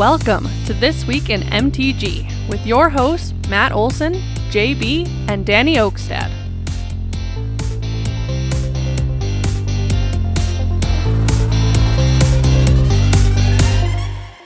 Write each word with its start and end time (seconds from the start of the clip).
Welcome 0.00 0.48
to 0.64 0.72
This 0.72 1.06
Week 1.06 1.28
in 1.28 1.42
MTG 1.42 2.48
with 2.48 2.64
your 2.64 2.88
hosts, 2.88 3.34
Matt 3.50 3.70
Olson, 3.70 4.14
JB, 4.48 5.06
and 5.28 5.44
Danny 5.44 5.74
Oakstad. 5.76 6.30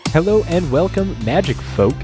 Hello 0.08 0.42
and 0.48 0.68
welcome, 0.72 1.16
Magic 1.24 1.56
Folk, 1.56 1.94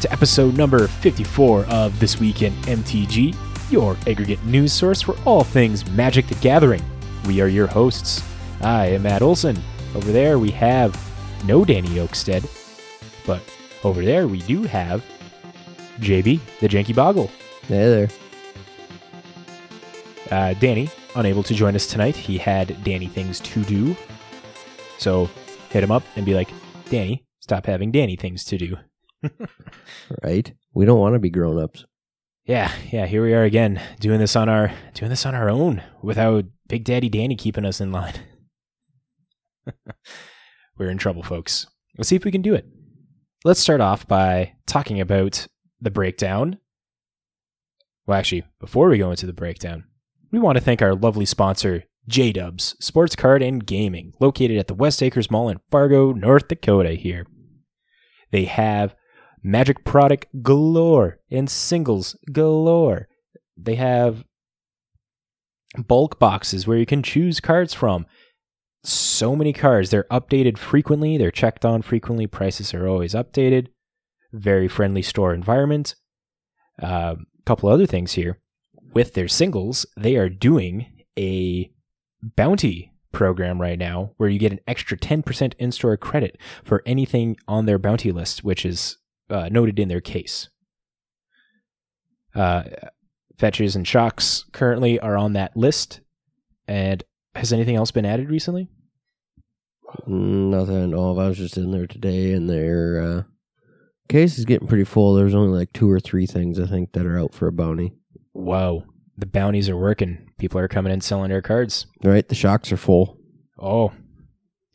to 0.00 0.10
episode 0.10 0.56
number 0.56 0.88
54 0.88 1.66
of 1.66 2.00
This 2.00 2.18
Week 2.18 2.40
in 2.40 2.54
MTG, 2.62 3.36
your 3.70 3.98
aggregate 4.06 4.42
news 4.46 4.72
source 4.72 5.02
for 5.02 5.14
all 5.26 5.44
things 5.44 5.86
Magic 5.90 6.26
the 6.26 6.36
Gathering. 6.36 6.82
We 7.26 7.42
are 7.42 7.48
your 7.48 7.66
hosts. 7.66 8.26
I 8.62 8.86
am 8.86 9.02
Matt 9.02 9.20
Olson. 9.20 9.58
Over 9.94 10.10
there 10.10 10.38
we 10.38 10.50
have 10.52 10.98
no 11.44 11.66
Danny 11.66 11.96
Oakstead, 11.96 12.48
but 13.26 13.42
over 13.82 14.04
there 14.04 14.28
we 14.28 14.40
do 14.42 14.62
have 14.64 15.04
JB, 16.00 16.40
the 16.60 16.68
Janky 16.68 16.94
Boggle. 16.94 17.30
Hey 17.62 18.08
there. 18.08 18.08
Uh, 20.30 20.54
Danny, 20.54 20.90
unable 21.14 21.42
to 21.42 21.54
join 21.54 21.74
us 21.74 21.86
tonight. 21.86 22.16
He 22.16 22.38
had 22.38 22.82
Danny 22.82 23.06
things 23.06 23.40
to 23.40 23.62
do. 23.64 23.96
So 24.98 25.28
hit 25.70 25.84
him 25.84 25.90
up 25.90 26.02
and 26.16 26.24
be 26.24 26.34
like, 26.34 26.48
Danny, 26.88 27.24
stop 27.40 27.66
having 27.66 27.92
Danny 27.92 28.16
things 28.16 28.44
to 28.44 28.58
do. 28.58 28.76
Right? 30.22 30.52
We 30.74 30.84
don't 30.84 30.98
want 30.98 31.14
to 31.14 31.18
be 31.18 31.30
grown 31.30 31.58
ups. 31.58 31.84
Yeah, 32.44 32.70
yeah, 32.90 33.06
here 33.06 33.22
we 33.22 33.32
are 33.32 33.44
again, 33.44 33.80
doing 34.00 34.18
this 34.18 34.36
on 34.36 34.50
our 34.50 34.70
doing 34.92 35.08
this 35.08 35.24
on 35.24 35.34
our 35.34 35.48
own 35.48 35.82
without 36.02 36.44
Big 36.68 36.84
Daddy 36.84 37.08
Danny 37.08 37.36
keeping 37.36 37.64
us 37.64 37.80
in 37.80 37.90
line. 37.90 38.14
We're 40.78 40.90
in 40.90 40.98
trouble, 40.98 41.22
folks. 41.22 41.66
Let's 41.96 42.08
see 42.10 42.16
if 42.16 42.24
we 42.24 42.30
can 42.30 42.42
do 42.42 42.52
it. 42.54 42.66
Let's 43.46 43.60
start 43.60 43.82
off 43.82 44.08
by 44.08 44.54
talking 44.66 45.02
about 45.02 45.48
the 45.78 45.90
breakdown. 45.90 46.56
Well, 48.06 48.18
actually, 48.18 48.44
before 48.58 48.88
we 48.88 48.96
go 48.96 49.10
into 49.10 49.26
the 49.26 49.34
breakdown, 49.34 49.84
we 50.32 50.38
want 50.38 50.56
to 50.56 50.64
thank 50.64 50.80
our 50.80 50.94
lovely 50.94 51.26
sponsor, 51.26 51.84
J 52.08 52.32
Dubs 52.32 52.74
Sports 52.80 53.14
Card 53.14 53.42
and 53.42 53.66
Gaming, 53.66 54.14
located 54.18 54.56
at 54.56 54.66
the 54.66 54.72
West 54.72 55.02
Acres 55.02 55.30
Mall 55.30 55.50
in 55.50 55.60
Fargo, 55.70 56.14
North 56.14 56.48
Dakota. 56.48 56.94
Here, 56.94 57.26
they 58.32 58.46
have 58.46 58.96
magic 59.42 59.84
product 59.84 60.24
galore 60.42 61.18
and 61.30 61.50
singles 61.50 62.16
galore. 62.32 63.08
They 63.58 63.74
have 63.74 64.24
bulk 65.86 66.18
boxes 66.18 66.66
where 66.66 66.78
you 66.78 66.86
can 66.86 67.02
choose 67.02 67.40
cards 67.40 67.74
from. 67.74 68.06
So 68.84 69.34
many 69.34 69.52
cars. 69.52 69.90
They're 69.90 70.06
updated 70.10 70.58
frequently, 70.58 71.16
they're 71.16 71.30
checked 71.30 71.64
on 71.64 71.82
frequently, 71.82 72.26
prices 72.26 72.74
are 72.74 72.86
always 72.86 73.14
updated. 73.14 73.68
Very 74.32 74.68
friendly 74.68 75.02
store 75.02 75.32
environment. 75.32 75.94
A 76.80 76.86
uh, 76.86 77.16
couple 77.46 77.68
other 77.68 77.86
things 77.86 78.12
here. 78.12 78.40
With 78.92 79.14
their 79.14 79.28
singles, 79.28 79.86
they 79.96 80.16
are 80.16 80.28
doing 80.28 80.86
a 81.18 81.70
bounty 82.22 82.92
program 83.12 83.60
right 83.60 83.78
now 83.78 84.12
where 84.16 84.28
you 84.28 84.38
get 84.38 84.52
an 84.52 84.60
extra 84.66 84.98
10% 84.98 85.54
in 85.58 85.72
store 85.72 85.96
credit 85.96 86.36
for 86.62 86.82
anything 86.84 87.36
on 87.48 87.64
their 87.64 87.78
bounty 87.78 88.12
list, 88.12 88.44
which 88.44 88.66
is 88.66 88.98
uh, 89.30 89.48
noted 89.50 89.78
in 89.78 89.88
their 89.88 90.00
case. 90.00 90.50
Uh, 92.34 92.64
fetches 93.38 93.76
and 93.76 93.86
shocks 93.86 94.44
currently 94.52 94.98
are 95.00 95.16
on 95.16 95.32
that 95.32 95.56
list. 95.56 96.00
And 96.66 97.02
has 97.34 97.52
anything 97.52 97.76
else 97.76 97.90
been 97.90 98.06
added 98.06 98.28
recently? 98.28 98.68
Mm, 100.06 100.50
Nothing 100.50 100.90
know 100.90 101.10
of. 101.10 101.18
I 101.18 101.28
was 101.28 101.38
just 101.38 101.56
in 101.56 101.70
there 101.70 101.86
today 101.86 102.32
and 102.32 102.48
their 102.48 103.00
uh, 103.02 103.22
case 104.08 104.38
is 104.38 104.44
getting 104.44 104.68
pretty 104.68 104.84
full. 104.84 105.14
There's 105.14 105.34
only 105.34 105.56
like 105.56 105.72
two 105.72 105.90
or 105.90 106.00
three 106.00 106.26
things 106.26 106.58
I 106.58 106.66
think 106.66 106.92
that 106.92 107.06
are 107.06 107.18
out 107.18 107.34
for 107.34 107.46
a 107.46 107.52
bounty. 107.52 107.94
Whoa, 108.32 108.84
the 109.16 109.26
bounties 109.26 109.68
are 109.68 109.76
working. 109.76 110.30
People 110.38 110.58
are 110.60 110.68
coming 110.68 110.92
in 110.92 111.00
selling 111.00 111.30
their 111.30 111.42
cards. 111.42 111.86
Right? 112.02 112.28
The 112.28 112.34
shocks 112.34 112.72
are 112.72 112.76
full. 112.76 113.18
Oh, 113.58 113.92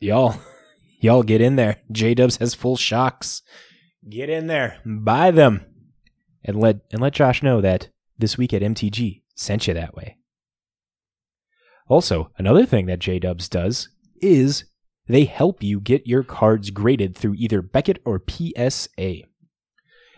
y'all, 0.00 0.40
y'all 1.00 1.22
get 1.22 1.40
in 1.40 1.56
there. 1.56 1.76
J 1.92 2.14
Dubs 2.14 2.36
has 2.38 2.54
full 2.54 2.76
shocks. 2.76 3.42
Get 4.08 4.30
in 4.30 4.46
there, 4.46 4.78
buy 4.84 5.30
them, 5.30 5.64
and 6.42 6.58
let 6.58 6.80
and 6.90 7.02
let 7.02 7.12
Josh 7.12 7.42
know 7.42 7.60
that 7.60 7.90
this 8.18 8.38
week 8.38 8.54
at 8.54 8.62
MTG 8.62 9.22
sent 9.34 9.66
you 9.66 9.74
that 9.74 9.94
way. 9.94 10.16
Also, 11.86 12.30
another 12.38 12.64
thing 12.64 12.86
that 12.86 12.98
J 12.98 13.18
Dubs 13.18 13.48
does 13.48 13.90
is 14.22 14.64
they 15.12 15.24
help 15.24 15.62
you 15.62 15.80
get 15.80 16.06
your 16.06 16.22
cards 16.22 16.70
graded 16.70 17.16
through 17.16 17.34
either 17.34 17.62
Beckett 17.62 18.00
or 18.04 18.22
PSA. 18.28 19.22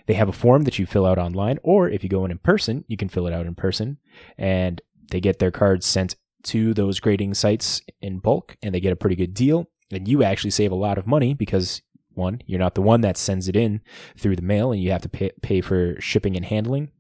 They 0.07 0.15
have 0.15 0.29
a 0.29 0.33
form 0.33 0.65
that 0.65 0.79
you 0.79 0.87
fill 0.87 1.07
out 1.07 1.19
online, 1.19 1.59
or 1.63 1.89
if 1.89 2.03
you 2.03 2.11
go 2.11 2.25
in 2.25 2.31
in 2.31 2.39
person, 2.39 2.85
you 2.89 2.97
can 2.97 3.09
fill 3.09 3.27
it 3.27 3.33
out 3.33 3.47
in 3.47 3.55
person, 3.55 3.99
and 4.37 4.81
they 5.11 5.21
get 5.21 5.39
their 5.39 5.51
cards 5.51 5.87
sent 5.87 6.17
to 6.45 6.75
those 6.75 7.01
grading 7.01 7.35
sites 7.35 7.81
in 8.01 8.19
bulk, 8.19 8.57
and 8.63 8.75
they 8.75 8.81
get 8.81 8.93
a 8.93 8.97
pretty 8.97 9.17
good 9.17 9.35
deal. 9.35 9.69
And 9.91 10.09
you 10.09 10.23
actually 10.23 10.51
save 10.51 10.73
a 10.73 10.77
lot 10.77 10.99
of 10.99 11.07
money 11.07 11.35
because 11.35 11.83
one, 12.15 12.43
you're 12.47 12.59
not 12.59 12.75
the 12.75 12.83
one 12.83 13.03
that 13.03 13.17
sends 13.17 13.49
it 13.49 13.57
in 13.57 13.81
through 14.19 14.37
the 14.37 14.43
mail, 14.43 14.73
and 14.73 14.83
you 14.83 14.91
have 14.91 15.03
to 15.03 15.09
pay, 15.09 15.31
pay 15.41 15.61
for 15.61 16.01
shipping 16.01 16.37
and 16.37 16.45
handling 16.45 16.91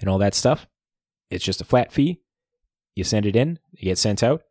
and 0.00 0.08
all 0.08 0.18
that 0.18 0.34
stuff. 0.34 0.66
It's 1.30 1.44
just 1.44 1.60
a 1.60 1.64
flat 1.64 1.92
fee. 1.92 2.20
You 2.94 3.04
send 3.04 3.26
it 3.26 3.36
in, 3.36 3.58
it 3.74 3.84
gets 3.84 4.00
sent 4.00 4.22
out. 4.22 4.42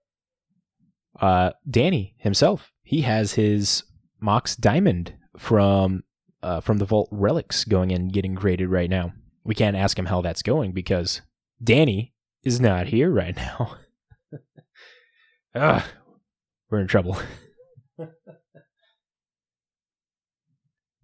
Uh, 1.20 1.52
Danny 1.70 2.16
himself, 2.18 2.72
he 2.84 3.02
has 3.02 3.34
his 3.34 3.84
Mox 4.20 4.56
Diamond 4.56 5.14
from 5.38 6.04
uh, 6.44 6.62
from 6.62 6.78
the 6.78 6.86
Vault 6.86 7.10
Relics 7.12 7.64
going 7.66 7.92
and 7.92 8.14
getting 8.14 8.36
graded 8.36 8.70
right 8.70 8.90
now. 8.90 9.14
We 9.44 9.56
can't 9.56 9.76
ask 9.76 9.98
him 9.98 10.06
how 10.06 10.22
that's 10.22 10.42
going 10.42 10.72
because 10.74 11.22
Danny 11.64 12.14
is 12.44 12.60
not 12.60 12.88
here 12.88 13.10
right 13.10 13.36
now. 13.36 13.78
Ugh, 15.56 15.84
we're 16.70 16.80
in 16.80 16.88
trouble. 16.88 17.18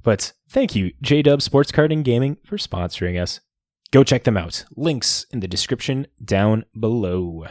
but 0.04 0.34
thank 0.50 0.76
you, 0.76 0.92
J 1.02 1.22
Dub 1.22 1.42
Sports 1.42 1.72
Card 1.72 1.92
and 1.92 2.06
Gaming, 2.06 2.38
for 2.44 2.58
sponsoring 2.58 3.22
us. 3.22 3.40
Go 3.92 4.04
check 4.04 4.24
them 4.24 4.38
out. 4.38 4.66
Links 4.76 5.26
in 5.32 5.42
the 5.42 5.48
description 5.48 6.08
down 6.24 6.66
below. 6.80 7.46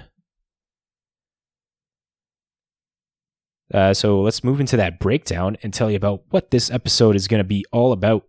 Uh, 3.73 3.95
so 3.95 4.21
let's 4.21 4.43
move 4.43 4.61
into 4.61 4.77
that 4.77 4.99
breakdown 4.99 5.57
and 5.63 5.73
tell 5.73 5.91
you 5.91 5.97
about 5.97 6.23
what 6.31 6.51
this 6.51 6.71
episode 6.71 7.15
is 7.15 7.29
going 7.29 7.39
to 7.39 7.45
be 7.45 7.65
all 7.73 7.93
about. 7.93 8.25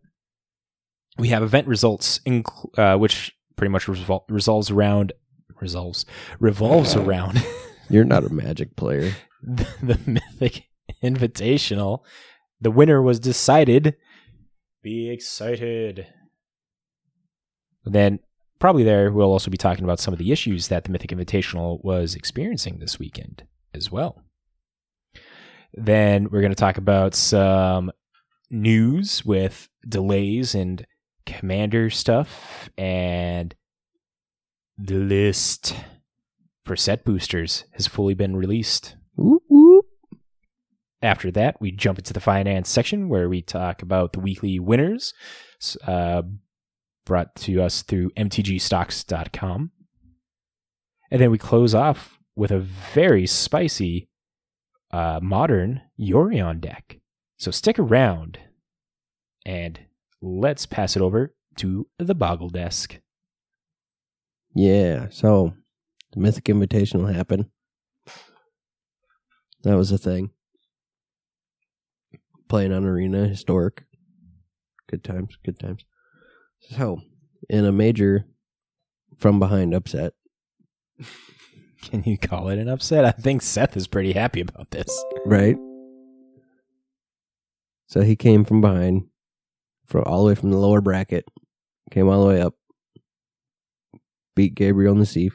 We 1.18 1.29
have 1.29 1.44
event 1.44 1.68
results, 1.68 2.19
inc- 2.19 2.78
uh, 2.78 2.97
which 2.97 3.34
pretty 3.56 3.72
much 3.72 3.88
resolves 4.29 4.72
around 4.72 5.13
resolves 5.59 6.06
revolves 6.40 6.96
around 6.96 7.44
You're 7.90 8.06
not 8.06 8.24
a 8.24 8.29
magic 8.34 8.75
player. 8.78 9.13
the, 9.44 9.68
the 9.84 10.00
Mythic 10.09 10.63
Invitational. 11.03 12.00
The 12.62 12.72
winner 12.72 13.02
was 13.02 13.19
decided. 13.19 13.96
Be 14.81 15.09
excited. 15.09 16.08
Then 17.84 18.19
probably 18.59 18.84
there 18.84 19.12
we'll 19.12 19.31
also 19.31 19.52
be 19.52 19.58
talking 19.58 19.84
about 19.84 20.00
some 20.00 20.13
of 20.13 20.19
the 20.19 20.31
issues 20.31 20.69
that 20.69 20.85
the 20.85 20.91
Mythic 20.91 21.12
Invitational 21.12 21.84
was 21.84 22.16
experiencing 22.16 22.79
this 22.79 22.97
weekend 22.97 23.44
as 23.73 23.91
well. 23.91 24.23
Then 25.73 26.29
we're 26.29 26.41
going 26.41 26.51
to 26.51 26.55
talk 26.55 26.77
about 26.77 27.15
some 27.15 27.91
news 28.49 29.23
with 29.25 29.69
delays 29.87 30.53
and 30.53 30.85
commander 31.25 31.90
stuff 31.90 32.69
and 32.78 33.55
the 34.78 34.96
list 34.96 35.75
for 36.66 36.75
set 36.75 37.05
boosters 37.05 37.66
has 37.73 37.87
fully 37.87 38.13
been 38.13 38.35
released. 38.35 38.96
After 41.01 41.31
that, 41.31 41.59
we 41.59 41.72
jump 41.72 41.97
into 41.97 42.13
the 42.13 42.19
finance 42.19 42.69
section 42.69 43.09
where 43.09 43.28
we 43.28 43.41
talk 43.41 43.81
about 43.81 44.13
the 44.13 44.19
weekly 44.19 44.59
winners 44.59 45.13
uh, 45.87 46.22
brought 47.05 47.35
to 47.35 47.61
us 47.61 47.81
through 47.81 48.11
mtgstocks.com. 48.11 49.72
And 51.09 51.22
then 51.22 51.31
we 51.31 51.37
close 51.37 51.73
off 51.73 52.19
with 52.35 52.51
a 52.51 52.59
very 52.59 53.25
spicy 53.25 54.09
uh, 54.91 55.20
modern 55.22 55.82
Yorion 55.99 56.59
deck. 56.59 56.99
So 57.38 57.52
stick 57.52 57.79
around 57.79 58.40
and 59.46 59.79
let's 60.22 60.66
pass 60.66 60.96
it 60.96 61.02
over 61.02 61.34
to 61.58 61.88
the 61.97 62.16
Boggle 62.16 62.49
Desk. 62.49 62.99
Yeah. 64.53 65.08
So 65.09 65.53
the 66.14 66.20
Mythic 66.20 66.46
Invitational 66.46 67.14
happened. 67.14 67.46
That 69.64 69.78
was 69.78 69.91
a 69.91 69.97
thing. 69.97 70.32
Playing 72.49 72.73
on 72.73 72.84
Arena, 72.84 73.28
historic. 73.28 73.84
Good 74.90 75.03
times, 75.03 75.37
good 75.46 75.59
times. 75.59 75.85
So, 76.59 77.02
in 77.49 77.66
a 77.66 77.72
major 77.72 78.26
from 79.17 79.40
behind 79.40 79.73
upset, 79.73 80.14
Can 81.81 82.03
you 82.03 82.17
call 82.17 82.49
it 82.49 82.59
an 82.59 82.69
upset? 82.69 83.05
I 83.05 83.11
think 83.11 83.41
Seth 83.41 83.75
is 83.75 83.87
pretty 83.87 84.13
happy 84.13 84.41
about 84.41 84.72
this. 84.72 85.03
right? 85.25 85.57
So 87.87 88.01
he 88.01 88.16
came 88.16 88.45
from 88.45 88.61
behind, 88.61 89.07
from 89.85 90.03
all 90.05 90.23
the 90.23 90.29
way 90.29 90.35
from 90.35 90.51
the 90.51 90.57
lower 90.57 90.79
bracket, 90.79 91.25
came 91.89 92.07
all 92.07 92.22
the 92.22 92.28
way 92.29 92.41
up, 92.41 92.53
beat 94.35 94.55
Gabriel 94.55 94.95
Nassif. 94.95 95.33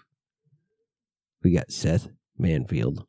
We 1.42 1.52
got 1.52 1.70
Seth 1.70 2.08
Manfield. 2.40 3.04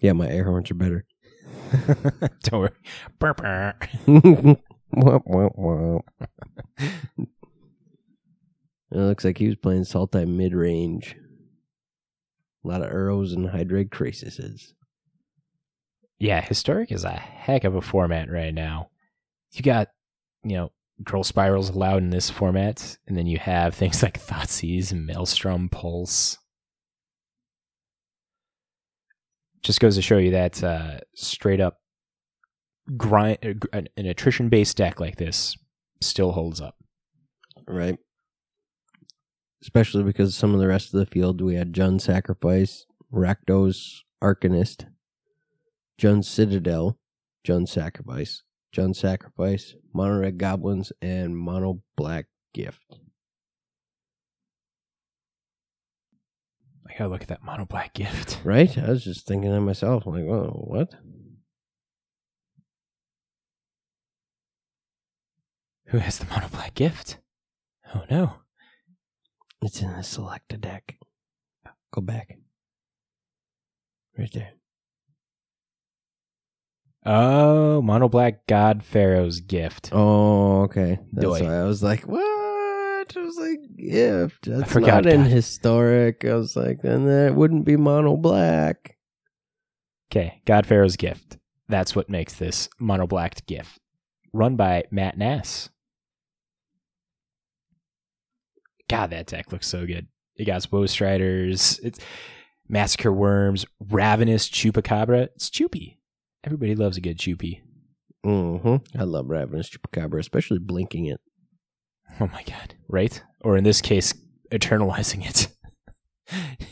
Yeah, 0.00 0.12
my 0.12 0.28
air 0.28 0.44
horns 0.44 0.70
are 0.70 0.74
better. 0.74 1.04
Don't 2.44 2.60
worry. 2.60 2.70
Burr, 3.18 3.34
burr. 3.34 3.74
Womp, 4.94 5.24
womp, 5.26 5.56
womp. 5.58 6.02
it 8.92 8.98
looks 8.98 9.24
like 9.24 9.38
he 9.38 9.46
was 9.46 9.56
playing 9.56 9.82
Sultai 9.82 10.26
mid 10.28 10.54
range. 10.54 11.16
A 12.64 12.68
lot 12.68 12.82
of 12.82 12.92
Uros 12.92 13.32
and 13.32 13.48
Hydroid 13.48 13.88
Krasis. 13.88 14.72
Yeah, 16.18 16.40
historic 16.40 16.92
is 16.92 17.04
a 17.04 17.10
heck 17.10 17.64
of 17.64 17.74
a 17.74 17.80
format 17.80 18.30
right 18.30 18.54
now. 18.54 18.90
You 19.50 19.62
got, 19.62 19.88
you 20.44 20.56
know, 20.56 20.72
Growth 21.02 21.26
Spirals 21.26 21.70
allowed 21.70 22.02
in 22.02 22.10
this 22.10 22.30
format, 22.30 22.98
and 23.08 23.16
then 23.16 23.26
you 23.26 23.38
have 23.38 23.74
things 23.74 24.02
like 24.02 24.22
Thoughtseize, 24.24 24.92
Maelstrom, 24.92 25.68
Pulse. 25.68 26.38
Just 29.62 29.80
goes 29.80 29.96
to 29.96 30.02
show 30.02 30.18
you 30.18 30.32
that 30.32 30.62
uh, 30.62 30.98
straight 31.14 31.60
up 31.60 31.78
grind, 32.96 33.38
uh, 33.72 33.82
an 33.96 34.06
attrition 34.06 34.48
based 34.48 34.76
deck 34.76 35.00
like 35.00 35.16
this 35.16 35.56
still 36.00 36.32
holds 36.32 36.60
up. 36.60 36.76
Right. 37.66 37.98
Especially 39.62 40.02
because 40.02 40.34
some 40.34 40.52
of 40.54 40.60
the 40.60 40.66
rest 40.66 40.92
of 40.92 41.00
the 41.00 41.06
field, 41.06 41.40
we 41.40 41.54
had 41.54 41.72
Jund 41.72 42.00
Sacrifice, 42.00 42.84
Rakdos 43.12 44.00
Arcanist, 44.22 44.86
Jund 46.00 46.24
Citadel, 46.24 46.98
Jund 47.46 47.68
Sacrifice, 47.68 48.42
Jund 48.74 48.96
Sacrifice, 48.96 49.76
Mono 49.94 50.20
Red 50.20 50.36
Goblins, 50.38 50.92
and 51.00 51.36
Mono 51.36 51.82
Black 51.96 52.26
Gift. 52.52 52.98
I 56.92 56.98
gotta 56.98 57.10
look 57.10 57.22
at 57.22 57.28
that 57.28 57.42
mono 57.42 57.64
black 57.64 57.94
gift. 57.94 58.40
Right? 58.44 58.76
I 58.76 58.90
was 58.90 59.04
just 59.04 59.26
thinking 59.26 59.50
to 59.50 59.60
myself, 59.60 60.04
like, 60.04 60.24
whoa, 60.24 60.66
what? 60.66 60.94
Who 65.86 65.98
has 65.98 66.18
the 66.18 66.26
mono 66.26 66.48
black 66.48 66.74
gift? 66.74 67.18
Oh 67.94 68.04
no. 68.10 68.41
It's 69.62 69.80
in 69.80 69.92
the 69.92 70.02
select 70.02 70.60
deck. 70.60 70.96
Go 71.92 72.00
back. 72.00 72.36
Right 74.18 74.30
there. 74.32 74.54
Oh, 77.06 77.80
mono 77.80 78.08
black 78.08 78.46
God 78.46 78.82
Pharaoh's 78.82 79.40
gift. 79.40 79.90
Oh, 79.92 80.62
okay. 80.62 80.98
That's 81.12 81.24
Doy. 81.24 81.42
why 81.42 81.60
I 81.60 81.64
was 81.64 81.82
like, 81.82 82.02
what? 82.02 82.20
I 82.20 83.20
was 83.20 83.36
like, 83.36 83.60
gift. 83.76 84.46
That's 84.46 84.72
forgot 84.72 85.04
not 85.04 85.12
in 85.12 85.22
God. 85.22 85.30
historic. 85.30 86.24
I 86.24 86.34
was 86.34 86.56
like, 86.56 86.82
then 86.82 87.06
that 87.06 87.34
wouldn't 87.34 87.64
be 87.64 87.76
mono 87.76 88.16
black. 88.16 88.96
Okay, 90.10 90.42
God 90.44 90.66
Pharaoh's 90.66 90.96
gift. 90.96 91.38
That's 91.68 91.96
what 91.96 92.10
makes 92.10 92.34
this 92.34 92.68
mono 92.78 93.06
black 93.06 93.46
gift. 93.46 93.80
Run 94.32 94.56
by 94.56 94.84
Matt 94.90 95.18
Nass. 95.18 95.70
God, 98.92 99.10
that 99.10 99.26
deck 99.26 99.50
looks 99.50 99.66
so 99.66 99.86
good. 99.86 100.06
It 100.36 100.44
got 100.44 100.66
Woe 100.70 100.84
Striders, 100.84 101.80
it's 101.82 101.98
Massacre 102.68 103.10
Worms, 103.10 103.64
Ravenous 103.80 104.50
Chupacabra. 104.50 105.28
It's 105.34 105.48
Choopy. 105.48 105.96
Everybody 106.44 106.74
loves 106.74 106.98
a 106.98 107.00
good 107.00 107.16
Choopy. 107.16 107.62
Mm-hmm. 108.26 109.00
I 109.00 109.04
love 109.04 109.30
Ravenous 109.30 109.70
Chupacabra, 109.70 110.20
especially 110.20 110.58
blinking 110.58 111.06
it. 111.06 111.20
Oh 112.20 112.26
my 112.26 112.42
god. 112.42 112.74
Right? 112.86 113.22
Or 113.40 113.56
in 113.56 113.64
this 113.64 113.80
case, 113.80 114.12
eternalizing 114.50 115.26
it. 115.26 115.48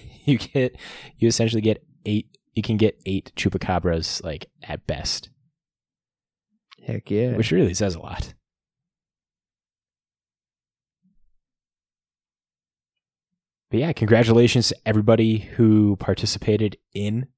you 0.27 0.37
get 0.37 0.77
you 1.17 1.27
essentially 1.27 1.63
get 1.63 1.83
eight 2.05 2.37
you 2.55 2.63
can 2.63 2.77
get 2.77 3.01
eight 3.07 3.33
chupacabras 3.35 4.23
like 4.23 4.45
at 4.63 4.87
best. 4.87 5.31
Heck 6.87 7.11
yeah. 7.11 7.37
Which 7.37 7.51
really 7.51 7.73
says 7.73 7.95
a 7.95 8.01
lot. 8.01 8.35
But 13.71 13.81
yeah, 13.81 13.93
congratulations 13.93 14.69
to 14.69 14.77
everybody 14.85 15.39
who 15.39 15.97
participated 15.97 16.77
in 16.93 17.29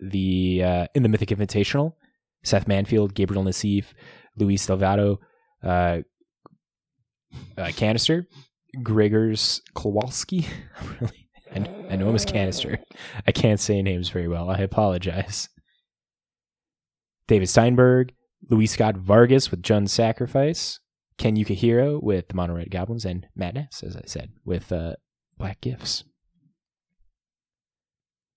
the 0.00 0.62
uh, 0.62 0.86
in 0.94 1.02
the 1.02 1.08
Mythic 1.08 1.30
Invitational. 1.30 1.94
Seth 2.44 2.66
Manfield, 2.66 3.14
Gabriel 3.14 3.42
Nassif, 3.42 3.86
Luis 4.36 4.64
Delgado, 4.64 5.18
uh, 5.62 5.98
uh, 7.56 7.66
Kanister, 7.68 8.26
Grzegorz 8.78 9.60
Kowalski. 9.74 10.46
really, 11.00 11.28
I, 11.90 11.96
know 11.96 12.14
as 12.14 12.26
Kanister. 12.26 12.78
I 13.26 13.32
can't 13.32 13.58
say 13.58 13.82
names 13.82 14.10
very 14.10 14.28
well. 14.28 14.50
I 14.50 14.58
apologize. 14.58 15.48
David 17.26 17.48
Steinberg, 17.48 18.12
Luis 18.48 18.72
Scott 18.72 18.96
Vargas 18.96 19.50
with 19.50 19.62
Jund 19.62 19.88
Sacrifice, 19.88 20.80
Ken 21.18 21.36
Yukihiro 21.36 22.02
with 22.02 22.28
the 22.28 22.34
Mono 22.34 22.62
Goblins, 22.70 23.04
and 23.04 23.26
Matt 23.34 23.54
Ness, 23.54 23.82
as 23.82 23.96
I 23.96 24.02
said, 24.06 24.30
with 24.44 24.70
uh, 24.70 24.94
Black 25.38 25.60
Gifts. 25.60 26.04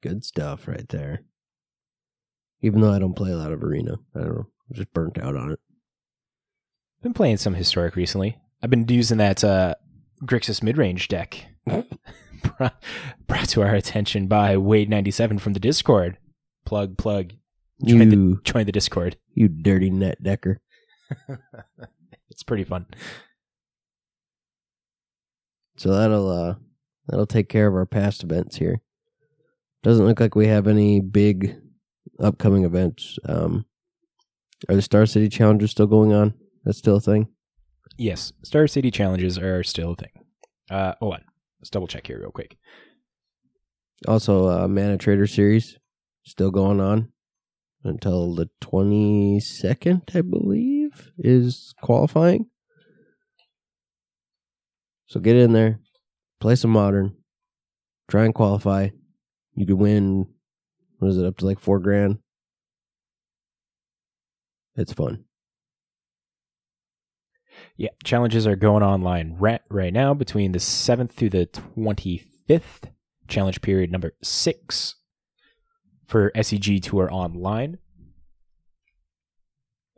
Good 0.01 0.23
stuff 0.23 0.67
right 0.67 0.87
there. 0.89 1.23
Even 2.61 2.81
though 2.81 2.91
I 2.93 2.99
don't 2.99 3.15
play 3.15 3.31
a 3.31 3.37
lot 3.37 3.51
of 3.51 3.63
Arena. 3.63 3.95
I 4.15 4.19
don't 4.19 4.35
know. 4.35 4.47
I'm 4.69 4.75
just 4.75 4.93
burnt 4.93 5.17
out 5.17 5.35
on 5.35 5.51
it. 5.51 5.59
Been 7.01 7.13
playing 7.13 7.37
some 7.37 7.55
historic 7.55 7.95
recently. 7.95 8.37
I've 8.61 8.69
been 8.69 8.87
using 8.87 9.17
that 9.17 9.43
uh, 9.43 9.75
Grixis 10.23 10.61
midrange 10.61 11.07
deck 11.07 11.45
brought, 11.67 13.49
to 13.49 13.61
our 13.63 13.73
attention 13.73 14.27
by 14.27 14.55
Wade97 14.55 15.41
from 15.41 15.53
the 15.53 15.59
Discord. 15.59 16.17
Plug, 16.65 16.97
plug. 16.97 17.33
Join 17.83 18.09
the, 18.09 18.15
You, 18.15 18.41
join 18.43 18.65
the 18.67 18.71
Discord. 18.71 19.17
you 19.33 19.47
dirty 19.47 19.89
net 19.89 20.21
decker. 20.23 20.61
It's 22.29 22.43
pretty 22.43 22.63
fun. 22.63 22.85
So 25.75 25.93
that'll 25.93 26.29
uh 26.29 26.55
that'll 27.11 27.27
take 27.27 27.49
care 27.49 27.67
of 27.67 27.75
our 27.75 27.85
past 27.85 28.23
events 28.23 28.55
here. 28.55 28.81
Doesn't 29.83 30.05
look 30.05 30.19
like 30.19 30.33
we 30.33 30.47
have 30.47 30.67
any 30.67 31.01
big 31.01 31.57
upcoming 32.19 32.63
events. 32.63 33.19
Um 33.27 33.65
are 34.69 34.75
the 34.75 34.81
Star 34.81 35.05
City 35.05 35.27
challenges 35.27 35.71
still 35.71 35.87
going 35.87 36.13
on? 36.13 36.33
That's 36.63 36.77
still 36.77 36.95
a 36.95 37.01
thing? 37.01 37.27
Yes, 37.97 38.31
Star 38.43 38.67
City 38.67 38.89
challenges 38.91 39.37
are 39.37 39.63
still 39.63 39.91
a 39.91 39.95
thing. 39.95 40.11
Uh, 40.69 40.93
hold 40.99 41.15
on. 41.15 41.23
Let's 41.59 41.69
double 41.69 41.87
check 41.87 42.07
here 42.07 42.19
real 42.19 42.31
quick. 42.31 42.57
Also 44.07 44.47
uh 44.47 44.67
Mana 44.67 44.97
Trader 44.97 45.27
series 45.27 45.77
still 46.23 46.51
going 46.51 46.79
on 46.79 47.11
until 47.83 48.35
the 48.35 48.49
twenty 48.61 49.39
second, 49.39 50.03
I 50.15 50.21
believe, 50.21 51.11
is 51.17 51.73
qualifying. 51.81 52.45
So 55.07 55.19
get 55.19 55.35
in 55.35 55.51
there, 55.51 55.79
play 56.41 56.55
some 56.55 56.71
modern, 56.71 57.15
try 58.09 58.25
and 58.25 58.35
qualify. 58.35 58.89
You 59.55 59.65
could 59.65 59.77
win 59.77 60.27
what 60.99 61.09
is 61.09 61.17
it, 61.17 61.25
up 61.25 61.37
to 61.37 61.45
like 61.45 61.59
four 61.59 61.79
grand. 61.79 62.19
It's 64.75 64.93
fun. 64.93 65.25
Yeah, 67.77 67.89
challenges 68.03 68.47
are 68.47 68.55
going 68.55 68.83
online 68.83 69.35
right, 69.39 69.61
right 69.69 69.93
now 69.93 70.13
between 70.13 70.51
the 70.51 70.59
7th 70.59 71.11
through 71.11 71.29
the 71.29 71.45
25th. 71.47 72.91
Challenge 73.27 73.61
period 73.61 73.91
number 73.91 74.13
six 74.21 74.95
for 76.05 76.31
SCG 76.31 76.81
Tour 76.83 77.09
Online. 77.11 77.77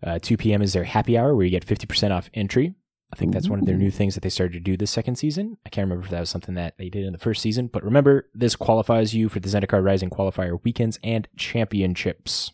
Uh, 0.05 0.19
2 0.21 0.37
p.m. 0.37 0.61
is 0.61 0.73
their 0.73 0.83
happy 0.83 1.17
hour 1.17 1.35
where 1.35 1.45
you 1.45 1.51
get 1.51 1.65
50% 1.65 2.11
off 2.11 2.29
entry. 2.33 2.75
I 3.13 3.15
think 3.15 3.31
that's 3.31 3.47
one 3.47 3.59
of 3.59 3.67
their 3.67 3.77
new 3.77 3.89
mm-hmm. 3.89 3.95
things 3.97 4.15
that 4.15 4.21
they 4.21 4.29
started 4.29 4.53
to 4.53 4.59
do 4.59 4.75
this 4.75 4.89
second 4.89 5.17
season. 5.17 5.57
I 5.67 5.69
can't 5.69 5.85
remember 5.85 6.05
if 6.05 6.09
that 6.09 6.21
was 6.21 6.31
something 6.31 6.55
that 6.55 6.79
they 6.79 6.89
did 6.89 7.05
in 7.05 7.13
the 7.13 7.19
first 7.19 7.43
season, 7.43 7.67
but 7.67 7.83
remember, 7.83 8.27
this 8.33 8.55
qualifies 8.55 9.13
you 9.13 9.29
for 9.29 9.39
the 9.39 9.47
Zendikar 9.47 9.85
Rising 9.85 10.09
qualifier 10.09 10.59
weekends 10.63 10.97
and 11.03 11.27
championships, 11.37 12.53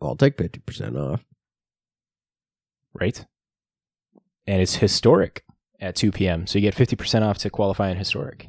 I'll 0.00 0.14
take 0.14 0.38
fifty 0.38 0.60
percent 0.60 0.96
off. 0.96 1.24
right? 2.92 3.26
And 4.46 4.62
it's 4.62 4.76
historic 4.76 5.42
at 5.80 5.96
2 5.96 6.12
p.m., 6.12 6.46
so 6.46 6.60
you 6.60 6.70
get 6.70 6.76
50% 6.76 7.22
off 7.22 7.38
to 7.38 7.50
qualify 7.50 7.90
in 7.90 7.96
historic. 7.96 8.48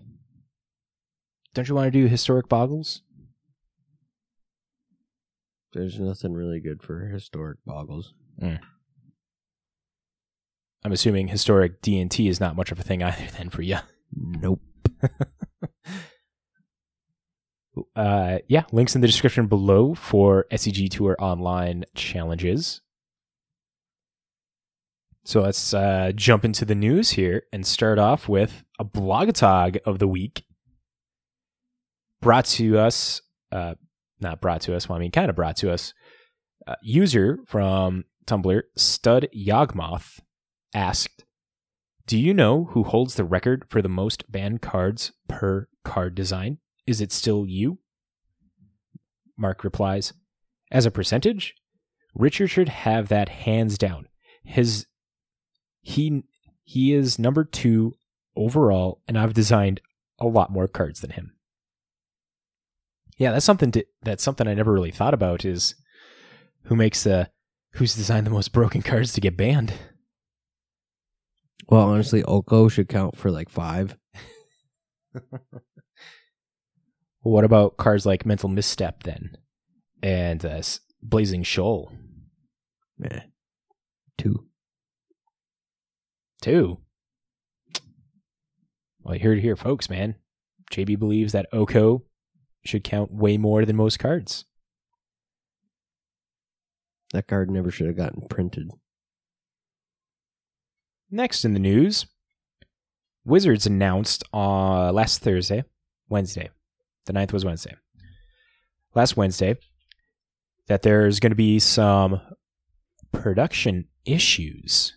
Don't 1.56 1.68
you 1.68 1.74
want 1.74 1.88
to 1.88 1.92
do 1.92 2.06
historic 2.06 2.48
boggles? 2.50 3.02
There's 5.74 6.00
nothing 6.00 6.34
really 6.34 6.60
good 6.60 6.84
for 6.84 7.08
historic 7.08 7.58
boggles. 7.66 8.14
Mm. 8.40 8.60
I'm 10.86 10.92
assuming 10.92 11.27
historic 11.27 11.82
D&T 11.82 12.27
is 12.27 12.39
not 12.39 12.56
much 12.56 12.72
of 12.72 12.80
a 12.80 12.84
thing 12.84 13.01
either 13.01 13.25
then 13.38 13.50
for 13.50 13.63
you. 13.63 13.77
Nope. 14.15 14.62
Uh, 17.94 18.39
yeah, 18.48 18.63
links 18.72 18.96
in 18.96 19.01
the 19.01 19.08
description 19.08 19.48
below 19.48 19.94
for 19.94 20.46
SCG 20.50 20.89
Tour 20.89 21.18
online 21.20 21.84
challenges. 21.94 22.80
So 25.25 25.42
let's 25.42 25.74
uh, 25.74 26.13
jump 26.15 26.46
into 26.46 26.63
the 26.63 26.74
news 26.74 27.10
here 27.10 27.44
and 27.51 27.68
start 27.68 28.00
off 28.00 28.30
with 28.30 28.63
a 28.80 28.86
blogatog 28.86 29.80
of 29.86 30.00
the 30.00 30.08
week. 30.08 30.46
Brought 32.22 32.46
to 32.46 32.77
us, 32.77 33.22
uh, 33.51 33.75
not 34.22 34.39
brought 34.39 34.62
to 34.62 34.75
us, 34.75 34.88
well, 34.88 34.96
I 34.96 35.01
mean, 35.01 35.12
kind 35.12 35.30
of 35.30 35.36
brought 35.36 35.58
to 35.58 35.70
us. 35.70 35.94
Uh, 36.65 36.75
user 36.82 37.39
from 37.46 38.06
Tumblr, 38.25 38.62
Stud 38.77 39.27
Yawgmoth, 39.36 40.22
asked, 40.75 41.25
Do 42.05 42.17
you 42.17 42.34
know 42.34 42.65
who 42.72 42.84
holds 42.84 43.15
the 43.15 43.24
record 43.24 43.65
for 43.67 43.82
the 43.82 43.89
most 43.89 44.32
banned 44.32 44.62
cards 44.62 45.12
per 45.27 45.67
card 45.84 46.13
design? 46.13 46.60
Is 46.86 47.01
it 47.01 47.12
still 47.12 47.46
you? 47.48 47.79
Mark 49.38 49.63
replies, 49.63 50.13
As 50.72 50.86
a 50.86 50.91
percentage, 50.91 51.55
Richard 52.13 52.50
should 52.50 52.70
have 52.70 53.08
that 53.08 53.29
hands 53.29 53.77
down. 53.77 54.08
His 54.44 54.86
he 55.82 56.24
he 56.63 56.94
is 56.94 57.20
number 57.20 57.44
two 57.44 57.94
overall, 58.36 59.01
and 59.08 59.17
I've 59.17 59.34
designed 59.34 59.82
a 60.20 60.27
lot 60.27 60.51
more 60.51 60.67
cards 60.67 61.01
than 61.01 61.12
him. 61.12 61.34
Yeah, 63.17 63.32
that's 63.32 63.46
something 63.46 63.72
to, 63.72 63.86
that's 64.01 64.24
something 64.24 64.48
I 64.48 64.53
never 64.53 64.74
really 64.74 64.91
thought 64.91 65.13
about 65.13 65.46
is 65.46 65.75
who 66.63 66.75
makes 66.75 67.03
the 67.03 67.29
who's 67.74 67.96
designed 67.96 68.25
the 68.25 68.32
most 68.32 68.51
broken 68.51 68.82
cards 68.82 69.13
to 69.13 69.22
get 69.22 69.38
banned. 69.38 69.74
Well, 71.68 71.82
honestly, 71.82 72.24
Oko 72.24 72.68
should 72.68 72.90
count 72.90 73.18
for 73.18 73.32
like 73.32 73.50
five. 73.50 73.98
What 77.26 77.44
about 77.44 77.78
cards 77.78 78.06
like 78.06 78.24
Mental 78.24 78.48
Misstep 78.48 79.02
then, 79.02 79.36
and 80.04 80.46
uh, 80.46 80.62
Blazing 81.02 81.42
Shoal? 81.42 81.92
Meh. 83.00 83.22
Two. 84.16 84.46
Two. 86.40 86.82
Well, 89.02 89.16
you 89.16 89.22
heard 89.22 89.40
it 89.40 89.42
here, 89.42 89.56
folks, 89.56 89.90
man. 89.90 90.18
JB 90.72 91.00
believes 91.00 91.32
that 91.32 91.48
Oko 91.52 92.04
should 92.64 92.84
count 92.84 93.12
way 93.12 93.38
more 93.38 93.66
than 93.66 93.76
most 93.76 93.98
cards. 93.98 94.46
That 97.12 97.26
card 97.26 97.50
never 97.50 97.72
should 97.72 97.88
have 97.88 97.98
gotten 97.98 98.28
printed. 98.28 98.70
Next 101.12 101.46
in 101.46 101.54
the 101.54 101.60
news, 101.60 102.06
Wizards 103.26 103.66
announced 103.66 104.24
uh, 104.34 104.92
last 104.92 105.22
Thursday, 105.22 105.64
Wednesday, 106.10 106.50
the 107.06 107.14
9th 107.14 107.34
was 107.34 107.46
Wednesday, 107.46 107.76
last 108.94 109.16
Wednesday, 109.16 109.56
that 110.68 110.82
there's 110.82 111.20
going 111.20 111.32
to 111.32 111.36
be 111.36 111.60
some 111.60 112.22
production 113.12 113.88
issues. 114.06 114.94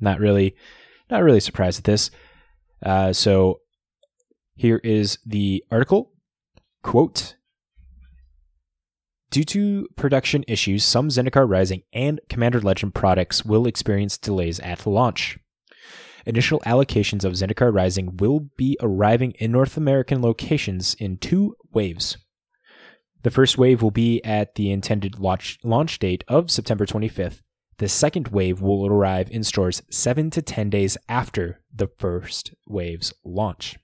Not 0.00 0.18
really, 0.18 0.54
not 1.10 1.22
really 1.22 1.40
surprised 1.40 1.78
at 1.78 1.84
this. 1.84 2.10
Uh, 2.84 3.12
so 3.12 3.60
here 4.54 4.80
is 4.84 5.18
the 5.24 5.64
article. 5.70 6.12
Quote 6.82 7.36
Due 9.34 9.42
to 9.42 9.88
production 9.96 10.44
issues, 10.46 10.84
some 10.84 11.08
Zendikar 11.08 11.50
Rising 11.50 11.82
and 11.92 12.20
Commander 12.28 12.60
Legend 12.60 12.94
products 12.94 13.44
will 13.44 13.66
experience 13.66 14.16
delays 14.16 14.60
at 14.60 14.86
launch. 14.86 15.40
Initial 16.24 16.60
allocations 16.60 17.24
of 17.24 17.32
Zendikar 17.32 17.74
Rising 17.74 18.16
will 18.18 18.48
be 18.56 18.78
arriving 18.80 19.32
in 19.40 19.50
North 19.50 19.76
American 19.76 20.22
locations 20.22 20.94
in 21.00 21.16
two 21.16 21.56
waves. 21.72 22.16
The 23.24 23.32
first 23.32 23.58
wave 23.58 23.82
will 23.82 23.90
be 23.90 24.22
at 24.22 24.54
the 24.54 24.70
intended 24.70 25.18
launch, 25.18 25.58
launch 25.64 25.98
date 25.98 26.22
of 26.28 26.48
September 26.48 26.86
25th. 26.86 27.40
The 27.78 27.88
second 27.88 28.28
wave 28.28 28.60
will 28.60 28.86
arrive 28.86 29.32
in 29.32 29.42
stores 29.42 29.82
7 29.90 30.30
to 30.30 30.42
10 30.42 30.70
days 30.70 30.96
after 31.08 31.60
the 31.74 31.88
first 31.98 32.54
wave's 32.68 33.12
launch. 33.24 33.78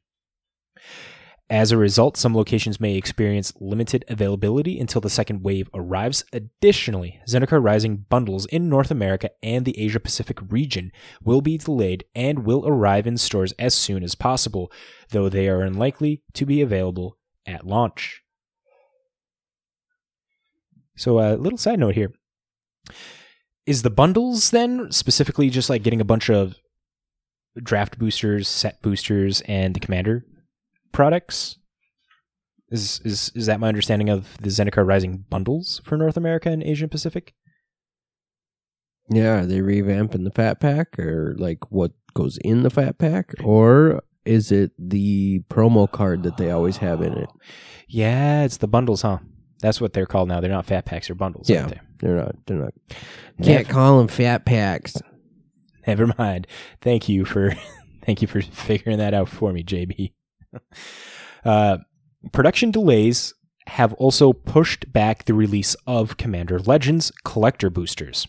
As 1.50 1.72
a 1.72 1.76
result, 1.76 2.16
some 2.16 2.32
locations 2.32 2.78
may 2.78 2.94
experience 2.94 3.52
limited 3.58 4.04
availability 4.06 4.78
until 4.78 5.00
the 5.00 5.10
second 5.10 5.42
wave 5.42 5.68
arrives. 5.74 6.24
Additionally, 6.32 7.18
Zendikar 7.26 7.62
Rising 7.62 8.06
bundles 8.08 8.46
in 8.46 8.68
North 8.68 8.92
America 8.92 9.30
and 9.42 9.64
the 9.64 9.76
Asia 9.76 9.98
Pacific 9.98 10.38
region 10.48 10.92
will 11.24 11.40
be 11.40 11.58
delayed 11.58 12.04
and 12.14 12.44
will 12.44 12.64
arrive 12.68 13.04
in 13.04 13.16
stores 13.16 13.52
as 13.58 13.74
soon 13.74 14.04
as 14.04 14.14
possible, 14.14 14.70
though 15.08 15.28
they 15.28 15.48
are 15.48 15.62
unlikely 15.62 16.22
to 16.34 16.46
be 16.46 16.62
available 16.62 17.18
at 17.44 17.66
launch. 17.66 18.22
So, 20.96 21.18
a 21.18 21.34
little 21.34 21.58
side 21.58 21.80
note 21.80 21.96
here. 21.96 22.12
Is 23.66 23.82
the 23.82 23.90
bundles 23.90 24.50
then 24.50 24.92
specifically 24.92 25.50
just 25.50 25.68
like 25.68 25.82
getting 25.82 26.00
a 26.00 26.04
bunch 26.04 26.30
of 26.30 26.60
draft 27.60 27.98
boosters, 27.98 28.46
set 28.46 28.80
boosters, 28.82 29.40
and 29.42 29.74
the 29.74 29.80
commander 29.80 30.24
products. 30.92 31.56
Is 32.68 33.00
is 33.04 33.32
is 33.34 33.46
that 33.46 33.58
my 33.58 33.68
understanding 33.68 34.08
of 34.08 34.36
the 34.38 34.48
Zendikar 34.48 34.86
Rising 34.86 35.24
bundles 35.28 35.80
for 35.84 35.96
North 35.96 36.16
America 36.16 36.50
and 36.50 36.62
Asia 36.62 36.86
Pacific? 36.86 37.34
Yeah, 39.08 39.40
are 39.40 39.46
they 39.46 39.58
revamping 39.58 40.22
the 40.22 40.30
fat 40.30 40.60
pack 40.60 40.96
or 40.98 41.34
like 41.36 41.72
what 41.72 41.92
goes 42.14 42.38
in 42.44 42.62
the 42.62 42.70
fat 42.70 42.98
pack? 42.98 43.34
Or 43.42 44.02
is 44.24 44.52
it 44.52 44.70
the 44.78 45.40
promo 45.50 45.90
card 45.90 46.22
that 46.22 46.36
they 46.36 46.52
always 46.52 46.76
have 46.76 47.02
in 47.02 47.14
it? 47.14 47.28
Yeah, 47.88 48.44
it's 48.44 48.58
the 48.58 48.68
bundles, 48.68 49.02
huh? 49.02 49.18
That's 49.60 49.80
what 49.80 49.92
they're 49.92 50.06
called 50.06 50.28
now. 50.28 50.40
They're 50.40 50.50
not 50.50 50.66
fat 50.66 50.84
packs 50.84 51.10
or 51.10 51.16
bundles. 51.16 51.50
Yeah. 51.50 51.66
they? 51.66 51.80
They're 51.98 52.16
not 52.16 52.36
they're 52.46 52.58
not 52.58 52.74
can't 53.42 53.68
call 53.68 53.98
them 53.98 54.08
fat 54.08 54.44
packs. 54.44 54.96
Never 55.86 56.12
mind. 56.18 56.46
Thank 56.80 57.08
you 57.08 57.24
for 57.24 57.52
thank 58.04 58.22
you 58.22 58.28
for 58.28 58.40
figuring 58.40 58.98
that 58.98 59.12
out 59.12 59.28
for 59.28 59.52
me, 59.52 59.64
JB. 59.64 60.12
uh, 61.44 61.78
production 62.32 62.70
delays 62.70 63.34
have 63.66 63.92
also 63.94 64.32
pushed 64.32 64.92
back 64.92 65.24
the 65.24 65.34
release 65.34 65.76
of 65.86 66.16
Commander 66.16 66.58
Legends 66.58 67.12
collector 67.24 67.70
boosters, 67.70 68.26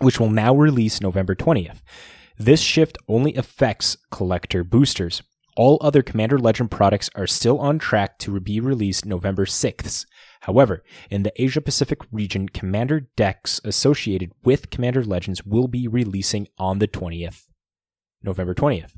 which 0.00 0.18
will 0.18 0.30
now 0.30 0.54
release 0.54 1.00
November 1.00 1.34
20th. 1.34 1.80
This 2.36 2.60
shift 2.60 2.98
only 3.08 3.34
affects 3.34 3.96
collector 4.10 4.64
boosters. 4.64 5.22
All 5.56 5.78
other 5.80 6.02
Commander 6.02 6.38
Legend 6.38 6.70
products 6.70 7.10
are 7.16 7.26
still 7.26 7.58
on 7.58 7.78
track 7.78 8.18
to 8.18 8.38
be 8.40 8.60
released 8.60 9.04
November 9.04 9.44
6th. 9.44 10.06
However, 10.42 10.84
in 11.10 11.24
the 11.24 11.32
Asia 11.40 11.60
Pacific 11.60 11.98
region, 12.12 12.48
Commander 12.48 13.00
decks 13.16 13.60
associated 13.64 14.32
with 14.44 14.70
Commander 14.70 15.04
Legends 15.04 15.44
will 15.44 15.66
be 15.66 15.88
releasing 15.88 16.46
on 16.58 16.78
the 16.78 16.86
20th, 16.86 17.46
November 18.22 18.54
20th. 18.54 18.92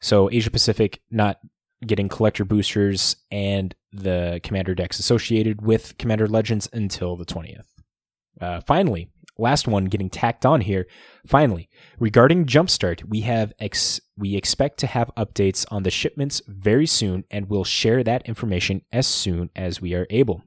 So 0.00 0.30
Asia 0.30 0.50
Pacific 0.50 1.00
not 1.10 1.38
getting 1.86 2.08
collector 2.08 2.44
boosters 2.44 3.16
and 3.30 3.74
the 3.92 4.40
commander 4.42 4.74
decks 4.74 4.98
associated 4.98 5.62
with 5.62 5.96
Commander 5.98 6.26
Legends 6.26 6.68
until 6.72 7.16
the 7.16 7.24
20th. 7.24 7.64
Uh, 8.40 8.60
finally, 8.60 9.08
last 9.38 9.66
one 9.68 9.86
getting 9.86 10.10
tacked 10.10 10.44
on 10.44 10.60
here. 10.60 10.86
Finally, 11.26 11.68
regarding 11.98 12.46
Jumpstart, 12.46 13.04
we 13.04 13.22
have 13.22 13.52
ex- 13.58 14.00
we 14.16 14.34
expect 14.36 14.78
to 14.80 14.86
have 14.86 15.10
updates 15.16 15.64
on 15.70 15.84
the 15.84 15.90
shipments 15.90 16.42
very 16.46 16.86
soon, 16.86 17.24
and 17.30 17.48
we'll 17.48 17.64
share 17.64 18.02
that 18.04 18.26
information 18.26 18.82
as 18.92 19.06
soon 19.06 19.50
as 19.56 19.80
we 19.80 19.94
are 19.94 20.06
able. 20.10 20.42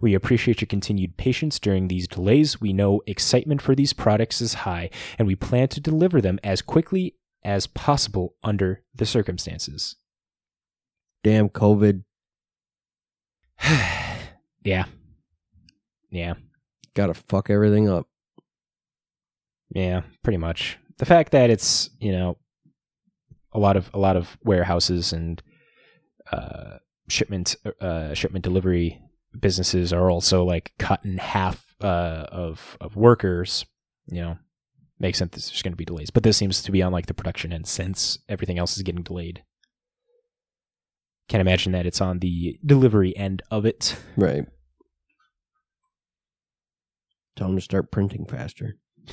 We 0.00 0.14
appreciate 0.14 0.60
your 0.60 0.66
continued 0.66 1.16
patience 1.16 1.58
during 1.58 1.88
these 1.88 2.08
delays. 2.08 2.60
We 2.60 2.72
know 2.72 3.02
excitement 3.06 3.62
for 3.62 3.74
these 3.74 3.92
products 3.92 4.40
is 4.40 4.54
high, 4.54 4.90
and 5.18 5.28
we 5.28 5.36
plan 5.36 5.68
to 5.68 5.80
deliver 5.80 6.20
them 6.20 6.40
as 6.42 6.62
quickly 6.62 7.14
as 7.44 7.66
possible 7.66 8.34
under 8.42 8.82
the 8.94 9.06
circumstances. 9.06 9.96
Damn 11.22 11.48
COVID. 11.48 12.04
yeah. 14.64 14.84
Yeah. 16.10 16.34
Gotta 16.94 17.14
fuck 17.14 17.50
everything 17.50 17.88
up. 17.88 18.06
Yeah, 19.70 20.02
pretty 20.22 20.38
much. 20.38 20.78
The 20.98 21.06
fact 21.06 21.32
that 21.32 21.50
it's, 21.50 21.90
you 22.00 22.12
know, 22.12 22.38
a 23.52 23.58
lot 23.58 23.76
of 23.76 23.90
a 23.94 23.98
lot 23.98 24.16
of 24.16 24.36
warehouses 24.44 25.12
and 25.12 25.42
uh 26.32 26.78
shipment 27.08 27.56
uh 27.80 28.12
shipment 28.14 28.42
delivery 28.44 29.00
businesses 29.38 29.92
are 29.92 30.10
also 30.10 30.44
like 30.44 30.72
cut 30.78 31.04
in 31.04 31.18
half 31.18 31.74
uh 31.82 32.26
of 32.30 32.76
of 32.80 32.96
workers, 32.96 33.64
you 34.06 34.20
know, 34.20 34.38
makes 34.98 35.18
sense 35.18 35.32
there's 35.32 35.62
going 35.62 35.72
to 35.72 35.76
be 35.76 35.84
delays. 35.84 36.10
But 36.10 36.22
this 36.22 36.36
seems 36.36 36.62
to 36.62 36.72
be 36.72 36.82
on 36.82 36.92
like 36.92 37.06
the 37.06 37.14
production 37.14 37.52
end 37.52 37.66
since 37.66 38.18
everything 38.28 38.58
else 38.58 38.76
is 38.76 38.82
getting 38.82 39.02
delayed. 39.02 39.42
Can't 41.28 41.40
imagine 41.40 41.72
that 41.72 41.86
it's 41.86 42.00
on 42.00 42.20
the 42.20 42.58
delivery 42.64 43.16
end 43.16 43.42
of 43.50 43.66
it. 43.66 43.96
Right. 44.16 44.46
Tell 47.36 47.48
them 47.48 47.56
to 47.56 47.62
start 47.62 47.92
printing 47.92 48.24
faster. 48.26 48.78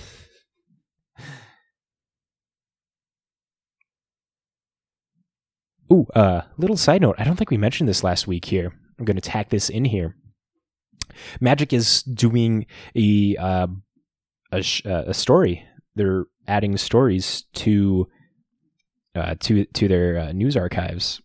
Ooh, 5.94 6.08
uh, 6.16 6.42
little 6.58 6.78
side 6.78 7.02
note. 7.02 7.16
I 7.20 7.24
don't 7.24 7.36
think 7.36 7.52
we 7.52 7.58
mentioned 7.58 7.88
this 7.88 8.04
last 8.04 8.26
week 8.28 8.46
here. 8.46 8.74
I'm 8.98 9.06
going 9.06 9.18
to 9.18 9.22
tack 9.22 9.50
this 9.50 9.70
in 9.70 9.86
here. 9.86 10.16
Magic 11.40 11.72
is 11.74 12.02
doing 12.02 12.66
a 12.96 13.36
uh, 13.38 13.68
a, 14.52 14.64
sh- 14.64 14.86
uh, 14.86 15.04
a 15.08 15.14
story. 15.14 15.64
They're 15.96 16.26
adding 16.48 16.78
stories 16.78 17.46
to 17.54 18.08
uh, 19.16 19.36
to 19.42 19.66
to 19.66 19.88
their 19.88 20.20
uh, 20.20 20.32
news 20.32 20.58
archives, 20.58 21.22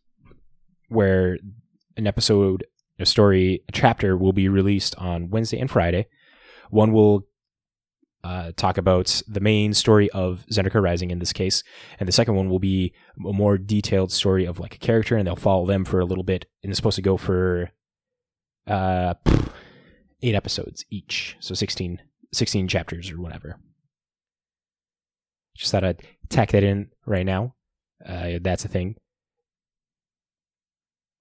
where 0.88 1.38
an 1.96 2.06
episode, 2.06 2.64
a 2.98 3.06
story, 3.06 3.62
a 3.68 3.72
chapter 3.72 4.16
will 4.16 4.32
be 4.32 4.48
released 4.48 4.94
on 4.96 5.30
Wednesday 5.30 5.58
and 5.58 5.70
Friday. 5.70 6.06
One 6.70 6.92
will 6.92 7.26
uh, 8.22 8.52
talk 8.56 8.78
about 8.78 9.22
the 9.26 9.40
main 9.40 9.72
story 9.74 10.10
of 10.10 10.44
Zendikar 10.52 10.82
Rising 10.82 11.10
in 11.10 11.18
this 11.18 11.32
case, 11.32 11.62
and 11.98 12.08
the 12.08 12.12
second 12.12 12.34
one 12.34 12.48
will 12.48 12.58
be 12.58 12.92
a 13.26 13.32
more 13.32 13.58
detailed 13.58 14.12
story 14.12 14.44
of 14.44 14.60
like 14.60 14.74
a 14.74 14.78
character, 14.78 15.16
and 15.16 15.26
they'll 15.26 15.36
follow 15.36 15.66
them 15.66 15.84
for 15.84 16.00
a 16.00 16.04
little 16.04 16.24
bit, 16.24 16.46
and 16.62 16.70
it's 16.70 16.78
supposed 16.78 16.96
to 16.96 17.02
go 17.02 17.16
for 17.16 17.70
uh, 18.66 19.14
eight 20.22 20.34
episodes 20.34 20.84
each, 20.90 21.36
so 21.40 21.54
16, 21.54 22.00
16 22.32 22.68
chapters 22.68 23.10
or 23.10 23.20
whatever. 23.20 23.58
Just 25.56 25.72
thought 25.72 25.84
I'd 25.84 26.02
tack 26.28 26.52
that 26.52 26.62
in 26.64 26.90
right 27.06 27.26
now. 27.26 27.54
Uh, 28.04 28.38
that's 28.40 28.64
a 28.64 28.68
thing. 28.68 28.96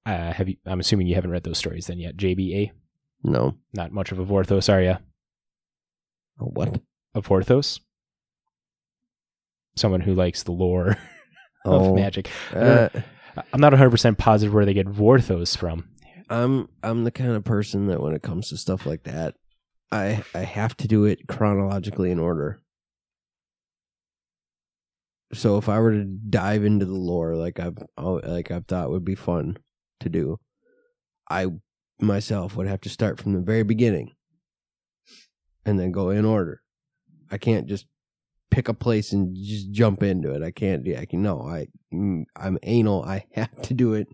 Uh, 0.06 0.32
have 0.34 0.48
you? 0.50 0.56
I'm 0.66 0.80
assuming 0.80 1.08
you 1.08 1.16
haven't 1.16 1.32
read 1.32 1.44
those 1.44 1.58
stories 1.58 1.88
then 1.88 2.00
yet. 2.00 2.16
JBA, 2.18 2.72
No. 3.24 3.56
not 3.74 3.92
much 3.92 4.12
of 4.12 4.20
a 4.20 4.26
Vorthos, 4.26 4.72
are 4.72 4.82
you? 4.82 4.96
Oh, 6.40 6.46
what? 6.54 6.80
A 7.14 7.22
Vorthos, 7.22 7.80
someone 9.76 10.02
who 10.02 10.14
likes 10.14 10.44
the 10.44 10.52
lore 10.52 10.90
of 11.66 11.82
Oh, 11.88 11.96
magic. 11.96 12.30
uh, 12.54 12.90
I'm 13.54 13.60
not 13.62 13.74
100 13.74 13.90
percent 13.90 14.18
positive 14.18 14.54
where 14.54 14.66
they 14.66 14.74
get 14.74 14.88
Vorthos 14.88 15.58
from. 15.58 15.90
I'm 16.30 16.70
I'm 16.84 17.04
the 17.04 17.12
kind 17.12 17.32
of 17.32 17.44
person 17.44 17.88
that 17.88 18.02
when 18.02 18.14
it 18.14 18.22
comes 18.22 18.50
to 18.50 18.58
stuff 18.58 18.86
like 18.86 19.04
that, 19.04 19.36
I 19.92 20.24
I 20.34 20.40
have 20.40 20.78
to 20.78 20.88
do 20.88 21.06
it 21.06 21.28
chronologically 21.28 22.10
in 22.12 22.20
order. 22.20 22.62
So 25.34 25.58
if 25.58 25.70
I 25.70 25.80
were 25.80 25.92
to 25.92 26.04
dive 26.04 26.64
into 26.64 26.86
the 26.86 26.94
lore 26.94 27.36
like 27.36 27.60
I've 27.60 27.78
like 27.98 28.52
I've 28.52 28.66
thought 28.66 28.90
would 28.90 29.06
be 29.06 29.16
fun 29.16 29.58
to 30.00 30.10
do, 30.10 30.40
I 31.30 31.48
myself 32.00 32.56
would 32.56 32.68
have 32.68 32.82
to 32.82 32.90
start 32.90 33.20
from 33.20 33.34
the 33.34 33.40
very 33.40 33.64
beginning 33.64 34.14
and 35.66 35.80
then 35.80 35.92
go 35.92 36.10
in 36.10 36.26
order. 36.26 36.62
I 37.32 37.38
can't 37.38 37.68
just 37.68 37.86
pick 38.50 38.68
a 38.68 38.74
place 38.74 39.14
and 39.14 39.36
just 39.36 39.72
jump 39.72 40.02
into 40.02 40.34
it. 40.34 40.42
I 40.42 40.52
can't 40.52 40.84
do 40.84 40.96
I 40.96 41.06
can 41.06 41.22
no, 41.22 41.42
I 41.42 41.68
mm, 41.94 42.24
I'm 42.36 42.58
anal. 42.64 43.04
I 43.04 43.26
have 43.34 43.62
to 43.64 43.74
do 43.74 43.94
it 43.94 44.08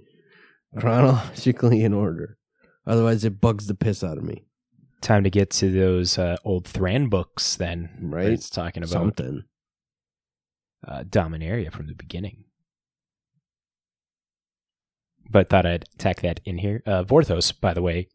chronologically 0.78 1.84
in 1.84 1.94
order. 1.94 2.38
Otherwise, 2.86 3.24
it 3.26 3.42
bugs 3.42 3.68
the 3.68 3.76
piss 3.76 4.04
out 4.04 4.18
of 4.18 4.24
me. 4.24 4.46
Time 5.02 5.24
to 5.24 5.30
get 5.30 5.50
to 5.52 5.72
those 5.72 6.18
uh, 6.18 6.38
old 6.44 6.66
Thran 6.66 7.10
books 7.10 7.56
then. 7.56 7.90
Right. 8.02 8.28
It's 8.28 8.50
talking 8.50 8.84
about 8.84 8.92
Something. 8.92 9.44
Uh, 10.88 11.04
Dominaria 11.04 11.72
from 11.72 11.88
the 11.88 11.94
beginning. 11.94 12.46
But 15.30 15.50
thought 15.50 15.66
I'd 15.66 15.86
tack 15.98 16.22
that 16.22 16.40
in 16.46 16.60
here. 16.60 16.84
Uh, 16.86 17.04
Vorthos, 17.04 17.52
by 17.60 17.74
the 17.74 17.82
way, 17.82 18.10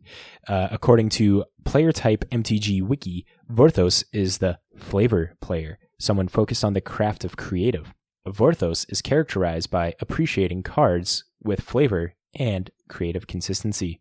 uh, 0.47 0.69
according 0.71 1.09
to 1.11 1.45
Player 1.65 1.91
Type 1.93 2.25
MTG 2.31 2.83
Wiki, 2.83 3.27
Vorthos 3.51 4.05
is 4.13 4.39
the 4.39 4.59
flavor 4.77 5.35
player, 5.41 5.79
someone 5.99 6.29
focused 6.29 6.65
on 6.65 6.73
the 6.73 6.81
craft 6.81 7.25
of 7.25 7.37
creative. 7.37 7.93
Vorthos 8.27 8.87
is 8.91 9.03
characterized 9.03 9.71
by 9.71 9.95
appreciating 10.01 10.63
cards 10.63 11.25
with 11.43 11.61
flavor 11.63 12.15
and 12.39 12.71
creative 12.89 13.27
consistency. 13.27 14.01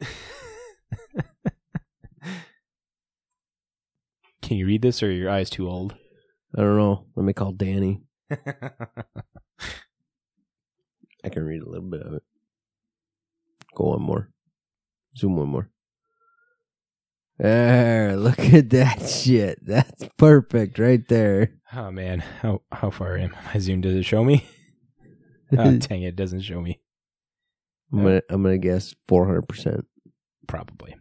Can 4.46 4.58
you 4.58 4.66
read 4.68 4.80
this, 4.80 5.02
or 5.02 5.08
are 5.08 5.10
your 5.10 5.28
eyes 5.28 5.50
too 5.50 5.68
old? 5.68 5.96
I 6.56 6.60
don't 6.60 6.76
know. 6.76 7.04
Let 7.16 7.24
me 7.26 7.32
call 7.32 7.50
Danny. 7.50 8.04
I 8.30 8.38
can 11.32 11.42
read 11.42 11.62
a 11.62 11.68
little 11.68 11.90
bit 11.90 12.02
of 12.02 12.14
it. 12.14 12.22
Go 13.74 13.86
one 13.86 14.02
more. 14.02 14.30
Zoom 15.18 15.36
one 15.36 15.48
more. 15.48 15.68
There, 17.38 18.16
look 18.16 18.38
at 18.38 18.70
that 18.70 19.08
shit. 19.08 19.58
That's 19.66 20.04
perfect 20.16 20.78
right 20.78 21.06
there. 21.08 21.54
Oh 21.74 21.90
man, 21.90 22.20
how 22.20 22.62
how 22.70 22.90
far 22.90 23.16
am 23.16 23.34
I 23.52 23.58
zoomed? 23.58 23.82
Does 23.82 23.96
it 23.96 24.04
show 24.04 24.22
me? 24.22 24.46
Oh, 25.56 25.76
dang 25.76 26.02
it, 26.02 26.08
it 26.08 26.16
doesn't 26.16 26.40
show 26.40 26.60
me. 26.60 26.80
gonna 27.92 28.20
I'm 28.30 28.42
gonna 28.42 28.58
guess 28.58 28.94
four 29.06 29.26
hundred 29.26 29.48
percent. 29.48 29.86
Probably. 30.48 30.96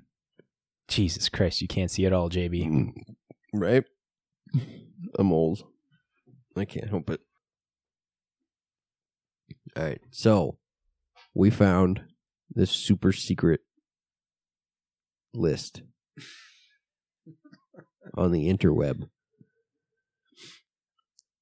Jesus 0.88 1.30
Christ, 1.30 1.62
you 1.64 1.68
can't 1.68 1.90
see 1.90 2.06
it 2.06 2.14
all, 2.14 2.30
JB. 2.30 2.68
Mm. 2.68 2.94
Right? 3.60 3.84
I'm 5.18 5.32
old. 5.32 5.64
I 6.58 6.66
can't 6.66 6.90
help 6.90 7.10
it. 7.10 7.22
Alright, 9.78 10.02
so 10.12 10.58
we 11.34 11.50
found 11.50 12.02
this 12.54 12.72
super 12.72 13.12
secret 13.12 13.62
list 15.34 15.82
on 18.18 18.32
the 18.32 18.52
interweb. 18.52 19.10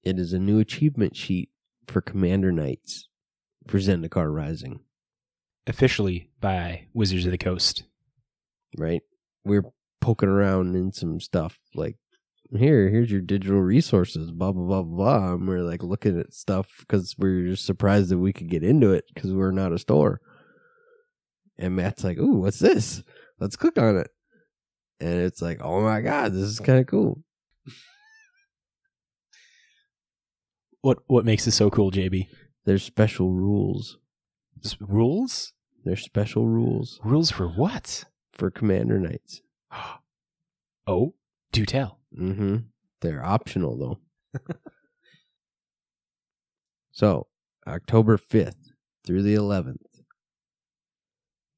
It 0.03 0.19
is 0.19 0.33
a 0.33 0.39
new 0.39 0.59
achievement 0.59 1.15
sheet 1.15 1.49
for 1.87 2.01
Commander 2.01 2.51
Nights 2.51 3.07
for 3.67 3.77
Zendikar 3.77 4.33
Rising, 4.33 4.81
Officially 5.67 6.29
by 6.41 6.87
Wizards 6.93 7.25
of 7.25 7.31
the 7.31 7.37
Coast. 7.37 7.83
right? 8.77 9.01
We're 9.45 9.63
poking 10.01 10.29
around 10.29 10.75
in 10.75 10.91
some 10.91 11.19
stuff 11.19 11.59
like 11.75 11.95
here, 12.57 12.89
here's 12.89 13.11
your 13.11 13.21
digital 13.21 13.59
resources, 13.61 14.31
blah 14.31 14.51
blah 14.51 14.63
blah 14.65 14.81
blah. 14.83 15.19
blah. 15.19 15.33
And 15.33 15.47
we're 15.47 15.61
like 15.63 15.83
looking 15.83 16.19
at 16.19 16.33
stuff 16.33 16.67
because 16.79 17.15
we're 17.17 17.47
just 17.47 17.65
surprised 17.65 18.09
that 18.09 18.17
we 18.19 18.33
could 18.33 18.49
get 18.49 18.63
into 18.63 18.91
it 18.91 19.05
because 19.13 19.33
we're 19.33 19.51
not 19.51 19.73
a 19.73 19.77
store. 19.79 20.21
And 21.57 21.75
Matt's 21.75 22.03
like, 22.03 22.17
"Ooh, 22.17 22.39
what's 22.41 22.59
this? 22.59 23.03
Let's 23.39 23.55
click 23.55 23.77
on 23.77 23.97
it." 23.97 24.09
And 24.99 25.19
it's 25.21 25.41
like, 25.41 25.59
"Oh 25.61 25.81
my 25.81 26.01
god, 26.01 26.33
this 26.33 26.43
is 26.43 26.59
kind 26.59 26.79
of 26.79 26.87
cool." 26.87 27.23
What 30.81 30.99
what 31.07 31.25
makes 31.25 31.45
this 31.45 31.55
so 31.55 31.69
cool, 31.69 31.91
JB? 31.91 32.27
There's 32.65 32.83
special 32.83 33.31
rules. 33.31 33.97
S- 34.63 34.77
rules? 34.79 35.53
There's 35.85 36.03
special 36.03 36.47
rules 36.47 36.99
Rules 37.03 37.29
for 37.31 37.47
what? 37.47 38.05
for 38.31 38.49
Commander 38.49 38.99
Nights. 38.99 39.41
Oh, 40.85 41.13
do 41.53 41.65
tell. 41.65 42.01
Mm-hmm. 42.17 42.57
They're 43.01 43.25
optional 43.25 43.77
though. 43.77 44.43
so, 46.91 47.27
October 47.67 48.17
5th 48.17 48.71
through 49.05 49.23
the 49.23 49.35
11th, 49.35 49.77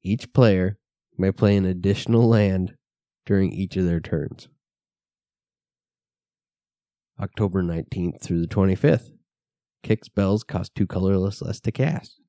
each 0.02 0.32
player 0.32 0.78
may 1.18 1.32
play 1.32 1.56
an 1.56 1.64
additional 1.64 2.28
land 2.28 2.74
during 3.24 3.52
each 3.52 3.76
of 3.76 3.84
their 3.84 4.00
turns. 4.00 4.48
October 7.20 7.62
19th 7.62 8.22
through 8.22 8.40
the 8.40 8.46
25th, 8.46 9.08
kick 9.82 10.04
spells 10.04 10.44
cost 10.44 10.74
two 10.74 10.86
colorless 10.86 11.40
less 11.40 11.60
to 11.60 11.72
cast. 11.72 12.20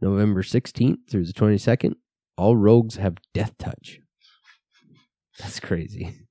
November 0.00 0.42
16th 0.42 1.08
through 1.10 1.24
the 1.24 1.32
22nd, 1.32 1.94
all 2.36 2.56
rogues 2.56 2.96
have 2.96 3.16
death 3.34 3.56
touch. 3.58 4.00
That's 5.38 5.60
crazy. 5.60 6.21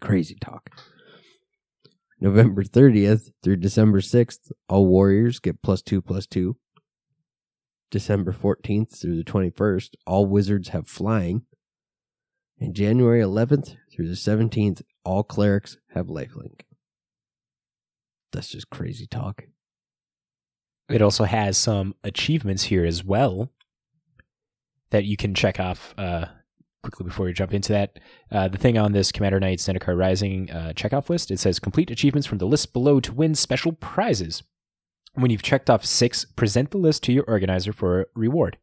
Crazy 0.00 0.36
talk. 0.40 0.70
November 2.20 2.64
30th 2.64 3.30
through 3.42 3.56
December 3.56 4.00
6th, 4.00 4.50
all 4.68 4.86
warriors 4.86 5.40
get 5.40 5.62
plus 5.62 5.82
two 5.82 6.00
plus 6.00 6.26
two. 6.26 6.56
December 7.90 8.32
14th 8.32 8.98
through 8.98 9.16
the 9.16 9.24
21st, 9.24 9.90
all 10.06 10.26
wizards 10.26 10.70
have 10.70 10.88
flying. 10.88 11.42
And 12.58 12.74
January 12.74 13.20
11th 13.20 13.76
through 13.92 14.08
the 14.08 14.14
17th, 14.14 14.82
all 15.04 15.22
clerics 15.22 15.76
have 15.90 16.06
lifelink. 16.06 16.62
That's 18.32 18.48
just 18.48 18.70
crazy 18.70 19.06
talk. 19.06 19.44
It 20.88 21.02
also 21.02 21.24
has 21.24 21.56
some 21.56 21.94
achievements 22.02 22.64
here 22.64 22.84
as 22.84 23.04
well 23.04 23.52
that 24.90 25.04
you 25.04 25.16
can 25.16 25.34
check 25.34 25.58
off 25.58 25.94
uh, 25.96 26.26
quickly 26.84 27.04
before 27.04 27.26
you 27.26 27.34
jump 27.34 27.52
into 27.52 27.72
that. 27.72 27.98
Uh, 28.30 28.48
the 28.48 28.58
thing 28.58 28.78
on 28.78 28.92
this 28.92 29.10
Commander 29.10 29.40
Night 29.40 29.58
Zendikar 29.58 29.98
Rising 29.98 30.50
uh, 30.50 30.72
checkoff 30.76 31.08
list, 31.08 31.30
it 31.30 31.40
says 31.40 31.58
complete 31.58 31.90
achievements 31.90 32.26
from 32.26 32.38
the 32.38 32.46
list 32.46 32.72
below 32.72 33.00
to 33.00 33.12
win 33.12 33.34
special 33.34 33.72
prizes. 33.72 34.42
When 35.14 35.30
you've 35.30 35.42
checked 35.42 35.70
off 35.70 35.84
six, 35.84 36.24
present 36.24 36.70
the 36.70 36.78
list 36.78 37.02
to 37.04 37.12
your 37.12 37.24
organizer 37.24 37.72
for 37.72 38.02
a 38.02 38.06
reward. 38.14 38.58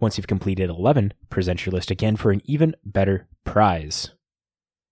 Once 0.00 0.16
you've 0.16 0.26
completed 0.26 0.68
11, 0.68 1.14
present 1.30 1.64
your 1.64 1.72
list 1.72 1.90
again 1.90 2.16
for 2.16 2.32
an 2.32 2.42
even 2.44 2.74
better 2.84 3.28
prize. 3.44 4.10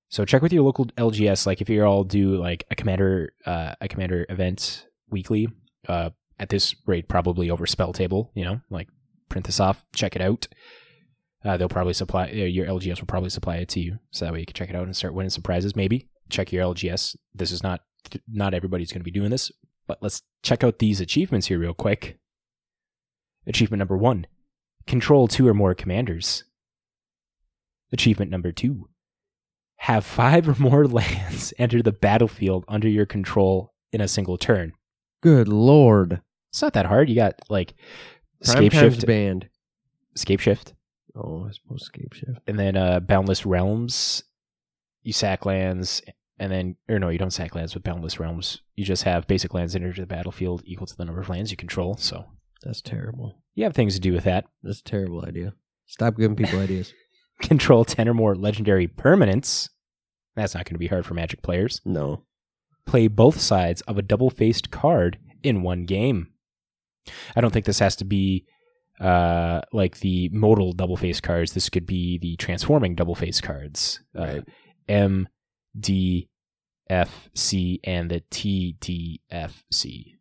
So 0.08 0.24
check 0.24 0.42
with 0.42 0.52
your 0.52 0.62
local 0.62 0.86
LGS. 0.86 1.46
Like 1.46 1.60
if 1.60 1.68
you're 1.68 1.86
all 1.86 2.04
do 2.04 2.36
like 2.36 2.64
a 2.70 2.74
commander 2.74 3.32
uh, 3.46 3.74
a 3.80 3.88
commander 3.88 4.26
event 4.28 4.86
weekly, 5.08 5.48
uh, 5.88 6.10
at 6.40 6.48
this 6.48 6.74
rate 6.86 7.08
probably 7.08 7.50
over 7.50 7.66
spell 7.66 7.92
table. 7.92 8.32
You 8.34 8.44
know, 8.44 8.60
like 8.70 8.88
print 9.28 9.46
this 9.46 9.60
off, 9.60 9.84
check 9.94 10.16
it 10.16 10.22
out. 10.22 10.48
Uh, 11.44 11.56
they'll 11.56 11.68
probably 11.68 11.94
supply 11.94 12.24
uh, 12.28 12.34
your 12.34 12.66
LGS 12.66 13.00
will 13.00 13.06
probably 13.06 13.30
supply 13.30 13.56
it 13.56 13.68
to 13.70 13.80
you, 13.80 13.98
so 14.10 14.24
that 14.24 14.32
way 14.32 14.40
you 14.40 14.46
can 14.46 14.54
check 14.54 14.68
it 14.68 14.76
out 14.76 14.84
and 14.84 14.94
start 14.94 15.14
winning 15.14 15.30
some 15.30 15.42
prizes. 15.42 15.74
Maybe 15.74 16.08
check 16.28 16.52
your 16.52 16.64
LGS. 16.74 17.16
This 17.34 17.50
is 17.50 17.62
not 17.62 17.80
not 18.28 18.54
everybody's 18.54 18.92
going 18.92 19.00
to 19.00 19.04
be 19.04 19.10
doing 19.10 19.30
this, 19.30 19.50
but 19.86 19.98
let's 20.02 20.22
check 20.42 20.62
out 20.62 20.78
these 20.78 21.00
achievements 21.00 21.46
here 21.46 21.58
real 21.58 21.74
quick. 21.74 22.18
Achievement 23.46 23.78
number 23.78 23.96
one: 23.96 24.26
control 24.86 25.28
two 25.28 25.48
or 25.48 25.54
more 25.54 25.74
commanders. 25.74 26.44
Achievement 27.90 28.30
number 28.30 28.52
two: 28.52 28.90
have 29.76 30.04
five 30.04 30.46
or 30.46 30.54
more 30.60 30.86
lands 30.88 31.54
enter 31.58 31.82
the 31.82 31.92
battlefield 31.92 32.64
under 32.68 32.88
your 32.88 33.06
control 33.06 33.72
in 33.92 34.02
a 34.02 34.08
single 34.08 34.36
turn. 34.36 34.72
Good 35.22 35.48
lord. 35.48 36.20
It's 36.50 36.60
not 36.62 36.74
that 36.74 36.86
hard. 36.86 37.08
You 37.08 37.14
got 37.14 37.40
like 37.48 37.74
Prime 38.44 38.56
scape 38.56 38.72
shift, 38.72 39.06
banned. 39.06 39.48
scape 40.14 40.40
shift, 40.40 40.74
Oh, 41.16 41.46
I 41.48 41.52
suppose 41.52 41.84
scape 41.84 42.12
shift. 42.12 42.38
and 42.46 42.58
then 42.58 42.76
uh, 42.76 43.00
boundless 43.00 43.44
realms. 43.46 44.22
You 45.02 45.12
sack 45.12 45.46
lands, 45.46 46.02
and 46.38 46.52
then 46.52 46.76
or 46.88 46.98
no, 46.98 47.08
you 47.08 47.18
don't 47.18 47.30
sack 47.32 47.54
lands 47.54 47.74
with 47.74 47.82
boundless 47.84 48.20
realms. 48.20 48.60
You 48.76 48.84
just 48.84 49.02
have 49.04 49.26
basic 49.26 49.54
lands 49.54 49.74
enter 49.74 49.92
the 49.92 50.06
battlefield 50.06 50.62
equal 50.64 50.86
to 50.86 50.96
the 50.96 51.04
number 51.04 51.20
of 51.20 51.28
lands 51.28 51.50
you 51.50 51.56
control. 51.56 51.96
So 51.96 52.26
That's 52.62 52.80
terrible. 52.82 53.42
you 53.54 53.64
have 53.64 53.74
things 53.74 53.94
to 53.94 54.00
do 54.00 54.12
with 54.12 54.24
that. 54.24 54.44
That's 54.62 54.80
a 54.80 54.84
terrible 54.84 55.24
idea. 55.24 55.54
Stop 55.86 56.16
giving 56.16 56.36
people 56.36 56.60
ideas. 56.60 56.92
Control 57.42 57.84
ten 57.86 58.06
or 58.08 58.14
more 58.14 58.34
legendary 58.36 58.86
permanents. 58.86 59.70
That's 60.36 60.54
not 60.54 60.64
going 60.66 60.74
to 60.74 60.78
be 60.78 60.86
hard 60.86 61.06
for 61.06 61.14
Magic 61.14 61.42
players. 61.42 61.80
No. 61.84 62.24
play 62.86 63.08
both 63.08 63.40
sides 63.40 63.80
of 63.82 63.96
a 63.98 64.02
double 64.02 64.30
faced 64.30 64.70
card 64.70 65.18
in 65.42 65.62
one 65.62 65.84
game. 65.86 66.28
I 67.34 67.40
don't 67.40 67.50
think 67.52 67.64
this 67.64 67.78
has 67.78 67.96
to 67.96 68.04
be 68.04 68.44
uh, 69.00 69.62
like 69.72 70.00
the 70.00 70.28
modal 70.32 70.72
double 70.72 70.96
face 70.96 71.20
cards. 71.20 71.52
This 71.52 71.68
could 71.70 71.86
be 71.86 72.18
the 72.18 72.36
transforming 72.36 72.94
double 72.94 73.14
face 73.14 73.40
cards. 73.40 74.00
Uh, 74.18 74.22
Right. 74.22 74.44
M, 74.88 75.28
D, 75.78 76.28
F, 76.88 77.30
C, 77.34 77.80
and 77.84 78.10
the 78.10 78.22
T, 78.30 78.76
D, 78.80 79.20
F, 79.30 79.64
C. 79.72 80.16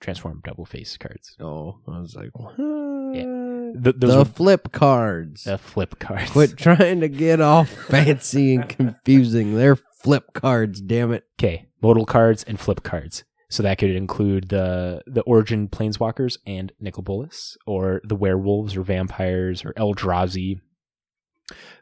Transform 0.00 0.40
double 0.44 0.64
face 0.66 0.96
cards. 0.96 1.36
Oh, 1.40 1.78
I 1.88 1.98
was 2.00 2.14
like, 2.14 2.30
what? 2.34 2.56
Th- 2.56 3.94
those 3.96 4.12
the 4.12 4.20
are 4.20 4.24
flip 4.24 4.70
cards. 4.72 5.44
the 5.44 5.58
flip 5.58 5.98
cards. 5.98 6.30
Quit 6.30 6.56
trying 6.56 7.00
to 7.00 7.08
get 7.08 7.40
all 7.40 7.64
fancy 7.88 8.54
and 8.54 8.68
confusing. 8.68 9.54
They're 9.56 9.76
flip 9.76 10.32
cards, 10.34 10.80
damn 10.80 11.12
it. 11.12 11.24
Okay, 11.38 11.66
modal 11.82 12.04
cards 12.06 12.44
and 12.44 12.60
flip 12.60 12.82
cards. 12.82 13.24
So 13.48 13.62
that 13.62 13.78
could 13.78 13.90
include 13.90 14.48
the 14.48 15.02
the 15.06 15.22
origin 15.22 15.68
planeswalkers 15.68 16.36
and 16.46 16.72
Nicol 16.80 17.02
Bolas, 17.02 17.56
or 17.66 18.00
the 18.04 18.16
werewolves 18.16 18.76
or 18.76 18.82
vampires 18.82 19.64
or 19.64 19.72
Eldrazi 19.74 20.60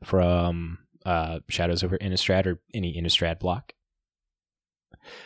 from 0.03 0.79
uh, 1.07 1.41
Shadows 1.49 1.83
over 1.83 1.97
Innistrad 1.99 2.47
or 2.47 2.61
any 2.75 2.95
Innistrad 3.01 3.39
block. 3.39 3.73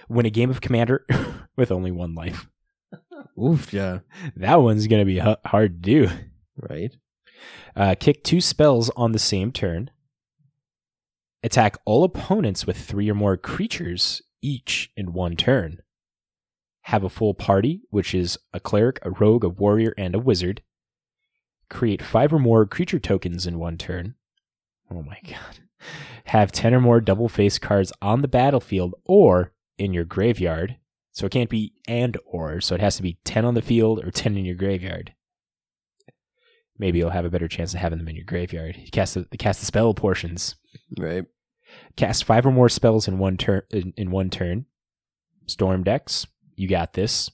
Win 0.08 0.26
a 0.26 0.30
game 0.30 0.50
of 0.50 0.60
Commander 0.60 1.06
with 1.56 1.72
only 1.72 1.90
one 1.90 2.14
life. 2.14 2.48
Oof, 3.42 3.72
yeah. 3.72 4.00
That 4.36 4.56
one's 4.56 4.86
gonna 4.86 5.04
be 5.04 5.18
hu- 5.18 5.36
hard 5.44 5.82
to 5.82 5.90
do. 5.90 6.10
Right? 6.56 6.96
Uh, 7.76 7.94
kick 7.98 8.24
two 8.24 8.40
spells 8.40 8.90
on 8.96 9.12
the 9.12 9.18
same 9.18 9.52
turn. 9.52 9.90
Attack 11.42 11.76
all 11.84 12.02
opponents 12.02 12.66
with 12.66 12.76
three 12.76 13.08
or 13.08 13.14
more 13.14 13.36
creatures 13.36 14.22
each 14.42 14.90
in 14.96 15.12
one 15.12 15.36
turn. 15.36 15.78
Have 16.88 17.04
a 17.04 17.08
full 17.08 17.34
party, 17.34 17.82
which 17.90 18.14
is 18.14 18.38
a 18.52 18.60
cleric, 18.60 18.98
a 19.02 19.10
rogue, 19.10 19.44
a 19.44 19.48
warrior, 19.48 19.94
and 19.96 20.14
a 20.14 20.18
wizard. 20.18 20.62
Create 21.70 22.02
five 22.02 22.32
or 22.32 22.38
more 22.38 22.66
creature 22.66 22.98
tokens 22.98 23.46
in 23.46 23.58
one 23.58 23.76
turn. 23.76 24.14
Oh 24.90 25.02
my 25.02 25.18
god. 25.24 25.60
Have 26.24 26.52
10 26.52 26.74
or 26.74 26.80
more 26.80 27.00
double 27.00 27.28
face 27.28 27.58
cards 27.58 27.92
on 28.02 28.22
the 28.22 28.28
battlefield 28.28 28.94
or 29.04 29.52
in 29.78 29.92
your 29.92 30.04
graveyard. 30.04 30.76
So 31.12 31.26
it 31.26 31.32
can't 31.32 31.50
be 31.50 31.72
and 31.86 32.16
or, 32.26 32.60
so 32.60 32.74
it 32.74 32.80
has 32.80 32.96
to 32.96 33.02
be 33.02 33.18
10 33.24 33.44
on 33.44 33.54
the 33.54 33.62
field 33.62 34.04
or 34.04 34.10
10 34.10 34.36
in 34.36 34.44
your 34.44 34.54
graveyard 34.54 35.14
maybe 36.78 36.98
you'll 36.98 37.10
have 37.10 37.24
a 37.24 37.30
better 37.30 37.48
chance 37.48 37.74
of 37.74 37.80
having 37.80 37.98
them 37.98 38.08
in 38.08 38.16
your 38.16 38.24
graveyard. 38.24 38.76
You 38.76 38.90
cast 38.90 39.14
the 39.14 39.24
cast 39.36 39.60
the 39.60 39.66
spell 39.66 39.92
portions. 39.94 40.54
Right. 40.96 41.24
Cast 41.96 42.24
five 42.24 42.46
or 42.46 42.52
more 42.52 42.68
spells 42.68 43.08
in 43.08 43.18
one 43.18 43.36
turn. 43.36 43.62
In, 43.70 43.92
in 43.96 44.10
one 44.10 44.30
turn. 44.30 44.66
Storm 45.46 45.82
decks. 45.82 46.26
You 46.58 46.66
got 46.68 46.94
this. 46.94 47.30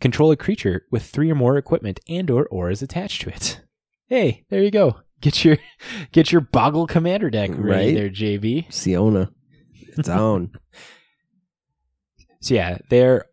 Control 0.00 0.30
a 0.30 0.36
creature 0.36 0.86
with 0.90 1.02
three 1.04 1.30
or 1.30 1.34
more 1.34 1.58
equipment 1.58 2.00
and 2.08 2.30
or 2.30 2.46
auras 2.46 2.80
attached 2.80 3.20
to 3.22 3.28
it. 3.30 3.60
Hey, 4.08 4.44
there 4.48 4.62
you 4.62 4.70
go. 4.70 5.00
Get 5.20 5.44
your 5.44 5.58
get 6.12 6.32
your 6.32 6.40
Boggle 6.40 6.86
Commander 6.86 7.28
deck 7.30 7.50
ready 7.52 7.88
Right. 7.88 7.94
there, 7.94 8.08
JB. 8.10 8.72
Siona. 8.72 9.30
It's 9.96 10.08
on. 10.08 10.52
So 12.42 12.54
yeah, 12.54 12.78
there. 12.88 13.26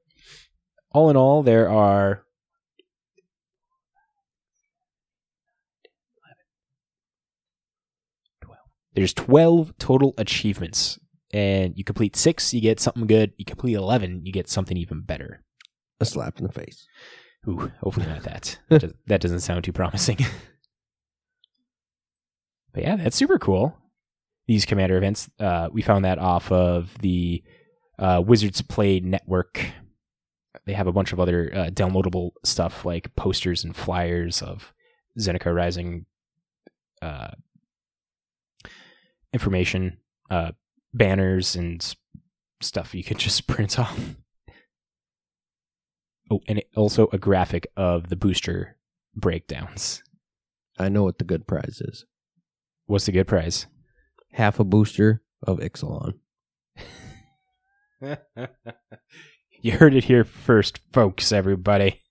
All 0.92 1.10
in 1.10 1.16
all, 1.16 1.42
there 1.42 1.70
are. 1.70 2.24
There's 8.94 9.14
12 9.14 9.78
total 9.78 10.14
achievements. 10.18 11.00
And 11.34 11.78
you 11.78 11.84
complete 11.84 12.16
six, 12.16 12.54
you 12.54 12.62
get 12.62 12.80
something 12.80 13.06
good. 13.06 13.34
You 13.38 13.46
complete 13.46 13.74
11, 13.74 14.26
you 14.26 14.32
get 14.32 14.50
something 14.50 14.78
even 14.78 15.02
better. 15.02 15.44
A 16.00 16.06
slap 16.06 16.40
in 16.40 16.46
the 16.46 16.52
face. 16.52 16.88
Ooh, 17.48 17.72
hopefully 17.82 18.06
not 18.08 18.24
that. 18.24 18.60
That, 18.70 18.82
does, 18.82 18.94
that 19.08 19.22
doesn't 19.22 19.42
sound 19.42 19.64
too 19.64 19.74
promising. 19.74 20.18
but 22.74 22.84
yeah, 22.84 22.96
that's 22.96 23.16
super 23.16 23.40
cool. 23.40 23.78
These 24.48 24.66
commander 24.66 24.98
events, 24.98 25.30
uh, 25.40 25.70
we 25.72 25.82
found 25.82 26.06
that 26.06 26.20
off 26.20 26.52
of 26.52 26.98
the 27.00 27.44
uh, 28.00 28.22
Wizards 28.26 28.62
Play 28.62 29.00
Network. 29.00 29.66
They 30.66 30.74
have 30.74 30.88
a 30.88 30.94
bunch 30.94 31.12
of 31.14 31.20
other 31.20 31.52
uh, 31.54 31.70
downloadable 31.70 32.32
stuff 32.46 32.86
like 32.86 33.16
posters 33.16 33.64
and 33.64 33.76
flyers 33.76 34.42
of 34.42 34.74
Zendikar 35.20 35.54
Rising 35.56 36.06
uh, 37.02 37.32
information, 39.34 39.98
uh, 40.30 40.52
banners, 40.98 41.56
and 41.56 41.96
stuff 42.62 42.94
you 42.96 43.04
could 43.04 43.18
just 43.28 43.48
print 43.48 43.78
off. 43.80 44.16
Oh, 46.32 46.42
and 46.48 46.60
it- 46.60 46.70
also 46.76 47.08
a 47.14 47.18
graphic 47.18 47.68
of 47.78 48.10
the 48.10 48.16
booster 48.16 48.78
breakdowns. 49.16 50.04
I 50.80 50.90
know 50.90 51.04
what 51.04 51.18
the 51.18 51.24
good 51.26 51.48
prize 51.48 51.82
is. 51.84 52.06
What's 52.86 53.06
the 53.06 53.12
good 53.12 53.28
prize? 53.28 53.66
Half 54.34 54.60
a 54.60 54.64
booster 54.64 55.24
of 55.42 55.58
Ixalan. 55.60 56.14
you 59.62 59.72
heard 59.74 59.96
it 59.96 60.04
here 60.06 60.24
first, 60.24 60.80
folks, 60.94 61.32
everybody. 61.32 62.02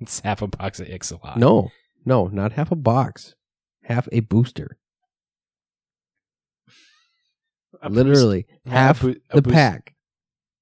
It's 0.00 0.20
half 0.20 0.42
a 0.42 0.46
box 0.46 0.78
of 0.80 0.86
Ixalan. 0.86 1.36
No, 1.36 1.70
no, 2.04 2.26
not 2.28 2.52
half 2.52 2.70
a 2.70 2.76
box. 2.76 3.34
Half 3.84 4.08
a 4.12 4.20
booster. 4.20 4.78
A 7.84 7.88
boost- 7.90 7.96
Literally 7.96 8.46
half 8.66 9.04
a 9.04 9.10
a 9.30 9.36
the 9.36 9.42
boost- 9.42 9.54
pack. 9.54 9.94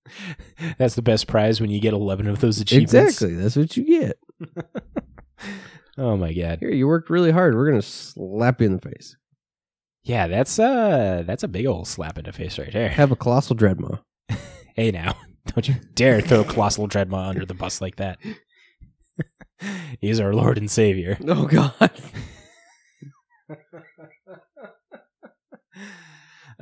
That's 0.79 0.95
the 0.97 1.03
best 1.03 1.27
prize 1.29 1.61
when 1.61 1.71
you 1.71 1.81
get 1.81 1.93
11 1.95 2.27
of 2.27 2.41
those 2.41 2.61
achievements. 2.61 2.93
Exactly. 2.95 3.35
That's 3.35 3.57
what 3.57 3.77
you 3.77 3.85
get. 3.87 4.19
Oh 5.99 6.17
my 6.17 6.33
god. 6.33 6.61
Here, 6.61 6.71
you 6.71 6.89
worked 6.89 7.11
really 7.11 7.31
hard. 7.33 7.55
We're 7.55 7.69
gonna 7.69 7.83
slap 7.83 8.61
you 8.63 8.67
in 8.67 8.77
the 8.77 8.81
face. 8.81 9.15
Yeah, 10.05 10.27
that's 10.27 10.59
uh 10.59 11.23
that's 11.27 11.43
a 11.43 11.49
big 11.49 11.67
old 11.67 11.87
slap 11.87 12.17
in 12.19 12.25
the 12.25 12.33
face 12.33 12.59
right 12.59 12.73
there. 12.73 12.89
Have 12.89 13.13
a 13.13 13.17
colossal 13.17 13.55
dreadmaw. 13.57 14.01
Hey 14.75 14.91
now, 14.91 15.17
don't 15.49 15.69
you 15.69 15.75
dare 15.95 16.23
throw 16.23 16.45
Colossal 16.45 16.89
Dreadmaw 16.89 17.29
under 17.29 17.45
the 17.45 17.53
bus 17.53 17.83
like 17.83 17.97
that. 17.97 18.19
He's 20.01 20.19
our 20.19 20.33
Lord 20.33 20.57
and 20.57 20.71
Savior. 20.71 21.19
Oh 21.29 21.47
God. 21.47 21.91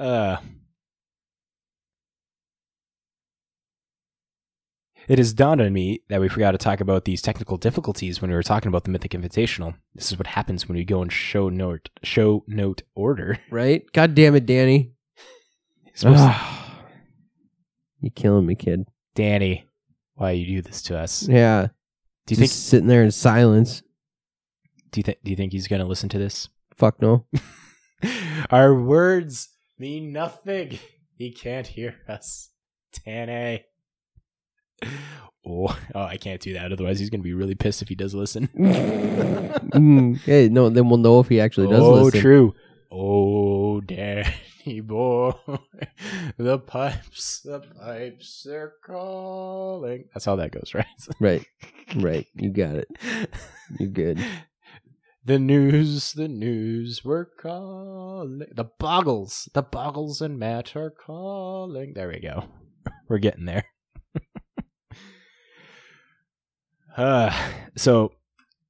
Uh, 0.01 0.39
it 5.09 5.19
has 5.19 5.35
dawned 5.35 5.61
on 5.61 5.73
me 5.75 6.01
that 6.09 6.21
we 6.23 6.29
forgot 6.29 6.53
to 6.53 6.59
talk 6.59 6.81
about 6.81 7.05
these 7.05 7.21
technical 7.21 7.59
difficulties 7.59 8.23
when 8.23 8.31
we 8.31 8.35
were 8.35 8.43
talking 8.43 8.69
about 8.69 8.85
the 8.85 8.91
Mythic 8.91 9.11
Invitational. 9.13 9.75
This 9.95 10.11
is 10.11 10.17
what 10.19 10.29
happens 10.29 10.67
when 10.67 10.79
we 10.79 10.85
go 10.85 11.03
in 11.03 11.11
show 11.11 11.51
note 11.51 11.91
show 12.03 12.45
note 12.47 12.83
order. 12.95 13.39
right? 13.51 13.83
God 13.93 14.15
damn 14.15 14.35
it, 14.35 14.47
Danny. 14.47 14.93
You're 16.01 16.15
you 18.01 18.11
killing 18.11 18.47
me, 18.47 18.55
kid. 18.55 18.87
Danny, 19.15 19.67
why 20.15 20.31
you 20.31 20.47
do 20.47 20.63
this 20.63 20.81
to 20.83 20.97
us? 20.99 21.29
Yeah. 21.29 21.67
Do 22.27 22.35
you 22.35 22.39
Just 22.41 22.53
think? 22.55 22.71
sitting 22.71 22.87
there 22.89 23.03
in 23.03 23.11
silence? 23.11 23.83
Do 24.93 25.01
you 25.01 25.03
think? 25.03 25.19
Do 25.23 25.31
you 25.31 25.37
think 25.37 25.53
he's 25.53 25.69
going 25.69 25.81
to 25.81 25.87
listen 25.87 26.09
to 26.09 26.19
this? 26.19 26.49
Fuck 26.77 27.03
no. 27.03 27.27
Our 28.51 28.75
words 28.75 29.49
mean 29.81 30.13
nothing. 30.13 30.79
He 31.21 31.33
can't 31.33 31.67
hear 31.67 31.97
us. 32.09 32.49
Tane. 32.93 33.61
Oh, 35.47 35.75
oh, 35.95 36.03
I 36.03 36.19
can't 36.19 36.41
do 36.41 36.53
that. 36.53 36.71
Otherwise, 36.71 37.01
he's 37.01 37.09
going 37.09 37.21
to 37.21 37.25
be 37.25 37.33
really 37.33 37.55
pissed 37.55 37.81
if 37.81 37.89
he 37.89 37.95
does 37.95 38.15
listen. 38.15 38.49
Mm, 39.71 40.19
hey, 40.21 40.49
no, 40.49 40.69
then 40.69 40.89
we'll 40.89 40.99
know 40.99 41.21
if 41.21 41.29
he 41.29 41.41
actually 41.41 41.69
does 41.69 41.83
oh, 41.83 41.95
listen. 41.95 42.21
true. 42.21 42.55
Oh, 42.91 43.81
Danny 43.81 44.81
boy. 44.83 45.33
The 46.37 46.59
pipes, 46.59 47.41
the 47.41 47.61
pipes 47.61 48.47
are 48.47 48.75
calling. 48.85 50.05
That's 50.13 50.27
how 50.27 50.37
that 50.37 50.53
goes, 50.53 50.73
right? 50.75 50.87
Right, 51.21 51.47
right. 51.97 52.27
You 52.35 52.51
got 52.51 52.75
it. 52.75 52.89
You 53.79 53.87
good. 53.89 54.23
The 55.23 55.39
news, 55.39 56.15
the 56.15 56.29
news, 56.29 57.05
we're 57.05 57.27
calling. 57.27 58.43
The 58.51 58.65
boggles, 58.79 59.51
the 59.53 59.63
boggles 59.63 60.23
and 60.23 60.39
Matt 60.39 60.75
are 60.75 60.91
calling. 60.91 61.93
There 61.95 62.09
we 62.09 62.21
go. 62.21 62.45
We're 63.09 63.19
getting 63.19 63.45
there. 63.45 63.67
uh, 66.97 67.39
so 67.77 68.13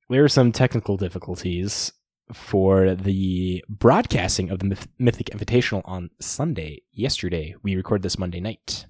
there 0.08 0.24
are 0.24 0.28
some 0.28 0.50
technical 0.50 0.96
difficulties 0.96 1.92
for 2.32 2.96
the 2.96 3.64
broadcasting 3.68 4.50
of 4.50 4.58
the 4.58 4.64
Myth- 4.64 4.88
Mythic 4.98 5.26
Invitational 5.30 5.82
on 5.84 6.10
Sunday. 6.20 6.82
Yesterday, 6.90 7.54
we 7.62 7.76
recorded 7.76 8.02
this 8.02 8.18
Monday 8.18 8.40
night. 8.40 8.86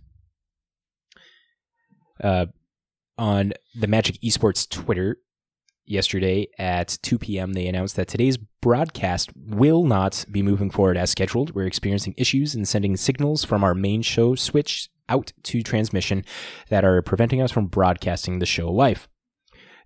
Uh, 2.22 2.46
on 3.18 3.52
the 3.74 3.86
Magic 3.86 4.18
Esports 4.22 4.66
Twitter, 4.66 5.18
yesterday 5.90 6.48
at 6.58 6.98
2 7.02 7.18
p.m., 7.18 7.52
they 7.52 7.66
announced 7.66 7.96
that 7.96 8.08
today's 8.08 8.36
broadcast 8.36 9.30
will 9.34 9.84
not 9.84 10.24
be 10.30 10.42
moving 10.42 10.70
forward 10.70 10.96
as 10.96 11.10
scheduled. 11.10 11.54
We're 11.54 11.66
experiencing 11.66 12.14
issues 12.16 12.54
in 12.54 12.64
sending 12.64 12.96
signals 12.96 13.44
from 13.44 13.64
our 13.64 13.74
main 13.74 14.02
show 14.02 14.34
switch 14.34 14.88
out 15.08 15.32
to 15.42 15.62
transmission 15.62 16.24
that 16.68 16.84
are 16.84 17.02
preventing 17.02 17.42
us 17.42 17.50
from 17.50 17.66
broadcasting 17.66 18.38
the 18.38 18.46
show 18.46 18.70
live. 18.70 19.08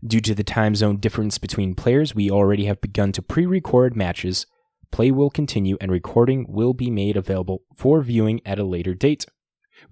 Due 0.06 0.20
to 0.20 0.34
the 0.34 0.44
time 0.44 0.74
zone 0.74 0.98
difference 0.98 1.38
between 1.38 1.74
players, 1.74 2.14
we 2.14 2.30
already 2.30 2.66
have 2.66 2.80
begun 2.80 3.10
to 3.12 3.22
pre 3.22 3.46
record 3.46 3.96
matches. 3.96 4.46
Play 4.92 5.10
will 5.10 5.30
continue 5.30 5.76
and 5.80 5.90
recording 5.90 6.46
will 6.48 6.74
be 6.74 6.90
made 6.90 7.16
available 7.16 7.62
for 7.74 8.02
viewing 8.02 8.40
at 8.44 8.58
a 8.58 8.64
later 8.64 8.94
date. 8.94 9.24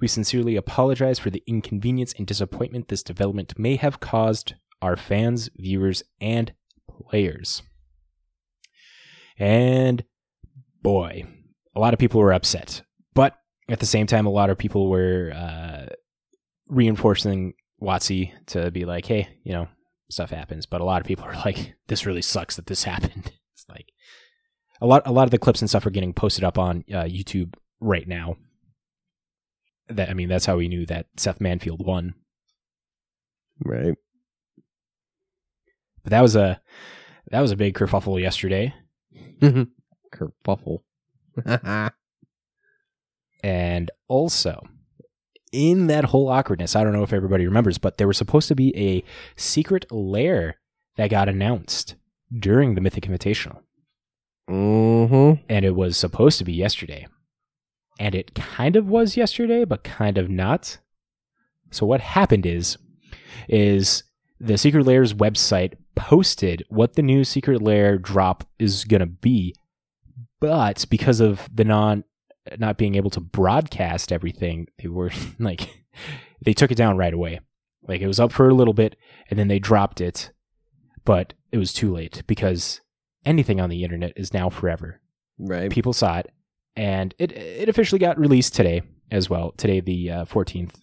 We 0.00 0.08
sincerely 0.08 0.54
apologize 0.56 1.18
for 1.18 1.30
the 1.30 1.42
inconvenience 1.46 2.14
and 2.16 2.26
disappointment 2.26 2.88
this 2.88 3.02
development 3.02 3.58
may 3.58 3.76
have 3.76 4.00
caused 4.00 4.54
our 4.82 4.96
fans, 4.96 5.48
viewers, 5.56 6.02
and 6.20 6.52
players. 6.88 7.62
And 9.38 10.04
boy, 10.82 11.24
a 11.74 11.80
lot 11.80 11.94
of 11.94 11.98
people 11.98 12.20
were 12.20 12.32
upset. 12.32 12.82
But 13.14 13.36
at 13.68 13.80
the 13.80 13.86
same 13.86 14.06
time, 14.06 14.26
a 14.26 14.30
lot 14.30 14.50
of 14.50 14.58
people 14.58 14.90
were 14.90 15.32
uh, 15.34 15.86
reinforcing 16.66 17.54
Watsy 17.80 18.32
to 18.46 18.70
be 18.70 18.84
like, 18.84 19.06
hey, 19.06 19.28
you 19.44 19.52
know, 19.52 19.68
stuff 20.10 20.30
happens. 20.30 20.66
But 20.66 20.80
a 20.80 20.84
lot 20.84 21.00
of 21.00 21.06
people 21.06 21.24
are 21.24 21.34
like, 21.44 21.74
this 21.86 22.04
really 22.04 22.22
sucks 22.22 22.56
that 22.56 22.66
this 22.66 22.84
happened. 22.84 23.32
It's 23.52 23.64
like 23.68 23.86
a 24.80 24.86
lot, 24.86 25.02
a 25.06 25.12
lot 25.12 25.24
of 25.24 25.30
the 25.30 25.38
clips 25.38 25.60
and 25.60 25.70
stuff 25.70 25.86
are 25.86 25.90
getting 25.90 26.12
posted 26.12 26.44
up 26.44 26.58
on 26.58 26.84
uh, 26.90 27.04
YouTube 27.04 27.54
right 27.80 28.06
now. 28.06 28.36
That 29.88 30.10
I 30.10 30.14
mean, 30.14 30.28
that's 30.28 30.46
how 30.46 30.56
we 30.56 30.68
knew 30.68 30.86
that 30.86 31.06
Seth 31.16 31.38
Manfield 31.38 31.84
won. 31.84 32.14
Right. 33.64 33.94
But 36.02 36.10
that 36.10 36.20
was 36.20 36.36
a 36.36 36.60
that 37.30 37.40
was 37.40 37.50
a 37.50 37.56
big 37.56 37.74
kerfuffle 37.74 38.20
yesterday. 38.20 38.74
Kerfuffle. 40.14 40.82
And 43.42 43.90
also, 44.08 44.62
in 45.52 45.88
that 45.88 46.04
whole 46.06 46.28
awkwardness, 46.28 46.76
I 46.76 46.84
don't 46.84 46.92
know 46.92 47.02
if 47.02 47.12
everybody 47.12 47.46
remembers, 47.46 47.78
but 47.78 47.98
there 47.98 48.06
was 48.06 48.16
supposed 48.16 48.48
to 48.48 48.54
be 48.54 48.76
a 48.76 49.02
secret 49.36 49.90
lair 49.90 50.58
that 50.96 51.10
got 51.10 51.28
announced 51.28 51.96
during 52.32 52.74
the 52.74 52.80
Mythic 52.80 53.04
Invitational. 53.04 53.60
mm-hmm. 54.48 55.42
And 55.48 55.64
it 55.64 55.74
was 55.74 55.96
supposed 55.96 56.38
to 56.38 56.44
be 56.44 56.52
yesterday. 56.52 57.06
And 57.98 58.14
it 58.14 58.34
kind 58.34 58.76
of 58.76 58.88
was 58.88 59.16
yesterday, 59.16 59.64
but 59.64 59.84
kind 59.84 60.18
of 60.18 60.30
not. 60.30 60.78
So 61.70 61.84
what 61.86 62.00
happened 62.00 62.46
is 62.46 62.78
is 63.48 64.04
the 64.38 64.56
Secret 64.56 64.86
Lair's 64.86 65.14
website 65.14 65.74
posted 65.94 66.64
what 66.68 66.94
the 66.94 67.02
new 67.02 67.24
Secret 67.24 67.62
Lair 67.62 67.98
drop 67.98 68.44
is 68.58 68.84
going 68.84 69.00
to 69.00 69.06
be, 69.06 69.54
but 70.40 70.84
because 70.90 71.20
of 71.20 71.48
the 71.52 71.64
non 71.64 72.04
not 72.58 72.76
being 72.76 72.96
able 72.96 73.10
to 73.10 73.20
broadcast 73.20 74.12
everything, 74.12 74.66
they 74.78 74.88
were 74.88 75.10
like 75.38 75.68
they 76.44 76.52
took 76.52 76.70
it 76.70 76.76
down 76.76 76.96
right 76.96 77.14
away. 77.14 77.40
Like 77.86 78.00
it 78.00 78.06
was 78.06 78.20
up 78.20 78.32
for 78.32 78.48
a 78.48 78.54
little 78.54 78.74
bit 78.74 78.96
and 79.30 79.38
then 79.38 79.48
they 79.48 79.58
dropped 79.58 80.00
it, 80.00 80.30
but 81.04 81.34
it 81.50 81.58
was 81.58 81.72
too 81.72 81.92
late 81.92 82.22
because 82.26 82.80
anything 83.24 83.60
on 83.60 83.70
the 83.70 83.84
internet 83.84 84.12
is 84.16 84.32
now 84.32 84.48
forever. 84.48 85.00
Right. 85.38 85.70
People 85.70 85.92
saw 85.92 86.18
it 86.18 86.30
and 86.76 87.14
it 87.18 87.32
it 87.32 87.68
officially 87.68 87.98
got 87.98 88.18
released 88.18 88.54
today 88.54 88.82
as 89.10 89.28
well, 89.28 89.52
today 89.52 89.80
the 89.80 90.10
uh, 90.10 90.24
14th. 90.24 90.74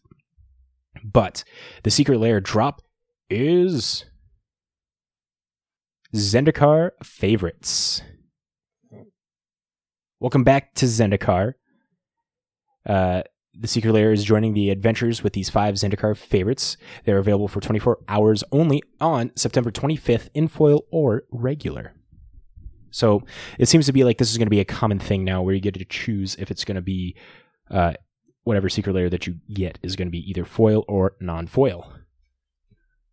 But 1.04 1.43
the 1.84 1.91
Secret 1.91 2.19
Lair 2.19 2.39
drop 2.41 2.82
is 3.30 4.06
Zendikar 6.15 6.91
favorites. 7.04 8.02
Welcome 10.19 10.43
back 10.43 10.74
to 10.76 10.86
Zendikar. 10.86 11.54
Uh, 12.86 13.22
the 13.54 13.67
Secret 13.67 13.91
Lair 13.91 14.12
is 14.12 14.24
joining 14.24 14.54
the 14.54 14.72
adventures 14.72 15.24
with 15.24 15.34
these 15.34 15.50
five 15.50 15.76
Zendikar 15.76 16.17
favorites. 16.17 16.78
They're 17.06 17.19
available 17.19 17.48
for 17.48 17.62
24 17.62 18.00
hours 18.08 18.43
only 18.52 18.82
on 19.00 19.32
September 19.36 19.69
25th 19.69 20.30
in 20.34 20.48
foil 20.48 20.86
or 20.91 21.24
regular. 21.32 21.93
So 22.91 23.24
it 23.60 23.67
seems 23.67 23.86
to 23.86 23.93
be 23.93 24.04
like 24.04 24.17
this 24.17 24.32
is 24.32 24.38
going 24.38 24.48
to 24.48 24.52
be 24.52 24.62
a 24.62 24.65
common 24.65 24.98
thing 24.98 25.24
now 25.24 25.43
where 25.43 25.54
you 25.54 25.62
get 25.62 25.76
to 25.76 25.86
choose 25.86 26.36
if 26.39 26.50
it's 26.50 26.65
going 26.65 26.76
to 26.76 26.82
be 26.82 27.15
uh, 27.69 27.93
whatever 28.43 28.67
Secret 28.67 28.93
Lair 28.93 29.12
that 29.12 29.28
you 29.28 29.36
get 29.54 29.78
is 29.84 29.95
going 29.95 30.08
to 30.08 30.12
be 30.12 30.28
either 30.28 30.43
foil 30.43 30.86
or 30.88 31.15
non 31.19 31.45
foil. 31.45 31.93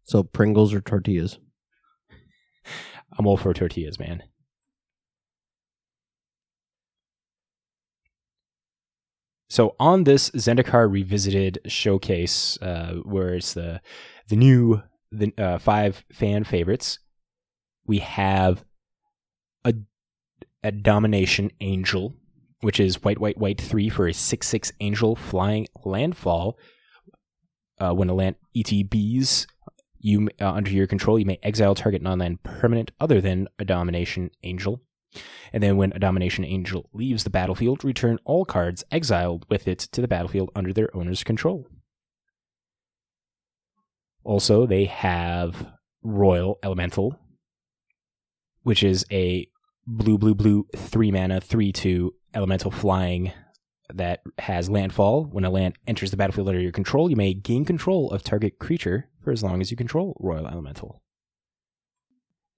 So 0.04 0.22
Pringles 0.22 0.72
or 0.72 0.80
tortillas? 0.80 1.38
I'm 3.18 3.26
all 3.26 3.36
for 3.36 3.52
tortillas, 3.54 3.98
man. 3.98 4.22
So 9.48 9.74
on 9.78 10.04
this 10.04 10.30
Zendikar 10.30 10.90
Revisited 10.90 11.60
showcase, 11.66 12.60
uh, 12.60 12.96
where 13.04 13.34
it's 13.34 13.54
the 13.54 13.80
the 14.28 14.36
new 14.36 14.82
the 15.12 15.32
uh, 15.38 15.58
five 15.58 16.04
fan 16.12 16.44
favorites, 16.44 16.98
we 17.86 18.00
have 18.00 18.64
a 19.64 19.74
a 20.62 20.72
Domination 20.72 21.52
Angel, 21.60 22.14
which 22.60 22.80
is 22.80 23.02
white, 23.04 23.20
white, 23.20 23.38
white 23.38 23.60
three 23.60 23.88
for 23.88 24.08
a 24.08 24.12
six 24.12 24.48
six 24.48 24.72
Angel 24.80 25.14
flying 25.14 25.66
landfall. 25.84 26.58
Uh, 27.78 27.92
when 27.92 28.08
a 28.08 28.14
land 28.14 28.36
ETBs 28.56 29.46
you 29.98 30.28
uh, 30.40 30.50
under 30.50 30.70
your 30.70 30.86
control, 30.86 31.18
you 31.18 31.26
may 31.26 31.38
exile 31.42 31.74
target 31.74 32.02
non-land 32.02 32.42
permanent 32.42 32.92
other 33.00 33.20
than 33.20 33.48
a 33.58 33.64
Domination 33.64 34.30
Angel. 34.42 34.82
And 35.52 35.62
then 35.62 35.76
when 35.76 35.92
a 35.92 35.98
Domination 35.98 36.44
Angel 36.44 36.88
leaves 36.92 37.24
the 37.24 37.30
battlefield, 37.30 37.84
return 37.84 38.18
all 38.24 38.44
cards 38.44 38.84
exiled 38.90 39.46
with 39.48 39.66
it 39.66 39.78
to 39.78 40.00
the 40.00 40.08
battlefield 40.08 40.50
under 40.54 40.72
their 40.72 40.94
owner's 40.94 41.24
control. 41.24 41.66
Also, 44.24 44.66
they 44.66 44.86
have 44.86 45.68
Roil 46.02 46.58
Elemental, 46.62 47.18
which 48.62 48.82
is 48.82 49.06
a 49.10 49.48
blue, 49.86 50.18
blue, 50.18 50.34
blue, 50.34 50.66
three 50.74 51.12
mana, 51.12 51.40
three, 51.40 51.72
two 51.72 52.12
elemental 52.34 52.70
flying 52.70 53.32
that 53.92 54.20
has 54.38 54.70
landfall. 54.70 55.24
When 55.24 55.44
a 55.44 55.50
land 55.50 55.78
enters 55.86 56.10
the 56.10 56.16
battlefield 56.16 56.48
under 56.48 56.60
your 56.60 56.72
control, 56.72 57.10
you 57.10 57.16
may 57.16 57.34
gain 57.34 57.64
control 57.64 58.10
of 58.10 58.22
target 58.22 58.58
creature 58.58 59.08
for 59.22 59.32
as 59.32 59.42
long 59.42 59.60
as 59.60 59.70
you 59.70 59.76
control 59.76 60.16
Roil 60.20 60.46
Elemental. 60.46 61.02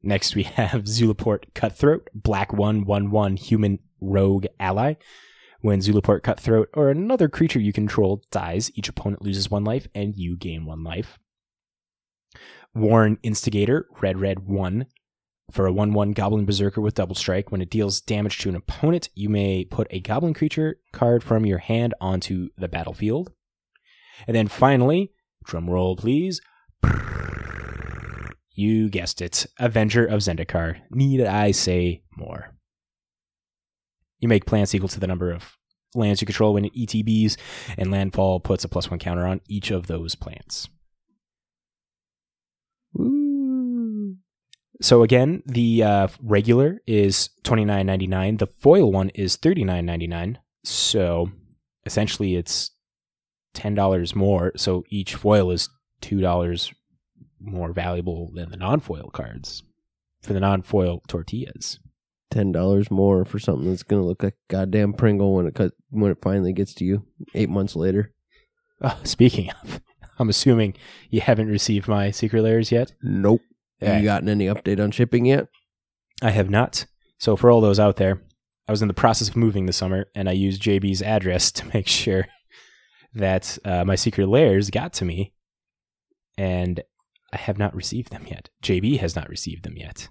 Next, 0.02 0.34
we 0.34 0.42
have 0.58 0.84
Zulaport 0.84 1.54
Cutthroat, 1.54 2.08
black 2.14 2.52
1 2.52 2.84
1 2.84 3.10
1 3.10 3.36
human 3.36 3.78
rogue 4.00 4.46
ally. 4.60 4.94
When 5.60 5.80
Zulaport 5.80 6.22
Cutthroat 6.22 6.68
or 6.74 6.88
another 6.88 7.28
creature 7.28 7.58
you 7.58 7.72
control 7.72 8.22
dies, 8.30 8.70
each 8.74 8.88
opponent 8.88 9.22
loses 9.22 9.50
one 9.50 9.64
life 9.64 9.88
and 9.94 10.16
you 10.16 10.36
gain 10.36 10.64
one 10.64 10.84
life. 10.84 11.18
Warren 12.74 13.18
Instigator, 13.22 13.86
red 14.00 14.20
red 14.20 14.40
1. 14.46 14.86
For 15.50 15.66
a 15.66 15.72
1 15.72 15.94
1 15.94 16.12
Goblin 16.12 16.44
Berserker 16.44 16.80
with 16.80 16.94
double 16.94 17.14
strike, 17.14 17.50
when 17.50 17.62
it 17.62 17.70
deals 17.70 18.00
damage 18.02 18.38
to 18.38 18.50
an 18.50 18.56
opponent, 18.56 19.08
you 19.14 19.28
may 19.28 19.64
put 19.64 19.86
a 19.90 20.00
Goblin 20.00 20.34
creature 20.34 20.76
card 20.92 21.24
from 21.24 21.46
your 21.46 21.58
hand 21.58 21.94
onto 22.00 22.50
the 22.58 22.68
battlefield. 22.68 23.32
And 24.26 24.36
then 24.36 24.48
finally, 24.48 25.12
drum 25.44 25.70
roll 25.70 25.96
please. 25.96 26.40
You 28.50 28.90
guessed 28.90 29.22
it, 29.22 29.46
Avenger 29.58 30.04
of 30.04 30.20
Zendikar. 30.20 30.80
Need 30.90 31.24
I 31.24 31.52
say 31.52 32.02
more? 32.16 32.54
You 34.18 34.28
make 34.28 34.46
plants 34.46 34.74
equal 34.74 34.88
to 34.88 35.00
the 35.00 35.06
number 35.06 35.30
of 35.30 35.56
lands 35.94 36.20
you 36.20 36.26
control 36.26 36.54
when 36.54 36.64
it 36.64 36.74
ETBs, 36.74 37.36
and 37.78 37.90
landfall 37.90 38.40
puts 38.40 38.64
a 38.64 38.68
plus 38.68 38.90
one 38.90 38.98
counter 38.98 39.26
on 39.26 39.40
each 39.48 39.70
of 39.70 39.86
those 39.86 40.14
plants. 40.14 40.68
So 44.80 45.02
again, 45.02 45.42
the 45.44 45.82
uh, 45.82 46.08
regular 46.22 46.80
is 46.86 47.30
twenty 47.42 47.64
nine 47.64 47.86
ninety 47.86 48.06
nine. 48.06 48.36
The 48.36 48.46
foil 48.46 48.92
one 48.92 49.10
is 49.10 49.36
thirty 49.36 49.64
nine 49.64 49.86
ninety 49.86 50.06
nine. 50.06 50.38
So 50.64 51.30
essentially, 51.84 52.36
it's 52.36 52.70
ten 53.54 53.74
dollars 53.74 54.14
more. 54.14 54.52
So 54.56 54.84
each 54.90 55.14
foil 55.14 55.50
is 55.50 55.68
two 56.00 56.20
dollars 56.20 56.72
more 57.40 57.72
valuable 57.72 58.30
than 58.34 58.50
the 58.50 58.56
non 58.56 58.80
foil 58.80 59.10
cards 59.12 59.62
for 60.22 60.32
the 60.32 60.40
non 60.40 60.62
foil 60.62 61.02
tortillas. 61.08 61.78
Ten 62.30 62.52
dollars 62.52 62.90
more 62.90 63.24
for 63.24 63.38
something 63.38 63.68
that's 63.68 63.82
gonna 63.82 64.04
look 64.04 64.22
like 64.22 64.34
a 64.34 64.52
goddamn 64.52 64.92
Pringle 64.92 65.34
when 65.34 65.46
it 65.46 65.54
cut, 65.54 65.72
when 65.90 66.12
it 66.12 66.22
finally 66.22 66.52
gets 66.52 66.74
to 66.74 66.84
you 66.84 67.04
eight 67.34 67.48
months 67.48 67.74
later. 67.74 68.12
Oh, 68.80 69.00
speaking 69.04 69.50
of, 69.62 69.80
I'm 70.18 70.28
assuming 70.28 70.74
you 71.10 71.20
haven't 71.20 71.48
received 71.48 71.88
my 71.88 72.10
Secret 72.10 72.42
Lairs 72.42 72.70
yet. 72.70 72.92
Nope. 73.02 73.40
Yeah. 73.80 73.98
You 73.98 74.04
gotten 74.04 74.28
any 74.28 74.46
update 74.46 74.82
on 74.82 74.90
shipping 74.90 75.26
yet? 75.26 75.48
I 76.22 76.30
have 76.30 76.50
not. 76.50 76.86
So 77.18 77.36
for 77.36 77.50
all 77.50 77.60
those 77.60 77.78
out 77.78 77.96
there, 77.96 78.20
I 78.66 78.72
was 78.72 78.82
in 78.82 78.88
the 78.88 78.94
process 78.94 79.28
of 79.28 79.36
moving 79.36 79.66
this 79.66 79.76
summer, 79.76 80.06
and 80.14 80.28
I 80.28 80.32
used 80.32 80.62
JB's 80.62 81.02
address 81.02 81.50
to 81.52 81.66
make 81.74 81.88
sure 81.88 82.26
that 83.14 83.58
uh, 83.64 83.84
my 83.84 83.94
Secret 83.94 84.28
Lairs 84.28 84.70
got 84.70 84.92
to 84.94 85.04
me, 85.04 85.32
and 86.36 86.82
I 87.32 87.36
have 87.36 87.58
not 87.58 87.74
received 87.74 88.10
them 88.10 88.26
yet. 88.26 88.50
JB 88.62 88.98
has 89.00 89.16
not 89.16 89.28
received 89.28 89.64
them 89.64 89.76
yet. 89.76 90.08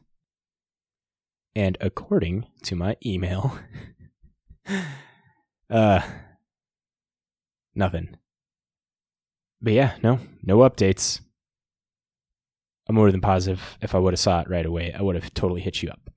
And 1.56 1.78
according 1.82 2.48
to 2.64 2.76
my 2.76 2.98
email, 3.06 3.58
uh, 5.70 6.02
nothing. 7.74 8.18
But 9.62 9.74
yeah, 9.74 9.96
no, 10.04 10.20
no 10.44 10.60
updates. 10.60 11.22
I'm 12.88 12.96
more 12.96 13.12
than 13.12 13.22
positive 13.22 13.78
if 13.82 13.94
I 13.94 14.00
would 14.00 14.14
have 14.14 14.20
saw 14.20 14.42
it 14.42 14.50
right 14.50 14.66
away, 14.66 14.94
I 14.94 15.02
would 15.02 15.16
have 15.16 15.34
totally 15.34 15.62
hit 15.62 15.82
you 15.84 15.90
up. 15.90 16.10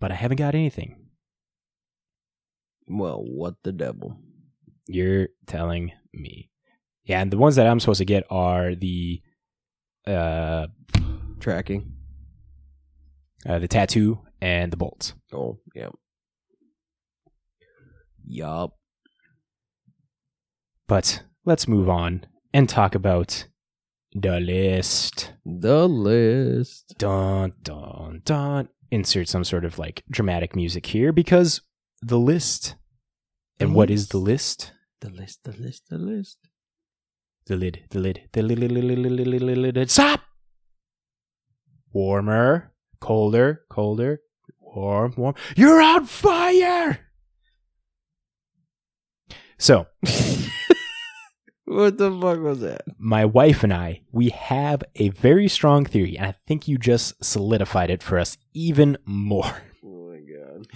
But 0.00 0.12
I 0.12 0.14
haven't 0.14 0.36
got 0.38 0.54
anything. 0.54 0.96
Well, 2.88 3.22
what 3.24 3.54
the 3.62 3.72
devil? 3.72 4.18
You're 4.86 5.28
telling 5.46 5.92
me. 6.12 6.50
Yeah, 7.04 7.20
and 7.20 7.30
the 7.30 7.38
ones 7.38 7.56
that 7.56 7.66
I'm 7.66 7.80
supposed 7.80 7.98
to 7.98 8.04
get 8.04 8.24
are 8.30 8.74
the 8.74 9.20
uh, 10.06 10.66
Tracking. 11.40 11.92
uh 13.48 13.58
the 13.58 13.68
tattoo 13.68 14.20
and 14.40 14.72
the 14.72 14.76
bolts. 14.76 15.14
Oh, 15.32 15.58
yeah. 15.74 15.88
Yup. 18.24 18.76
But 20.86 21.22
let's 21.44 21.66
move 21.66 21.88
on 21.88 22.26
and 22.52 22.68
talk 22.68 22.94
about 22.94 23.46
the 24.14 24.40
list. 24.40 25.32
The 25.46 25.88
list. 25.88 26.94
Dun 26.98 27.54
dun 27.62 28.20
dun. 28.24 28.68
Insert 28.90 29.28
some 29.28 29.44
sort 29.44 29.64
of 29.64 29.78
like 29.78 30.04
dramatic 30.10 30.54
music 30.54 30.86
here 30.86 31.12
because 31.12 31.62
the 32.02 32.18
list. 32.18 32.74
The 33.58 33.64
and 33.64 33.70
list. 33.70 33.76
what 33.76 33.90
is 33.90 34.08
the 34.08 34.18
list? 34.18 34.72
The 35.00 35.10
list, 35.10 35.40
the 35.44 35.52
list, 35.52 35.84
the 35.88 35.98
list. 35.98 36.38
The 37.46 37.56
lid, 37.56 37.84
the 37.90 37.98
lid, 37.98 38.28
the 38.32 38.42
lid, 38.42 38.58
lid, 38.58 38.70
lid, 38.70 38.84
lid, 38.84 38.98
lid, 38.98 39.26
lid, 39.26 39.42
lid, 39.42 39.74
lid. 39.76 39.90
Stop! 39.90 40.20
Warmer, 41.92 42.72
colder, 43.00 43.62
colder, 43.68 44.20
warm, 44.60 45.14
warm. 45.16 45.34
You're 45.56 45.82
on 45.82 46.06
fire! 46.06 47.00
So. 49.58 49.86
What 51.74 51.96
the 51.98 52.10
fuck 52.10 52.40
was 52.40 52.60
that? 52.60 52.82
my 52.98 53.24
wife 53.24 53.62
and 53.64 53.72
I, 53.72 54.02
we 54.12 54.28
have 54.30 54.82
a 54.96 55.08
very 55.10 55.48
strong 55.48 55.84
theory, 55.84 56.16
and 56.16 56.26
I 56.26 56.34
think 56.46 56.68
you 56.68 56.76
just 56.78 57.22
solidified 57.24 57.90
it 57.90 58.02
for 58.02 58.18
us 58.18 58.36
even 58.52 58.96
more. 59.04 59.62
Oh 59.84 60.10
my 60.12 60.20
god. 60.20 60.66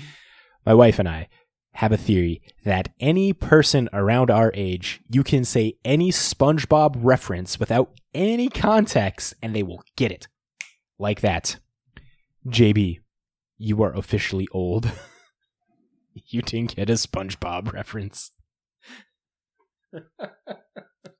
My 0.64 0.74
wife 0.74 0.98
and 0.98 1.08
I 1.08 1.28
have 1.74 1.92
a 1.92 1.96
theory 1.96 2.40
that 2.64 2.88
any 2.98 3.32
person 3.34 3.88
around 3.92 4.30
our 4.30 4.50
age, 4.54 5.00
you 5.08 5.22
can 5.22 5.44
say 5.44 5.74
any 5.84 6.10
SpongeBob 6.10 6.96
reference 6.98 7.60
without 7.60 7.92
any 8.14 8.48
context 8.48 9.34
and 9.42 9.54
they 9.54 9.62
will 9.62 9.84
get 9.94 10.10
it. 10.10 10.26
Like 10.98 11.20
that. 11.20 11.58
JB, 12.48 13.00
you 13.58 13.82
are 13.82 13.94
officially 13.94 14.48
old. 14.52 14.90
you 16.14 16.40
didn't 16.42 16.74
get 16.76 16.88
a 16.90 16.94
SpongeBob 16.94 17.72
reference. 17.72 18.32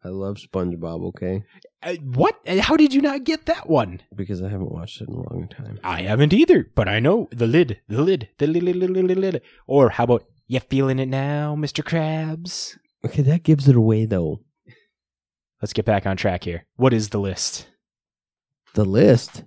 I 0.04 0.08
love 0.08 0.36
SpongeBob, 0.36 1.04
okay? 1.08 1.42
Uh, 1.82 1.94
what? 2.02 2.36
How 2.60 2.76
did 2.76 2.94
you 2.94 3.00
not 3.00 3.24
get 3.24 3.46
that 3.46 3.68
one? 3.68 4.00
Because 4.14 4.42
I 4.42 4.48
haven't 4.48 4.70
watched 4.72 5.00
it 5.00 5.08
in 5.08 5.14
a 5.14 5.18
long 5.18 5.48
time. 5.48 5.80
I 5.82 6.02
haven't 6.02 6.32
either, 6.32 6.70
but 6.74 6.88
I 6.88 7.00
know 7.00 7.28
the 7.32 7.46
lid, 7.46 7.80
the 7.88 8.02
lid, 8.02 8.28
the 8.38 8.46
lid, 8.46 8.62
lid, 8.62 8.76
lid, 8.76 8.90
lid, 8.90 9.04
lid, 9.04 9.18
lid. 9.18 9.42
Or 9.66 9.90
how 9.90 10.04
about 10.04 10.24
you 10.46 10.60
feeling 10.60 10.98
it 10.98 11.08
now, 11.08 11.56
Mr. 11.56 11.82
Krabs? 11.82 12.76
Okay, 13.04 13.22
that 13.22 13.42
gives 13.42 13.68
it 13.68 13.76
away 13.76 14.04
though. 14.04 14.42
Let's 15.60 15.72
get 15.72 15.84
back 15.84 16.06
on 16.06 16.16
track 16.16 16.44
here. 16.44 16.66
What 16.76 16.92
is 16.92 17.08
the 17.08 17.18
list? 17.18 17.68
The 18.74 18.84
list. 18.84 19.44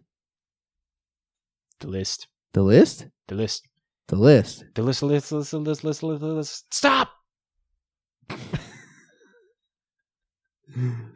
The 1.79 1.87
list. 1.87 2.27
The 2.53 2.63
list? 2.63 3.07
The 3.27 3.35
list. 3.35 3.67
The 4.07 4.15
list. 4.15 4.63
The 4.73 4.81
list. 4.81 5.03
List. 5.03 5.31
List. 5.31 5.53
List. 5.53 5.83
List. 5.83 6.03
List. 6.03 6.21
list. 6.21 6.73
Stop. 6.73 7.09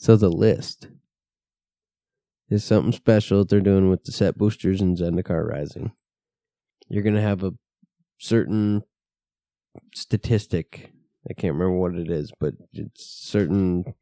So 0.00 0.16
the 0.16 0.30
list 0.30 0.88
is 2.48 2.64
something 2.64 2.90
special 2.90 3.40
that 3.40 3.50
they're 3.50 3.60
doing 3.60 3.90
with 3.90 4.04
the 4.04 4.12
set 4.12 4.38
boosters 4.38 4.80
in 4.80 4.96
Zendikar 4.96 5.46
Rising. 5.46 5.92
You're 6.88 7.02
gonna 7.02 7.20
have 7.20 7.44
a 7.44 7.52
certain 8.18 8.82
statistic. 9.94 10.94
I 11.28 11.34
can't 11.34 11.52
remember 11.52 11.76
what 11.76 11.96
it 11.96 12.10
is, 12.10 12.32
but 12.40 12.54
it's 12.72 13.04
certain 13.04 13.92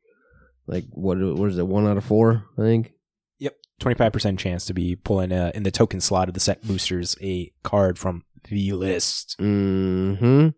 like 0.68 0.84
what 0.90 1.18
what 1.18 1.50
is 1.50 1.58
it, 1.58 1.66
one 1.66 1.88
out 1.88 1.96
of 1.96 2.04
four, 2.04 2.44
I 2.56 2.62
think. 2.62 2.92
Yep. 3.40 3.56
Twenty-five 3.80 4.12
percent 4.12 4.38
chance 4.38 4.66
to 4.66 4.74
be 4.74 4.94
pulling 4.94 5.32
uh, 5.32 5.50
in 5.52 5.64
the 5.64 5.72
token 5.72 6.00
slot 6.00 6.28
of 6.28 6.34
the 6.34 6.40
set 6.40 6.62
boosters 6.62 7.16
a 7.20 7.52
card 7.64 7.98
from 7.98 8.22
the 8.48 8.72
list. 8.72 9.34
Mm-hmm. 9.40 10.50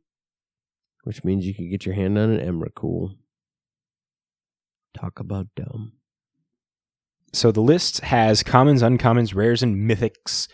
Which 1.05 1.25
means 1.25 1.47
you 1.47 1.55
could 1.55 1.71
get 1.71 1.87
your 1.87 1.95
hand 1.95 2.19
on 2.19 2.31
an 2.31 2.47
Emrakul. 2.47 3.17
Talk 4.95 5.21
about 5.21 5.47
dumb. 5.57 5.93
So 7.33 7.53
the 7.53 7.61
list 7.61 8.01
has 8.01 8.43
commons, 8.43 8.83
uncommons, 8.83 9.35
rares, 9.35 9.63
and 9.63 9.89
mythics 9.89 10.49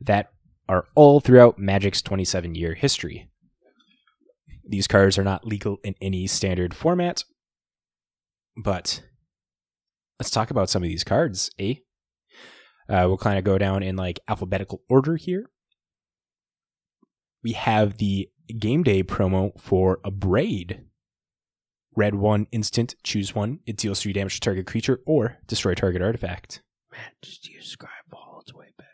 that 0.00 0.30
are 0.68 0.86
all 0.94 1.20
throughout 1.20 1.58
Magic's 1.58 2.00
27 2.02 2.54
year 2.54 2.74
history. 2.74 3.28
These 4.66 4.86
cards 4.86 5.18
are 5.18 5.24
not 5.24 5.46
legal 5.46 5.78
in 5.84 5.94
any 6.00 6.26
standard 6.26 6.74
format, 6.74 7.24
but 8.56 9.02
let's 10.18 10.30
talk 10.30 10.50
about 10.50 10.70
some 10.70 10.82
of 10.82 10.88
these 10.88 11.04
cards, 11.04 11.50
eh? 11.58 11.74
Uh, 12.88 13.04
we'll 13.06 13.18
kind 13.18 13.38
of 13.38 13.44
go 13.44 13.58
down 13.58 13.82
in 13.82 13.96
like 13.96 14.20
alphabetical 14.28 14.82
order 14.88 15.16
here. 15.16 15.50
We 17.42 17.52
have 17.52 17.98
the 17.98 18.28
game 18.58 18.82
day 18.82 19.02
promo 19.02 19.58
for 19.60 19.98
Abrade. 20.04 20.84
Red 21.94 22.14
one 22.14 22.46
instant, 22.52 22.94
choose 23.02 23.34
one. 23.34 23.60
It 23.66 23.76
deals 23.76 24.00
three 24.00 24.12
damage 24.12 24.34
to 24.34 24.40
target 24.40 24.66
creature 24.66 25.00
or 25.06 25.36
destroy 25.46 25.74
target 25.74 26.00
artifact. 26.02 26.62
Man, 26.90 27.00
just 27.20 27.48
use 27.48 27.76
Scryfall. 27.76 28.40
It's 28.42 28.54
way 28.54 28.68
better. 28.78 28.88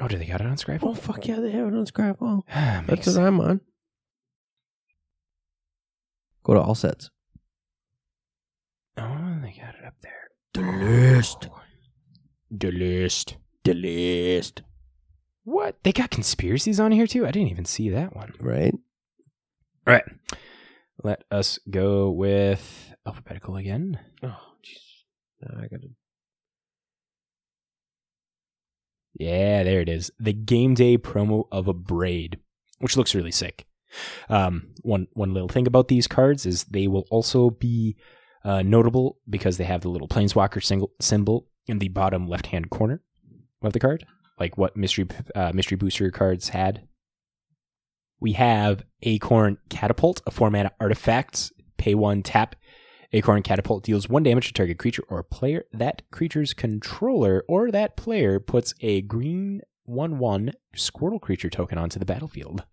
Oh, 0.00 0.08
do 0.08 0.18
they 0.18 0.26
got 0.26 0.40
it 0.40 0.46
on 0.46 0.56
Scryfall? 0.56 0.90
Oh 0.90 0.94
fuck 0.94 1.26
yeah, 1.26 1.40
they 1.40 1.50
have 1.50 1.68
it 1.68 1.74
on 1.74 1.86
Scryfall. 1.86 2.42
Ah, 2.54 2.84
makes 2.86 3.06
That's 3.06 3.16
what 3.16 3.26
I'm 3.26 3.40
on. 3.40 3.60
Go 6.44 6.54
to 6.54 6.60
all 6.60 6.74
sets. 6.74 7.10
Oh, 8.96 9.38
they 9.42 9.52
got 9.52 9.74
it 9.74 9.84
up 9.84 9.94
there. 10.02 10.28
The 10.52 10.60
list. 10.60 11.48
The 12.50 12.70
list. 12.70 13.36
The 13.64 13.74
list. 13.74 14.62
What? 15.44 15.82
They 15.82 15.92
got 15.92 16.10
conspiracies 16.10 16.78
on 16.78 16.92
here 16.92 17.06
too? 17.06 17.26
I 17.26 17.30
didn't 17.30 17.48
even 17.48 17.64
see 17.64 17.88
that 17.90 18.14
one. 18.14 18.32
Right? 18.40 18.74
All 19.86 19.92
right. 19.94 20.04
Let 21.02 21.24
us 21.30 21.58
go 21.68 22.10
with 22.10 22.94
alphabetical 23.06 23.56
again. 23.56 23.98
Oh, 24.22 24.38
jeez. 24.62 25.56
I 25.56 25.66
gotta. 25.66 25.88
Yeah, 29.14 29.62
there 29.62 29.80
it 29.80 29.88
is. 29.88 30.10
The 30.18 30.32
game 30.32 30.74
day 30.74 30.98
promo 30.98 31.44
of 31.52 31.66
Abrade, 31.66 32.36
which 32.78 32.96
looks 32.96 33.14
really 33.14 33.32
sick. 33.32 33.66
Um, 34.28 34.74
one 34.82 35.06
one 35.12 35.32
little 35.32 35.48
thing 35.48 35.66
about 35.66 35.88
these 35.88 36.06
cards 36.06 36.46
is 36.46 36.64
they 36.64 36.88
will 36.88 37.06
also 37.10 37.50
be 37.50 37.96
uh, 38.44 38.62
notable 38.62 39.18
because 39.28 39.56
they 39.56 39.64
have 39.64 39.82
the 39.82 39.88
little 39.88 40.08
planeswalker 40.08 40.62
single, 40.62 40.90
symbol 41.00 41.48
in 41.66 41.78
the 41.78 41.88
bottom 41.88 42.28
left 42.28 42.46
hand 42.46 42.70
corner 42.70 43.02
of 43.62 43.72
the 43.72 43.80
card, 43.80 44.04
like 44.38 44.58
what 44.58 44.76
mystery 44.76 45.06
uh, 45.34 45.52
mystery 45.54 45.76
booster 45.76 46.10
cards 46.10 46.48
had. 46.50 46.86
We 48.24 48.32
have 48.32 48.86
Acorn 49.02 49.58
Catapult, 49.68 50.22
a 50.26 50.30
four 50.30 50.50
mana 50.50 50.72
artifact. 50.80 51.52
Pay 51.76 51.94
one, 51.94 52.22
tap. 52.22 52.56
Acorn 53.12 53.42
Catapult 53.42 53.84
deals 53.84 54.08
one 54.08 54.22
damage 54.22 54.46
to 54.46 54.54
target 54.54 54.78
creature 54.78 55.04
or 55.10 55.22
player. 55.22 55.64
That 55.74 56.00
creature's 56.10 56.54
controller 56.54 57.44
or 57.46 57.70
that 57.70 57.98
player 57.98 58.40
puts 58.40 58.72
a 58.80 59.02
green 59.02 59.60
1 59.84 60.18
1 60.18 60.52
Squirtle 60.74 61.20
creature 61.20 61.50
token 61.50 61.76
onto 61.76 61.98
the 61.98 62.06
battlefield. 62.06 62.64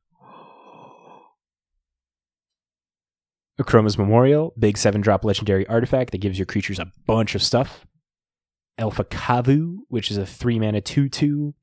Akroma's 3.60 3.97
Memorial, 3.97 4.54
big 4.58 4.78
7 4.78 5.02
drop 5.02 5.26
legendary 5.26 5.68
artifact 5.68 6.12
that 6.12 6.22
gives 6.22 6.39
your 6.39 6.45
creatures 6.45 6.80
a 6.80 6.89
bunch 7.06 7.36
of 7.36 7.43
stuff. 7.43 7.86
Alpha 8.78 9.04
Kavu, 9.04 9.80
which 9.89 10.12
is 10.12 10.18
a 10.18 10.26
3 10.26 10.60
mana 10.60 10.80
2 10.80 11.10
2, 11.10 11.54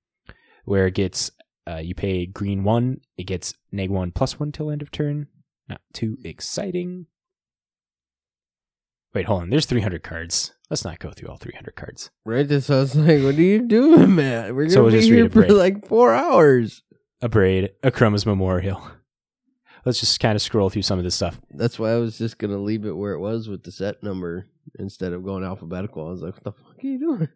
where 0.67 0.87
it 0.87 0.95
gets, 0.95 1.31
uh, 1.69 1.79
you 1.79 1.95
pay 1.95 2.27
green 2.27 2.65
1, 2.65 3.01
it 3.19 3.25
gets 3.25 3.55
neg 3.71 3.91
1 3.91 4.13
plus 4.13 4.41
1 4.41 4.53
till 4.53 4.71
end 4.71 4.83
of 4.83 4.91
turn. 4.91 5.27
Not 5.69 5.81
too 5.93 6.17
exciting. 6.25 7.07
Wait, 9.15 9.27
hold 9.27 9.43
on. 9.43 9.51
There's 9.51 9.67
300 9.67 10.03
cards. 10.03 10.55
Let's 10.71 10.85
not 10.85 10.99
go 10.99 11.11
through 11.11 11.29
all 11.29 11.37
300 11.37 11.75
cards. 11.77 12.11
Right? 12.25 12.47
This 12.47 12.71
I 12.71 12.77
was 12.77 12.95
like, 12.95 13.23
what 13.23 13.35
are 13.37 13.43
you 13.43 13.67
doing, 13.67 14.15
Matt? 14.15 14.55
We're 14.55 14.65
gonna 14.65 14.71
So 14.71 14.83
we'll 14.83 14.93
be 14.93 15.03
here 15.03 15.29
for 15.29 15.49
like 15.49 15.87
four 15.87 16.15
hours. 16.15 16.83
Abrade, 17.23 17.71
a 17.83 17.91
Chroma's 17.91 18.27
Memorial. 18.27 18.83
Let's 19.85 20.01
just 20.01 20.21
kind 20.21 20.37
of 20.37 20.43
scroll 20.43 20.71
through 20.71 20.83
some 20.83 20.99
of 20.99 21.05
this 21.05 21.15
stuff. 21.15 21.41
That's 21.51 21.79
why 21.79 21.93
I 21.93 21.97
was 21.97 22.19
just 22.19 22.39
gonna 22.39 22.59
leave 22.59 22.85
it 22.85 22.97
where 22.97 23.13
it 23.13 23.21
was 23.21 23.49
with 23.49 23.63
the 23.63 23.73
set 23.73 24.03
number 24.03 24.47
instead 24.79 25.13
of 25.13 25.25
going 25.25 25.45
alphabetical. 25.45 26.07
I 26.07 26.11
was 26.11 26.23
like, 26.23 26.35
what 26.35 26.45
the 26.45 26.53
fuck 26.53 26.83
are 26.83 26.87
you 26.87 26.99
doing? 26.99 27.29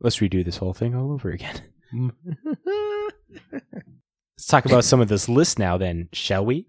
Let's 0.00 0.18
redo 0.18 0.44
this 0.44 0.58
whole 0.58 0.74
thing 0.74 0.94
all 0.94 1.12
over 1.12 1.30
again. 1.30 1.62
Let's 3.52 4.46
talk 4.46 4.64
about 4.64 4.84
some 4.84 5.00
of 5.00 5.08
this 5.08 5.28
list 5.28 5.58
now, 5.58 5.76
then, 5.76 6.08
shall 6.12 6.44
we? 6.44 6.66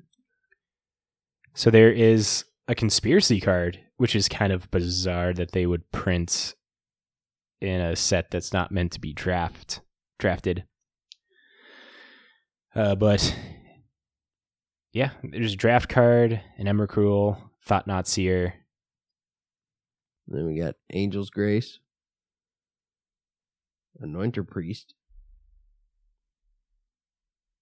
So 1.53 1.69
there 1.69 1.91
is 1.91 2.45
a 2.67 2.75
conspiracy 2.75 3.39
card, 3.39 3.79
which 3.97 4.15
is 4.15 4.27
kind 4.27 4.51
of 4.51 4.71
bizarre 4.71 5.33
that 5.33 5.51
they 5.51 5.65
would 5.65 5.91
print 5.91 6.55
in 7.61 7.81
a 7.81 7.95
set 7.95 8.31
that's 8.31 8.53
not 8.53 8.71
meant 8.71 8.93
to 8.93 8.99
be 8.99 9.13
draft 9.13 9.81
drafted. 10.17 10.65
Uh, 12.75 12.95
but 12.95 13.35
yeah, 14.93 15.11
there's 15.23 15.53
a 15.53 15.57
draft 15.57 15.89
card, 15.89 16.41
an 16.57 16.65
Emrakul, 16.65 17.37
Thought-Knot 17.65 18.07
Seer. 18.07 18.53
then 20.27 20.45
we 20.45 20.59
got 20.59 20.75
Angel's 20.91 21.29
Grace, 21.29 21.79
Anointer 24.01 24.47
Priest, 24.47 24.93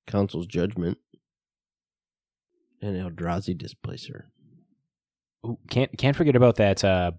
Council's 0.05 0.47
Judgment, 0.47 0.97
and 2.81 2.95
Eldrazi 2.95 3.57
Displacer. 3.57 4.29
Ooh, 5.45 5.57
can't 5.69 5.95
can't 5.97 6.15
forget 6.15 6.35
about 6.35 6.55
that 6.55 6.83
uh, 6.83 7.11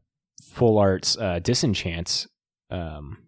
full 0.42 0.78
arts 0.78 1.16
uh, 1.18 1.38
disenchant. 1.40 2.26
Um, 2.70 3.18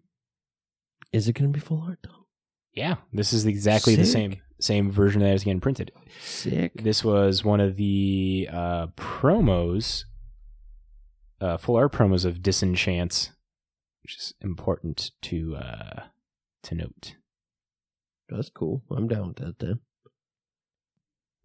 Is 1.11 1.27
it 1.27 1.33
gonna 1.33 1.49
be 1.49 1.59
full 1.59 1.81
art 1.87 1.99
though? 2.03 2.25
yeah, 2.73 2.95
this 3.11 3.33
is 3.33 3.45
exactly 3.45 3.95
the 3.95 4.05
same 4.05 4.37
same 4.59 4.91
version 4.91 5.21
that 5.21 5.33
is 5.33 5.43
getting 5.43 5.59
printed. 5.59 5.91
Sick. 6.21 6.71
This 6.83 7.03
was 7.03 7.43
one 7.43 7.59
of 7.59 7.75
the 7.75 8.47
uh, 8.51 8.87
promos, 8.95 10.05
uh, 11.41 11.57
full 11.57 11.75
art 11.75 11.91
promos 11.91 12.25
of 12.25 12.41
disenchant, 12.43 13.31
which 14.03 14.17
is 14.17 14.33
important 14.41 15.11
to 15.23 15.55
uh, 15.55 16.03
to 16.63 16.75
note. 16.75 17.15
That's 18.29 18.49
cool. 18.49 18.83
I'm 18.89 19.07
down 19.07 19.29
with 19.29 19.37
that 19.37 19.59
then. 19.59 19.79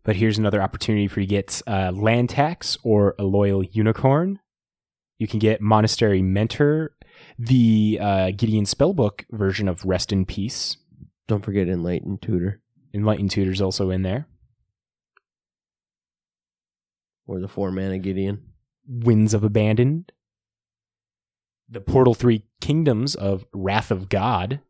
But 0.05 0.17
here's 0.17 0.39
another 0.39 0.63
opportunity 0.63 1.09
for 1.09 1.21
you 1.21 1.27
to 1.27 1.31
get 1.31 1.63
uh, 1.67 1.91
land 1.93 2.31
tax 2.31 2.79
or 2.85 3.17
a 3.19 3.25
loyal 3.25 3.65
unicorn. 3.65 4.39
You 5.19 5.27
can 5.27 5.41
get 5.41 5.61
monastery 5.61 6.23
mentor, 6.23 6.95
the 7.39 7.99
uh, 8.01 8.31
Gideon 8.37 8.67
spellbook 8.67 9.25
version 9.33 9.67
of 9.69 9.85
Rest 9.85 10.13
in 10.13 10.25
Peace. 10.25 10.77
Don't 11.27 11.45
forget 11.45 11.69
Enlightened 11.69 12.23
Tutor 12.23 12.61
Enlightened 12.95 13.31
Tutor's 13.31 13.61
also 13.61 13.91
in 13.91 14.03
there. 14.03 14.29
or 17.27 17.41
the 17.41 17.49
four 17.49 17.71
mana 17.71 17.99
Gideon. 17.99 18.53
Winds 18.87 19.35
of 19.35 19.45
Abandoned. 19.45 20.13
The 21.69 21.81
Portal 21.81 22.15
3 22.15 22.43
Kingdoms 22.61 23.15
of 23.15 23.45
Wrath 23.53 23.91
of 23.91 24.09
God. 24.09 24.61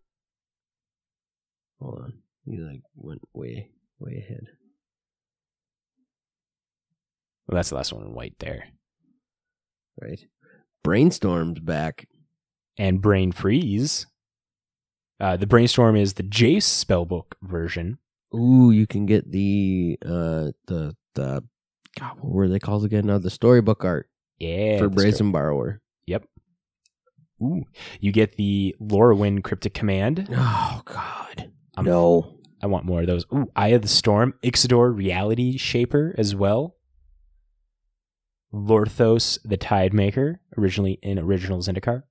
Hold 1.80 1.98
on. 2.02 2.12
You 2.46 2.66
like 2.66 2.80
went 2.94 3.20
way, 3.34 3.70
way 3.98 4.24
ahead. 4.26 4.46
Well, 7.46 7.56
that's 7.56 7.68
the 7.70 7.74
last 7.76 7.92
one 7.92 8.04
in 8.04 8.14
white 8.14 8.38
there. 8.38 8.68
Right. 10.00 10.24
Brainstorm's 10.82 11.60
back. 11.60 12.08
And 12.78 13.00
Brain 13.00 13.32
Freeze. 13.32 14.06
Uh, 15.18 15.36
the 15.36 15.46
Brainstorm 15.46 15.96
is 15.96 16.14
the 16.14 16.22
Jace 16.22 16.84
spellbook 16.84 17.32
version. 17.42 17.98
Ooh, 18.34 18.70
you 18.70 18.86
can 18.86 19.06
get 19.06 19.30
the 19.32 19.98
uh 20.04 20.50
the 20.66 20.94
the 21.14 21.42
God, 21.98 22.16
what 22.20 22.32
were 22.34 22.48
they 22.48 22.58
called 22.58 22.84
again? 22.84 23.06
Now 23.06 23.16
the 23.16 23.30
storybook 23.30 23.82
art 23.84 24.10
Yeah. 24.38 24.78
for 24.78 24.90
Brazen 24.90 25.32
Borrower. 25.32 25.80
Ooh, 27.42 27.64
you 28.00 28.12
get 28.12 28.36
the 28.36 28.74
Lorwyn 28.80 29.42
Cryptic 29.44 29.74
Command. 29.74 30.28
Oh 30.32 30.82
God. 30.84 31.50
I'm- 31.76 31.84
no. 31.84 32.32
I 32.62 32.66
want 32.66 32.86
more 32.86 33.02
of 33.02 33.06
those. 33.06 33.24
Ooh, 33.34 33.50
Eye 33.54 33.68
of 33.68 33.82
the 33.82 33.88
Storm, 33.88 34.32
Ixidor 34.42 34.96
Reality 34.96 35.58
Shaper 35.58 36.14
as 36.16 36.34
well. 36.34 36.74
Lorthos 38.52 39.38
the 39.44 39.56
Tide 39.56 39.92
Maker, 39.92 40.40
originally 40.56 40.98
in 41.02 41.18
original 41.18 41.58
Zendikar. 41.58 42.02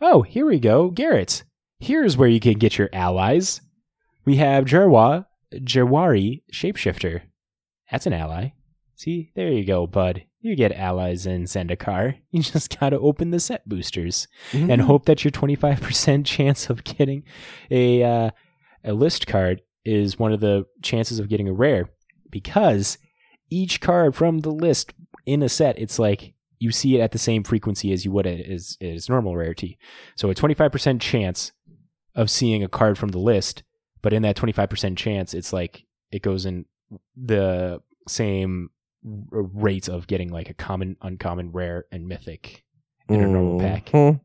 Oh, 0.00 0.22
here 0.22 0.46
we 0.46 0.58
go, 0.58 0.90
Garrett. 0.90 1.42
Here's 1.80 2.16
where 2.16 2.28
you 2.28 2.40
can 2.40 2.54
get 2.54 2.78
your 2.78 2.88
allies. 2.92 3.60
We 4.24 4.36
have 4.36 4.64
Jerwa, 4.64 5.26
Jawari 5.54 6.42
Shapeshifter. 6.52 7.22
That's 7.90 8.06
an 8.06 8.12
ally. 8.12 8.50
See, 8.94 9.32
there 9.34 9.50
you 9.50 9.64
go, 9.64 9.86
bud. 9.86 10.24
You 10.40 10.54
get 10.56 10.72
allies 10.72 11.26
in 11.26 11.44
Zendikar. 11.44 12.14
You 12.30 12.42
just 12.42 12.78
gotta 12.78 12.98
open 12.98 13.30
the 13.30 13.40
set 13.40 13.68
boosters 13.68 14.28
Mm-hmm. 14.52 14.70
and 14.70 14.82
hope 14.82 15.06
that 15.06 15.24
your 15.24 15.32
25% 15.32 16.24
chance 16.34 16.70
of 16.70 16.84
getting 16.84 17.24
a 17.70 18.02
uh, 18.02 18.30
a 18.84 18.92
list 18.92 19.26
card 19.26 19.62
is 19.84 20.18
one 20.18 20.32
of 20.32 20.40
the 20.40 20.64
chances 20.82 21.18
of 21.18 21.28
getting 21.28 21.48
a 21.48 21.52
rare 21.52 21.88
because 22.30 22.98
each 23.50 23.80
card 23.80 24.14
from 24.14 24.40
the 24.40 24.50
list 24.50 24.92
in 25.26 25.42
a 25.42 25.48
set 25.48 25.78
it's 25.78 25.98
like 25.98 26.34
you 26.58 26.70
see 26.70 26.94
it 26.96 27.00
at 27.00 27.12
the 27.12 27.18
same 27.18 27.42
frequency 27.42 27.92
as 27.92 28.04
you 28.04 28.12
would 28.12 28.26
it 28.26 28.46
as 28.82 29.08
normal 29.08 29.34
rarity 29.36 29.78
so 30.16 30.28
a 30.30 30.34
25% 30.34 31.00
chance 31.00 31.52
of 32.14 32.30
seeing 32.30 32.62
a 32.62 32.68
card 32.68 32.98
from 32.98 33.08
the 33.10 33.18
list 33.18 33.62
but 34.02 34.12
in 34.12 34.22
that 34.22 34.36
25% 34.36 34.96
chance 34.96 35.32
it's 35.34 35.52
like 35.52 35.84
it 36.10 36.22
goes 36.22 36.44
in 36.46 36.64
the 37.16 37.80
same 38.06 38.68
rate 39.02 39.88
of 39.88 40.06
getting 40.06 40.30
like 40.30 40.50
a 40.50 40.54
common 40.54 40.96
uncommon 41.02 41.52
rare 41.52 41.84
and 41.92 42.08
mythic 42.08 42.64
in 43.08 43.20
a 43.22 43.26
normal 43.26 43.60
pack 43.60 43.86
Mhm. 43.86 44.20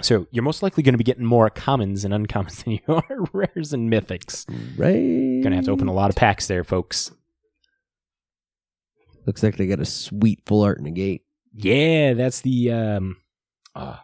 so 0.00 0.26
you're 0.30 0.44
most 0.44 0.62
likely 0.62 0.82
going 0.82 0.94
to 0.94 0.98
be 0.98 1.04
getting 1.04 1.24
more 1.24 1.50
commons 1.50 2.04
and 2.04 2.14
uncommons 2.14 2.62
than 2.64 2.74
you 2.74 2.80
are 2.94 3.26
rares 3.32 3.72
and 3.72 3.92
mythics. 3.92 4.44
Right. 4.78 5.42
Gonna 5.42 5.56
have 5.56 5.64
to 5.66 5.70
open 5.72 5.88
a 5.88 5.92
lot 5.92 6.10
of 6.10 6.16
packs 6.16 6.46
there, 6.46 6.64
folks. 6.64 7.10
Looks 9.26 9.42
like 9.42 9.56
they 9.56 9.66
got 9.66 9.80
a 9.80 9.84
sweet 9.84 10.42
full 10.46 10.62
art 10.62 10.80
negate. 10.80 11.22
Yeah, 11.52 12.14
that's 12.14 12.42
the 12.42 12.70
um, 12.72 13.16
uh, 13.74 13.96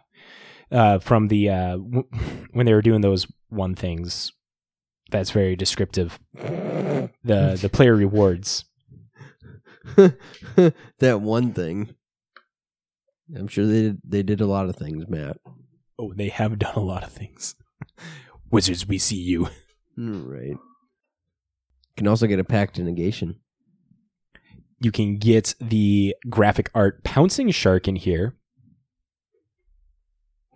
uh, 0.71 0.99
from 0.99 1.27
the 1.29 1.49
uh, 1.49 1.77
w- 1.77 2.07
when 2.51 2.65
they 2.65 2.73
were 2.73 2.81
doing 2.81 3.01
those 3.01 3.25
one 3.49 3.75
things. 3.75 4.31
That's 5.11 5.31
very 5.31 5.55
descriptive. 5.55 6.19
The 7.25 7.57
the 7.61 7.69
player 7.69 7.95
rewards. 7.95 8.65
that 10.99 11.21
one 11.21 11.53
thing. 11.53 11.93
I'm 13.35 13.47
sure 13.47 13.65
they 13.65 13.81
did, 13.81 14.01
they 14.03 14.23
did 14.23 14.41
a 14.41 14.45
lot 14.45 14.69
of 14.69 14.75
things, 14.75 15.05
Matt. 15.07 15.37
Oh, 15.97 16.13
they 16.13 16.29
have 16.29 16.59
done 16.59 16.75
a 16.75 16.81
lot 16.81 17.03
of 17.03 17.11
things. 17.11 17.55
Wizards, 18.51 18.87
we 18.87 18.97
see 18.97 19.17
you. 19.17 19.49
Right. 19.95 20.57
Can 21.97 22.07
also 22.07 22.25
get 22.25 22.39
a 22.39 22.43
pact 22.43 22.77
to 22.77 22.81
negation. 22.81 23.35
You 24.79 24.91
can 24.91 25.17
get 25.17 25.53
the 25.61 26.15
graphic 26.27 26.71
art 26.73 27.03
pouncing 27.03 27.51
shark 27.51 27.87
in 27.87 27.95
here. 27.95 28.35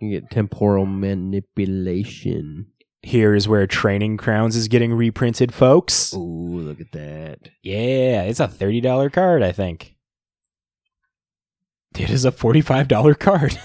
can 0.00 0.10
get 0.10 0.30
temporal 0.32 0.86
manipulation. 0.86 2.72
Here 3.02 3.34
is 3.34 3.46
where 3.46 3.66
Training 3.66 4.16
Grounds 4.16 4.56
is 4.56 4.66
getting 4.68 4.92
reprinted, 4.92 5.54
folks. 5.54 6.12
Ooh, 6.14 6.18
look 6.60 6.80
at 6.80 6.92
that. 6.92 7.38
Yeah, 7.62 8.22
it's 8.22 8.40
a 8.40 8.48
thirty 8.48 8.80
dollar 8.80 9.08
card, 9.08 9.42
I 9.42 9.52
think. 9.52 9.94
It 11.98 12.10
is 12.10 12.24
a 12.24 12.32
forty-five 12.32 12.88
dollar 12.88 13.14
card. 13.14 13.58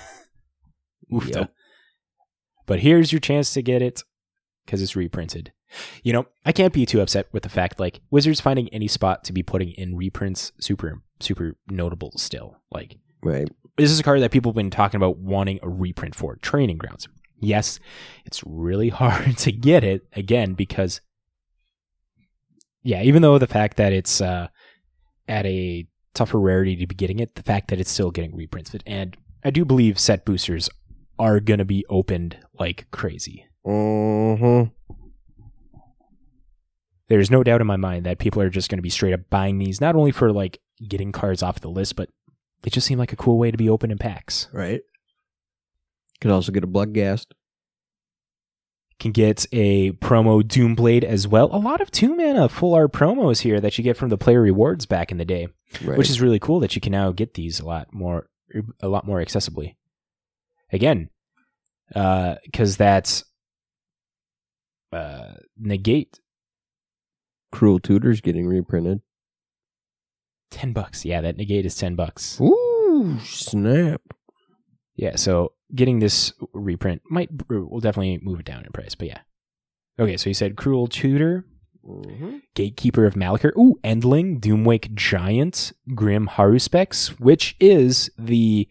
Oofta. 1.11 1.35
Yep. 1.35 1.53
But 2.65 2.79
here's 2.79 3.11
your 3.11 3.19
chance 3.19 3.53
to 3.53 3.61
get 3.61 3.81
it 3.81 4.03
because 4.65 4.81
it's 4.81 4.95
reprinted. 4.95 5.51
You 6.03 6.13
know, 6.13 6.27
I 6.45 6.51
can't 6.51 6.73
be 6.73 6.85
too 6.85 7.01
upset 7.01 7.27
with 7.31 7.43
the 7.43 7.49
fact 7.49 7.79
like 7.79 8.01
Wizards 8.11 8.39
finding 8.39 8.69
any 8.69 8.87
spot 8.87 9.23
to 9.25 9.33
be 9.33 9.43
putting 9.43 9.71
in 9.71 9.95
reprints 9.95 10.51
super 10.59 11.01
super 11.19 11.55
notable 11.67 12.11
still. 12.17 12.57
Like 12.71 12.97
Right. 13.23 13.49
this 13.77 13.89
is 13.89 13.99
a 13.99 14.03
card 14.03 14.21
that 14.21 14.31
people 14.31 14.51
have 14.51 14.55
been 14.57 14.69
talking 14.69 14.97
about 14.97 15.17
wanting 15.17 15.59
a 15.63 15.69
reprint 15.69 16.13
for 16.15 16.35
training 16.37 16.77
grounds. 16.77 17.07
Yes, 17.43 17.79
it's 18.25 18.43
really 18.45 18.89
hard 19.01 19.37
to 19.39 19.51
get 19.51 19.83
it 19.83 20.03
again 20.13 20.53
because 20.53 21.01
yeah, 22.83 23.01
even 23.01 23.21
though 23.21 23.37
the 23.37 23.47
fact 23.47 23.77
that 23.77 23.93
it's 23.93 24.21
uh, 24.21 24.47
at 25.27 25.45
a 25.45 25.87
tougher 26.13 26.39
rarity 26.39 26.75
to 26.75 26.87
be 26.87 26.95
getting 26.95 27.19
it, 27.19 27.35
the 27.35 27.43
fact 27.43 27.69
that 27.69 27.79
it's 27.79 27.91
still 27.91 28.11
getting 28.11 28.35
reprints 28.35 28.75
and 28.85 29.17
I 29.43 29.49
do 29.49 29.65
believe 29.65 29.99
set 29.99 30.25
boosters 30.25 30.69
are 31.19 31.39
going 31.39 31.57
to 31.57 31.65
be 31.65 31.85
opened 31.89 32.37
like 32.59 32.87
crazy. 32.91 33.45
Uh-huh. 33.65 34.65
There's 37.09 37.29
no 37.29 37.43
doubt 37.43 37.61
in 37.61 37.67
my 37.67 37.75
mind 37.75 38.05
that 38.05 38.19
people 38.19 38.41
are 38.41 38.49
just 38.49 38.69
going 38.69 38.77
to 38.77 38.83
be 38.83 38.89
straight 38.89 39.13
up 39.13 39.29
buying 39.29 39.57
these 39.57 39.81
not 39.81 39.95
only 39.95 40.11
for 40.11 40.31
like 40.31 40.59
getting 40.87 41.11
cards 41.11 41.43
off 41.43 41.59
the 41.59 41.69
list, 41.69 41.95
but 41.95 42.09
it 42.65 42.71
just 42.71 42.87
seemed 42.87 42.99
like 42.99 43.13
a 43.13 43.17
cool 43.17 43.37
way 43.37 43.51
to 43.51 43.57
be 43.57 43.69
open 43.69 43.91
in 43.91 43.97
packs. 43.97 44.47
Right. 44.53 44.81
Could 46.23 46.31
also 46.31 46.51
get 46.53 46.63
a 46.63 46.67
Bloodghast. 46.67 47.25
can 48.97 49.11
get 49.11 49.45
a 49.51 49.91
promo 49.93 50.41
Doomblade 50.41 51.03
as 51.03 51.27
well. 51.27 51.49
A 51.53 51.57
lot 51.59 51.81
of 51.81 51.91
two 51.91 52.15
mana 52.15 52.47
full 52.47 52.73
art 52.73 52.93
promos 52.93 53.41
here 53.41 53.59
that 53.59 53.77
you 53.77 53.83
get 53.83 53.97
from 53.97 54.07
the 54.07 54.17
player 54.17 54.39
rewards 54.41 54.85
back 54.85 55.11
in 55.11 55.17
the 55.17 55.25
day, 55.25 55.49
Right. 55.83 55.97
which 55.97 56.09
is 56.09 56.21
really 56.21 56.39
cool 56.39 56.61
that 56.61 56.75
you 56.75 56.81
can 56.81 56.93
now 56.93 57.11
get 57.11 57.33
these 57.33 57.59
a 57.59 57.65
lot 57.65 57.93
more, 57.93 58.29
a 58.79 58.87
lot 58.87 59.05
more 59.05 59.19
accessibly. 59.19 59.75
Again, 60.71 61.09
because 61.89 62.77
that's 62.77 63.25
uh, 64.93 65.33
negate 65.57 66.19
Cruel 67.51 67.79
Tutors 67.79 68.21
getting 68.21 68.47
reprinted. 68.47 69.01
ten 70.51 70.71
bucks. 70.71 71.03
Yeah, 71.03 71.19
that 71.21 71.35
negate 71.35 71.65
is 71.65 71.75
ten 71.75 71.95
bucks. 71.95 72.39
Ooh, 72.39 73.19
snap. 73.23 74.01
Yeah, 74.95 75.15
so 75.15 75.53
getting 75.73 75.99
this 75.99 76.33
reprint 76.53 77.01
might 77.09 77.29
will 77.49 77.79
definitely 77.79 78.19
move 78.21 78.39
it 78.39 78.45
down 78.45 78.63
in 78.63 78.71
price. 78.71 78.95
But 78.95 79.07
yeah, 79.07 79.19
okay. 79.99 80.17
So 80.17 80.29
you 80.29 80.33
said 80.33 80.55
cruel 80.55 80.87
tutor. 80.87 81.45
Mm-hmm. 81.85 82.37
Gatekeeper 82.55 83.05
of 83.05 83.15
Malakir. 83.15 83.51
Ooh, 83.57 83.77
Endling, 83.83 84.39
Doomwake 84.39 84.93
Giant, 84.93 85.73
Grim 85.93 86.27
Haruspex, 86.27 87.19
which 87.19 87.57
is 87.59 88.09
the 88.17 88.69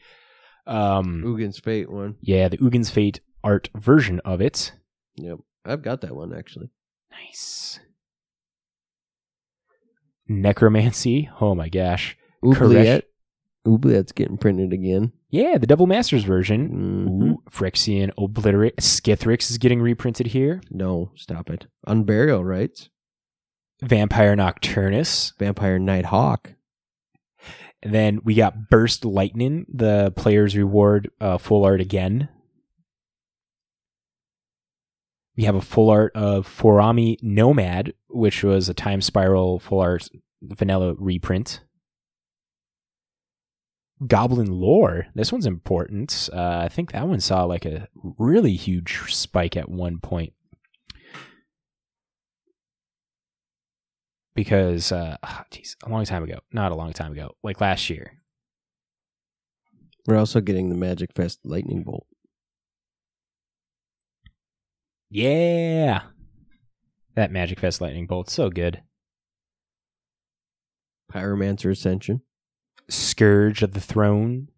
um 0.67 1.23
Ugin's 1.25 1.59
Fate 1.59 1.91
one. 1.91 2.17
yeah, 2.21 2.49
the 2.49 2.59
Ugin's 2.59 2.89
Fate 2.89 3.21
art 3.45 3.69
version 3.75 4.21
of 4.25 4.41
it. 4.41 4.73
Yep. 5.17 5.41
I've 5.65 5.83
got 5.83 6.01
that 6.01 6.15
one 6.17 6.33
actually. 6.33 6.71
Nice. 7.11 7.81
Necromancy. 10.29 11.29
Oh 11.41 11.55
my 11.55 11.69
gosh. 11.69 12.17
Oubliette. 12.45 13.05
Oubliette's 13.67 14.13
getting 14.13 14.39
printed 14.39 14.73
again. 14.73 15.13
Yeah, 15.33 15.57
the 15.57 15.67
Double 15.67 15.87
Masters 15.87 16.25
version. 16.25 16.69
Mhm. 16.69 17.23
Ooh, 17.33 17.43
Phyrexian 17.51 18.11
Obliterate. 18.19 18.77
Skithiryx 18.77 19.51
is 19.51 19.57
getting 19.57 19.81
reprinted 19.81 20.27
here. 20.29 20.61
No, 20.71 21.11
stop 21.17 21.49
it. 21.49 21.67
Unburial 21.89 22.45
Rites. 22.45 22.91
Vampire 23.83 24.37
Nocturnus. 24.37 25.33
Vampire 25.39 25.79
Night 25.79 26.05
Hawk. 26.05 26.55
And 27.83 27.93
then 27.95 28.21
we 28.23 28.35
got 28.35 28.69
Burst 28.69 29.05
Lightning, 29.07 29.67
the 29.73 30.13
player's 30.15 30.55
reward 30.57 31.11
uh, 31.21 31.39
full 31.39 31.65
art 31.65 31.81
again. 31.81 32.29
We 35.37 35.45
have 35.45 35.55
a 35.57 35.63
full 35.63 35.89
art 35.91 36.13
of 36.15 36.47
Fomori 36.47 37.17
Nomad, 37.23 37.95
which 38.09 38.45
was 38.45 38.69
a 38.69 38.75
Time 38.75 39.01
Spiral 39.01 39.59
full 39.59 39.81
art 39.81 40.09
vanilla 40.43 40.95
reprint. 40.99 41.63
Goblin 44.07 44.51
Lore. 44.51 45.07
This 45.15 45.33
one's 45.33 45.47
important. 45.47 46.29
Uh, 46.33 46.61
I 46.65 46.69
think 46.69 46.93
that 46.93 47.07
one 47.07 47.21
saw 47.21 47.45
like 47.45 47.65
a 47.65 47.89
really 48.19 48.55
huge 48.55 49.13
spike 49.15 49.57
at 49.57 49.69
one 49.69 49.99
point. 49.99 50.33
Because, 54.35 54.93
uh, 54.93 55.19
ah, 55.23 55.45
geez, 55.51 55.77
a 55.85 55.91
long 55.91 56.07
time 56.07 56.25
ago. 56.25 56.39
Not 56.53 56.73
a 56.73 56.75
long 56.75 56.93
time 56.95 57.13
ago. 57.13 57.33
Like 57.43 57.61
last 57.61 57.91
year. 57.91 58.23
We're 60.07 60.17
also 60.17 60.41
getting 60.41 60.69
the 60.69 60.75
Magic 60.75 61.11
Fest 61.15 61.41
Lightning 61.45 61.85
Bolt. 61.85 62.07
Yeah. 65.11 66.03
That 67.15 67.31
Magic 67.31 67.61
Fest 67.61 67.81
Lightning 67.81 68.07
Bolt's 68.07 68.33
so 68.33 68.49
good. 68.49 68.83
Pyromancer 71.13 71.71
Ascension. 71.71 72.23
Scourge 72.93 73.63
of 73.63 73.73
the 73.73 73.81
Throne. 73.81 74.49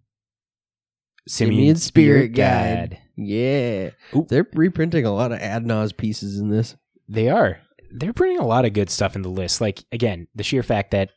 Simian, 1.27 1.57
Simian 1.57 1.77
Spirit 1.77 2.17
Spirit 2.17 2.29
Guide. 2.35 2.91
Guide. 2.91 2.99
Yeah. 3.17 3.91
Ooh. 4.15 4.27
They're 4.29 4.47
reprinting 4.53 5.07
a 5.07 5.15
lot 5.15 5.33
of 5.33 5.39
Ad 5.39 5.65
Naus 5.65 5.93
pieces 5.93 6.39
in 6.39 6.51
this. 6.51 6.77
They 7.09 7.29
are. 7.29 7.61
They're 7.91 8.13
printing 8.13 8.41
a 8.41 8.47
lot 8.47 8.65
of 8.65 8.73
good 8.73 8.91
stuff 8.91 9.17
in 9.17 9.23
the 9.23 9.29
list. 9.29 9.61
Like, 9.61 9.85
again, 9.93 10.27
the 10.35 10.43
sheer 10.43 10.63
fact 10.63 10.91
that 10.91 11.11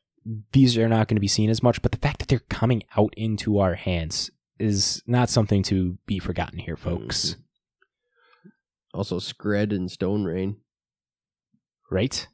these 0.52 0.78
are 0.78 0.88
not 0.88 1.08
going 1.08 1.16
to 1.16 1.22
be 1.22 1.28
seen 1.28 1.50
as 1.50 1.64
much, 1.64 1.82
but 1.82 1.92
the 1.92 1.98
fact 1.98 2.20
that 2.20 2.28
they're 2.28 2.40
coming 2.50 2.84
out 2.96 3.14
into 3.18 3.60
our 3.60 3.76
hands 3.76 4.30
is 4.60 5.02
not 5.08 5.30
something 5.30 5.64
to 5.64 5.98
be 6.06 6.20
forgotten 6.20 6.60
here, 6.60 6.78
folks. 6.78 7.32
Mm-hmm. 7.32 8.50
Also 8.94 9.20
Skred 9.20 9.76
and 9.76 9.92
Stone 9.92 10.26
Rain. 10.26 10.58
Right? 11.90 12.28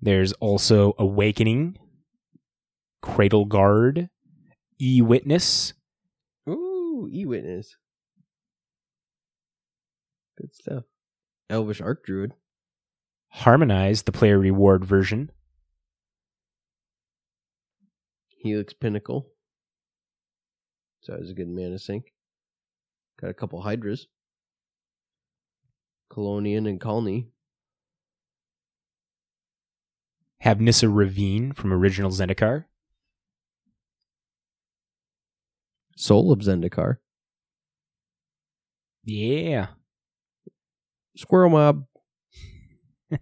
There's 0.00 0.32
also 0.34 0.94
Awakening, 0.98 1.78
Cradle 3.02 3.44
Guard, 3.44 4.08
E 4.80 5.00
Witness, 5.02 5.72
Ooh, 6.48 7.08
E 7.12 7.24
Witness. 7.24 7.76
Good 10.36 10.54
stuff. 10.54 10.84
Elvish 11.50 11.80
Archdruid. 11.80 12.32
Harmonize, 13.30 14.02
the 14.02 14.12
player 14.12 14.38
reward 14.38 14.84
version, 14.84 15.30
Helix 18.28 18.72
Pinnacle. 18.72 19.28
So 21.02 21.16
was 21.16 21.30
a 21.30 21.34
good 21.34 21.48
mana 21.48 21.78
sink. 21.78 22.12
Got 23.20 23.30
a 23.30 23.34
couple 23.34 23.60
Hydras. 23.62 24.06
Kalonian 26.10 26.68
and 26.68 26.80
Colony. 26.80 27.28
have 30.40 30.60
Nissa 30.60 30.86
Revane 30.86 31.54
from 31.54 31.72
original 31.72 32.10
Zendikar, 32.10 32.64
Soul 35.98 36.30
of 36.30 36.38
Zendikar. 36.38 36.98
yeah, 39.02 39.66
Squirrel 41.16 41.50
Mob. 41.50 41.86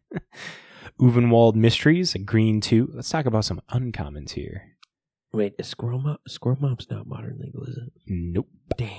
Ulvenwald 1.01 1.55
Mysteries, 1.55 2.15
a 2.15 2.19
green 2.19 2.61
two. 2.61 2.91
Let's 2.93 3.09
talk 3.09 3.25
about 3.25 3.47
some 3.47 3.63
uncommons 3.71 4.33
here. 4.33 4.77
Wait, 5.33 5.55
is 5.59 5.69
Squirrel 5.69 6.01
Mob 6.01 6.19
Squirrel 6.29 6.59
Mob's 6.61 6.91
not 6.91 7.07
modern 7.07 7.39
legal, 7.41 7.65
is 7.65 7.79
it? 7.79 7.93
Nope. 8.07 8.49
Damn. 8.77 8.91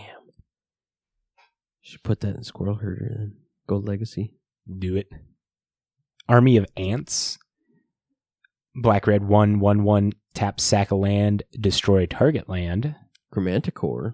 Should 1.81 2.03
put 2.03 2.21
that 2.21 2.35
in 2.35 2.43
Squirrel 2.43 2.75
Herder 2.75 3.11
then. 3.15 3.35
Gold 3.67 3.87
Legacy. 3.87 4.33
Do 4.79 4.95
it. 4.95 5.07
Army 6.27 6.57
of 6.57 6.65
Ants. 6.75 7.37
Black 8.75 9.05
red 9.05 9.23
one 9.27 9.59
one 9.59 9.83
one 9.83 10.13
tap 10.33 10.59
sack 10.59 10.89
a 10.91 10.95
land, 10.95 11.43
destroy 11.59 12.05
target 12.07 12.49
land. 12.49 12.95
Chromanticore. 13.33 14.13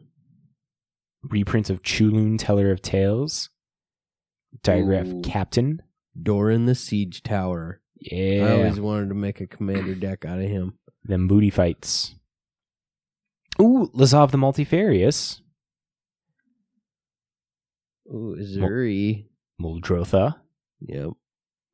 Reprint 1.23 1.69
of 1.69 1.81
Chulane, 1.81 2.37
Teller 2.37 2.71
of 2.71 2.81
Tales. 2.81 3.49
Digraph 4.61 5.07
Ooh. 5.07 5.21
Captain. 5.21 5.81
Doran 6.21 6.65
the 6.65 6.75
Siege 6.75 7.23
Tower. 7.23 7.81
Yeah. 7.99 8.45
I 8.45 8.51
always 8.51 8.79
wanted 8.79 9.09
to 9.09 9.15
make 9.15 9.41
a 9.41 9.47
commander 9.47 9.95
deck 9.95 10.25
out 10.25 10.39
of 10.39 10.49
him. 10.49 10.77
Them 11.03 11.27
booty 11.27 11.49
fights. 11.49 12.15
Ooh, 13.61 13.89
Lazav 13.95 14.31
the 14.31 14.37
Multifarious. 14.37 15.41
Ooh, 18.09 18.35
Zuri. 18.39 19.25
Muldrotha. 19.61 20.35
Yep. 20.81 21.11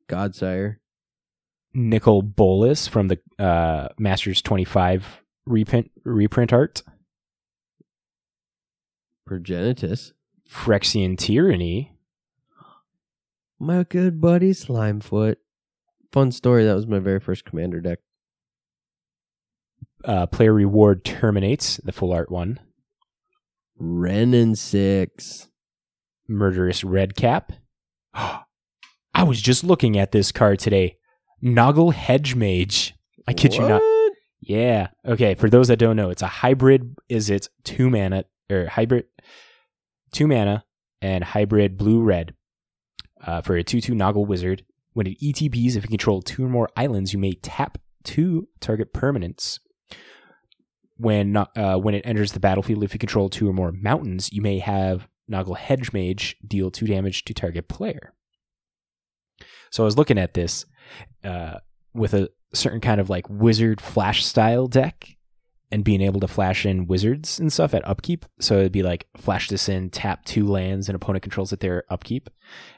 Godsire. 0.08 0.76
Nicol 1.72 2.22
Bolas 2.22 2.88
from 2.88 3.08
the 3.08 3.18
uh, 3.38 3.88
Masters 3.98 4.42
25 4.42 5.22
reprint, 5.46 5.90
reprint 6.04 6.52
art. 6.52 6.82
Progenitus. 9.30 10.12
Phyrexian 10.50 11.16
Tyranny. 11.16 11.92
My 13.60 13.84
good 13.84 14.20
buddy 14.20 14.50
Slimefoot. 14.50 15.36
Fun 16.12 16.32
story. 16.32 16.64
That 16.64 16.74
was 16.74 16.86
my 16.86 16.98
very 16.98 17.20
first 17.20 17.44
commander 17.44 17.80
deck. 17.80 18.00
Uh, 20.04 20.26
player 20.26 20.52
reward 20.52 21.04
terminates, 21.04 21.76
the 21.84 21.92
full 21.92 22.12
art 22.12 22.30
one. 22.30 22.58
Wrenn 23.78 24.34
and 24.34 24.58
Six. 24.58 25.48
Murderous 26.28 26.82
Red 26.82 27.14
Cap. 27.14 27.52
I 28.14 29.22
was 29.24 29.40
just 29.40 29.62
looking 29.62 29.98
at 29.98 30.12
this 30.12 30.32
card 30.32 30.58
today. 30.58 30.96
Noggle 31.42 31.92
Hedge 31.92 32.34
Mage. 32.34 32.94
I 33.28 33.34
kid 33.34 33.54
you 33.54 33.60
not. 33.60 33.82
Yeah. 34.40 34.88
Okay. 35.06 35.34
For 35.34 35.50
those 35.50 35.68
that 35.68 35.78
don't 35.78 35.96
know, 35.96 36.10
it's 36.10 36.22
a 36.22 36.26
hybrid. 36.26 36.96
Is 37.08 37.30
it 37.30 37.48
two 37.62 37.90
mana 37.90 38.24
or 38.50 38.66
hybrid? 38.66 39.06
Two 40.12 40.26
mana 40.26 40.64
and 41.00 41.24
hybrid 41.24 41.76
blue 41.76 42.02
red. 42.02 42.34
Uh, 43.24 43.40
for 43.42 43.54
a 43.56 43.62
two 43.62 43.80
two 43.80 43.94
Noggle 43.94 44.26
Wizard. 44.26 44.64
When 44.92 45.06
it 45.06 45.20
ETBs, 45.20 45.76
if 45.76 45.84
you 45.84 45.88
control 45.88 46.20
two 46.20 46.44
or 46.44 46.48
more 46.48 46.68
islands, 46.76 47.12
you 47.12 47.18
may 47.18 47.34
tap 47.34 47.78
two 48.02 48.48
target 48.60 48.92
permanents. 48.92 49.60
When 50.96 51.36
uh, 51.36 51.76
when 51.76 51.94
it 51.94 52.02
enters 52.04 52.32
the 52.32 52.40
battlefield, 52.40 52.82
if 52.82 52.92
you 52.92 52.98
control 52.98 53.28
two 53.28 53.48
or 53.48 53.52
more 53.52 53.72
mountains, 53.72 54.32
you 54.32 54.42
may 54.42 54.58
have 54.58 55.08
Noggle 55.30 55.56
Hedge 55.56 55.92
Mage 55.92 56.36
deal 56.46 56.70
two 56.70 56.86
damage 56.86 57.24
to 57.24 57.34
target 57.34 57.68
player. 57.68 58.14
So 59.70 59.84
I 59.84 59.86
was 59.86 59.96
looking 59.96 60.18
at 60.18 60.34
this 60.34 60.66
uh, 61.24 61.58
with 61.94 62.14
a 62.14 62.28
certain 62.52 62.80
kind 62.80 63.00
of 63.00 63.08
like 63.08 63.28
wizard 63.28 63.80
flash 63.80 64.24
style 64.24 64.66
deck 64.66 65.16
and 65.72 65.84
being 65.84 66.00
able 66.00 66.20
to 66.20 66.28
flash 66.28 66.66
in 66.66 66.86
wizards 66.86 67.38
and 67.38 67.52
stuff 67.52 67.74
at 67.74 67.86
upkeep. 67.86 68.26
So 68.40 68.58
it'd 68.58 68.72
be 68.72 68.82
like 68.82 69.06
flash 69.16 69.48
this 69.48 69.68
in, 69.68 69.90
tap 69.90 70.24
two 70.24 70.46
lands, 70.46 70.88
and 70.88 70.96
opponent 70.96 71.22
controls 71.22 71.52
at 71.52 71.60
their 71.60 71.84
upkeep, 71.90 72.28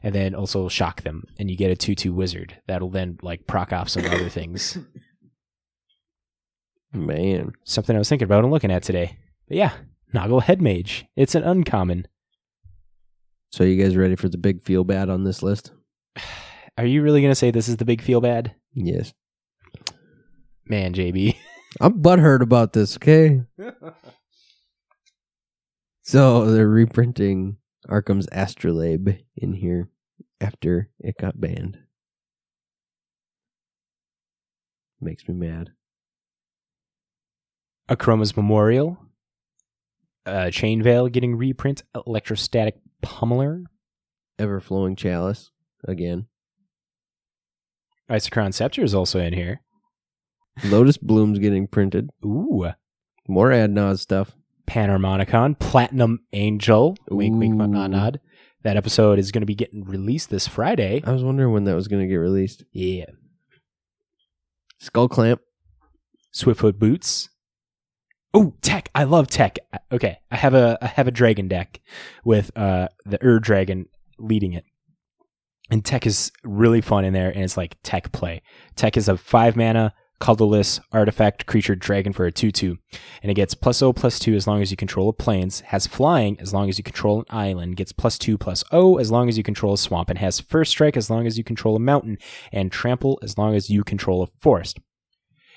and 0.02 0.14
then 0.14 0.34
also 0.34 0.68
shock 0.68 1.02
them, 1.02 1.24
and 1.38 1.50
you 1.50 1.56
get 1.56 1.70
a 1.70 1.76
two-two 1.76 2.12
wizard 2.12 2.56
that'll 2.66 2.90
then 2.90 3.18
like 3.22 3.46
proc 3.46 3.72
off 3.72 3.88
some 3.88 4.04
other 4.04 4.28
things. 4.28 4.78
Man. 6.92 7.52
Something 7.64 7.96
I 7.96 7.98
was 7.98 8.08
thinking 8.08 8.26
about 8.26 8.44
and 8.44 8.52
looking 8.52 8.70
at 8.70 8.82
today. 8.82 9.16
But 9.48 9.56
yeah, 9.56 9.72
Noggle 10.14 10.42
Head 10.42 10.60
Mage. 10.60 11.06
It's 11.16 11.34
an 11.34 11.42
uncommon. 11.42 12.06
So 13.50 13.64
you 13.64 13.82
guys 13.82 13.96
ready 13.96 14.16
for 14.16 14.28
the 14.28 14.38
big 14.38 14.62
feel 14.62 14.84
bad 14.84 15.08
on 15.08 15.24
this 15.24 15.42
list? 15.42 15.72
Are 16.78 16.86
you 16.86 17.02
really 17.02 17.22
gonna 17.22 17.34
say 17.34 17.50
this 17.50 17.68
is 17.68 17.76
the 17.78 17.84
big 17.84 18.02
feel 18.02 18.20
bad? 18.20 18.54
Yes. 18.74 19.12
Man, 20.66 20.94
JB. 20.94 21.36
I'm 21.80 22.02
butthurt 22.02 22.42
about 22.42 22.72
this, 22.72 22.96
okay? 22.96 23.42
so 26.02 26.50
they're 26.50 26.68
reprinting 26.68 27.56
Arcum's 27.88 28.28
Astrolabe 28.30 29.18
in 29.36 29.52
here 29.54 29.88
after 30.40 30.90
it 31.00 31.16
got 31.18 31.40
banned. 31.40 31.78
Makes 35.00 35.26
me 35.28 35.34
mad. 35.34 35.70
Akroma's 37.88 38.36
Memorial. 38.36 38.98
Uh, 40.24 40.50
Chain 40.50 40.82
Veil 40.82 41.08
getting 41.08 41.36
reprint. 41.36 41.82
Electrostatic 42.06 42.76
Pummeler. 43.02 43.64
Ever 44.38 44.60
flowing 44.60 44.96
chalice 44.96 45.50
again. 45.86 46.26
Isochron 48.10 48.54
Scepter 48.54 48.84
is 48.84 48.94
also 48.94 49.18
in 49.18 49.32
here. 49.32 49.62
Lotus 50.64 50.96
Bloom's 50.96 51.38
getting 51.38 51.66
printed. 51.66 52.10
Ooh. 52.24 52.70
More 53.28 53.52
Ad 53.52 53.70
Naus 53.70 54.00
stuff. 54.00 54.32
Panharmonicon. 54.66 55.58
Platinum 55.58 56.20
Angel. 56.32 56.96
Wink, 57.10 57.38
wink, 57.38 57.54
Ooh. 57.54 57.66
nod, 57.66 57.90
nod. 57.90 58.20
That 58.62 58.76
episode 58.76 59.18
is 59.18 59.32
going 59.32 59.42
to 59.42 59.46
be 59.46 59.54
getting 59.54 59.84
released 59.84 60.30
this 60.30 60.46
Friday. 60.46 61.02
I 61.04 61.12
was 61.12 61.24
wondering 61.24 61.52
when 61.52 61.64
that 61.64 61.74
was 61.74 61.88
going 61.88 62.02
to 62.02 62.08
get 62.08 62.16
released. 62.16 62.64
Yeah. 62.72 63.06
Skull 64.78 65.08
Clamp. 65.08 65.40
Swiftfoot 66.32 66.78
Boots. 66.78 67.28
Oh, 68.34 68.54
Tek! 68.62 68.88
I 68.94 69.04
love 69.04 69.28
Tek. 69.28 69.58
Okay, 69.90 70.18
I 70.30 70.36
have 70.36 70.54
a 70.54 70.78
I 70.80 70.86
have 70.86 71.06
a 71.06 71.10
dragon 71.10 71.48
deck 71.48 71.80
with 72.24 72.50
uh 72.56 72.88
the 73.04 73.22
Ur 73.22 73.38
Dragon 73.38 73.86
leading 74.18 74.54
it, 74.54 74.64
and 75.70 75.84
Tek 75.84 76.06
is 76.06 76.32
really 76.42 76.80
fun 76.80 77.04
in 77.04 77.12
there, 77.12 77.28
and 77.28 77.44
it's 77.44 77.58
like 77.58 77.76
tech 77.82 78.10
play. 78.12 78.40
Tek 78.74 78.96
is 78.96 79.08
a 79.08 79.18
five 79.18 79.54
mana 79.54 79.92
colorless 80.22 80.78
artifact 80.92 81.46
creature 81.46 81.74
dragon 81.74 82.12
for 82.12 82.26
a 82.26 82.30
two 82.30 82.52
two, 82.52 82.78
and 83.22 83.30
it 83.32 83.34
gets 83.34 83.54
plus 83.54 83.82
O 83.82 83.92
plus 83.92 84.20
two 84.20 84.36
as 84.36 84.46
long 84.46 84.62
as 84.62 84.70
you 84.70 84.76
control 84.76 85.08
a 85.08 85.12
plains. 85.12 85.62
Has 85.62 85.88
flying 85.88 86.38
as 86.38 86.54
long 86.54 86.68
as 86.68 86.78
you 86.78 86.84
control 86.84 87.18
an 87.18 87.26
island. 87.28 87.76
Gets 87.76 87.90
plus 87.90 88.18
two 88.18 88.38
plus 88.38 88.62
O 88.70 88.98
as 88.98 89.10
long 89.10 89.28
as 89.28 89.36
you 89.36 89.42
control 89.42 89.74
a 89.74 89.78
swamp, 89.78 90.10
and 90.10 90.20
has 90.20 90.38
first 90.38 90.70
strike 90.70 90.96
as 90.96 91.10
long 91.10 91.26
as 91.26 91.38
you 91.38 91.42
control 91.42 91.74
a 91.74 91.80
mountain, 91.80 92.18
and 92.52 92.70
trample 92.70 93.18
as 93.20 93.36
long 93.36 93.56
as 93.56 93.68
you 93.68 93.82
control 93.82 94.22
a 94.22 94.28
forest 94.40 94.78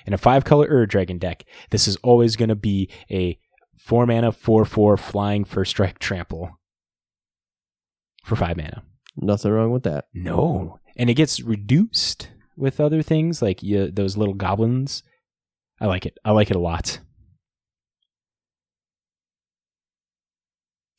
in 0.04 0.12
a 0.12 0.18
five 0.18 0.44
color 0.44 0.66
Ur 0.68 0.84
Dragon 0.84 1.18
deck, 1.18 1.44
this 1.70 1.86
is 1.86 1.94
always 2.02 2.34
going 2.34 2.48
to 2.48 2.56
be 2.56 2.90
a 3.08 3.38
four 3.78 4.04
mana, 4.04 4.32
four 4.32 4.64
four 4.64 4.96
flying 4.96 5.44
first 5.44 5.70
strike 5.70 6.00
trample 6.00 6.58
for 8.24 8.34
five 8.34 8.56
mana. 8.56 8.82
Nothing 9.16 9.52
wrong 9.52 9.70
with 9.70 9.84
that. 9.84 10.06
No, 10.12 10.80
and 10.96 11.08
it 11.08 11.14
gets 11.14 11.40
reduced 11.40 12.30
with 12.56 12.80
other 12.80 13.02
things 13.02 13.42
like 13.42 13.62
you, 13.62 13.90
those 13.90 14.16
little 14.16 14.34
goblins. 14.34 15.02
I 15.80 15.86
like 15.86 16.06
it. 16.06 16.18
I 16.24 16.32
like 16.32 16.50
it 16.50 16.56
a 16.56 16.60
lot. 16.60 17.00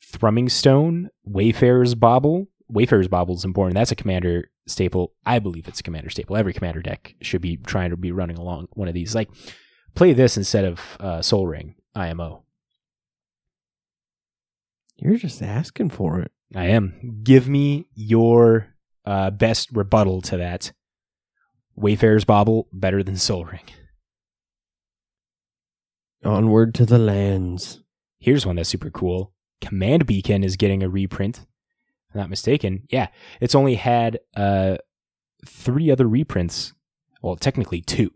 Thrumming 0.04 0.48
Stone, 0.48 1.10
Wayfarer's 1.24 1.94
Bauble. 1.94 2.46
Wayfarer's 2.68 3.08
Bauble 3.08 3.34
is 3.34 3.44
important. 3.44 3.74
That's 3.74 3.92
a 3.92 3.96
commander 3.96 4.50
staple. 4.66 5.12
I 5.26 5.38
believe 5.38 5.68
it's 5.68 5.80
a 5.80 5.82
commander 5.82 6.10
staple. 6.10 6.36
Every 6.36 6.52
commander 6.52 6.80
deck 6.82 7.14
should 7.20 7.42
be 7.42 7.56
trying 7.56 7.90
to 7.90 7.96
be 7.96 8.12
running 8.12 8.38
along 8.38 8.68
one 8.72 8.88
of 8.88 8.94
these. 8.94 9.14
Like, 9.14 9.28
play 9.94 10.12
this 10.12 10.36
instead 10.36 10.64
of 10.64 10.96
uh, 11.00 11.22
Sol 11.22 11.46
Ring 11.46 11.74
IMO. 11.94 12.44
You're 14.96 15.16
just 15.16 15.42
asking 15.42 15.90
for 15.90 16.20
it. 16.20 16.32
I 16.54 16.66
am. 16.66 17.20
Give 17.22 17.48
me 17.48 17.86
your 17.94 18.74
uh, 19.04 19.30
best 19.30 19.70
rebuttal 19.72 20.22
to 20.22 20.36
that. 20.38 20.72
Wayfarer's 21.78 22.24
Bauble 22.24 22.68
better 22.72 23.02
than 23.02 23.16
Sol 23.16 23.44
Ring. 23.44 23.64
Onward 26.24 26.74
to 26.74 26.84
the 26.84 26.98
lands. 26.98 27.80
Here's 28.18 28.44
one 28.44 28.56
that's 28.56 28.68
super 28.68 28.90
cool. 28.90 29.32
Command 29.60 30.06
Beacon 30.06 30.42
is 30.42 30.56
getting 30.56 30.82
a 30.82 30.88
reprint. 30.88 31.38
If 31.38 32.14
I'm 32.14 32.20
not 32.20 32.30
mistaken. 32.30 32.84
Yeah, 32.90 33.08
it's 33.40 33.54
only 33.54 33.76
had 33.76 34.18
uh, 34.36 34.78
three 35.46 35.90
other 35.90 36.08
reprints. 36.08 36.72
Well, 37.22 37.36
technically 37.36 37.80
two 37.80 38.10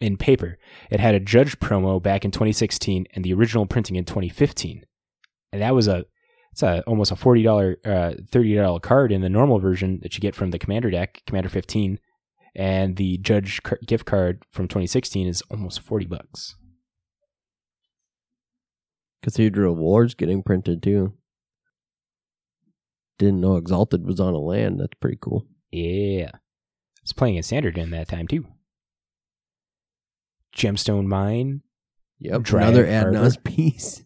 in 0.00 0.16
paper. 0.16 0.58
It 0.90 1.00
had 1.00 1.14
a 1.14 1.20
Judge 1.20 1.58
promo 1.58 2.02
back 2.02 2.24
in 2.24 2.30
2016 2.30 3.06
and 3.14 3.24
the 3.24 3.34
original 3.34 3.66
printing 3.66 3.96
in 3.96 4.04
2015. 4.04 4.84
And 5.52 5.62
that 5.62 5.74
was 5.74 5.88
a 5.88 6.04
it's 6.52 6.62
a 6.62 6.82
almost 6.82 7.12
a 7.12 7.16
forty 7.16 7.42
dollar, 7.42 7.78
uh, 7.84 8.14
thirty 8.30 8.54
dollar 8.54 8.80
card 8.80 9.12
in 9.12 9.20
the 9.20 9.28
normal 9.28 9.60
version 9.60 10.00
that 10.02 10.14
you 10.14 10.20
get 10.20 10.34
from 10.34 10.50
the 10.50 10.58
Commander 10.58 10.90
deck, 10.90 11.22
Commander 11.26 11.48
15, 11.48 11.98
and 12.54 12.96
the 12.96 13.18
Judge 13.18 13.60
gift 13.86 14.04
card 14.06 14.44
from 14.50 14.68
2016 14.68 15.26
is 15.26 15.42
almost 15.50 15.80
forty 15.80 16.06
bucks. 16.06 16.56
Cathedral 19.22 19.74
Wars 19.74 20.14
getting 20.14 20.42
printed 20.42 20.82
too. 20.82 21.14
Didn't 23.18 23.40
know 23.40 23.56
Exalted 23.56 24.06
was 24.06 24.18
on 24.18 24.32
a 24.32 24.38
land. 24.38 24.80
That's 24.80 24.94
pretty 24.98 25.18
cool. 25.20 25.46
Yeah. 25.70 26.30
It's 27.02 27.12
playing 27.12 27.36
in 27.36 27.42
standard 27.42 27.76
in 27.76 27.90
that 27.90 28.08
time 28.08 28.26
too. 28.26 28.46
Gemstone 30.56 31.06
Mine. 31.06 31.60
Yep. 32.18 32.42
Drag 32.42 32.68
Another. 32.68 32.86
Ad 32.86 33.12
Naus 33.12 33.36
piece. 33.36 34.02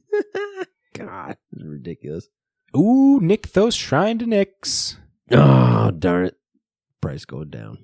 God, 0.95 1.37
this 1.53 1.63
is 1.63 1.69
ridiculous. 1.69 2.29
Ooh, 2.77 3.21
Nykthos 3.23 3.79
Shrine 3.79 4.19
to 4.19 4.25
Nyx. 4.25 4.97
Oh, 5.31 5.91
darn 5.93 6.27
it. 6.27 6.37
Price 7.01 7.25
going 7.25 7.51
down. 7.51 7.79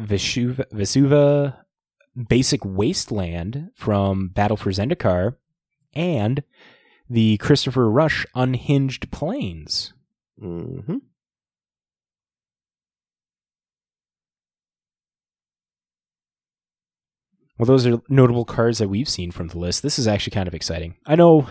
Vesuva, 0.00 0.64
Vesuva 0.72 1.56
Basic 2.28 2.64
Wasteland 2.64 3.70
from 3.74 4.28
Battle 4.28 4.56
for 4.56 4.70
Zendikar. 4.70 5.36
And 5.92 6.42
the 7.08 7.36
Christopher 7.38 7.90
Rush 7.90 8.24
Unhinged 8.34 9.10
Plains. 9.10 9.92
Mm-hmm. 10.40 10.98
Well, 17.58 17.66
those 17.66 17.86
are 17.86 18.00
notable 18.08 18.46
cards 18.46 18.78
that 18.78 18.88
we've 18.88 19.08
seen 19.08 19.32
from 19.32 19.48
the 19.48 19.58
list. 19.58 19.82
This 19.82 19.98
is 19.98 20.08
actually 20.08 20.30
kind 20.30 20.48
of 20.48 20.54
exciting. 20.54 20.94
I 21.04 21.14
know. 21.14 21.46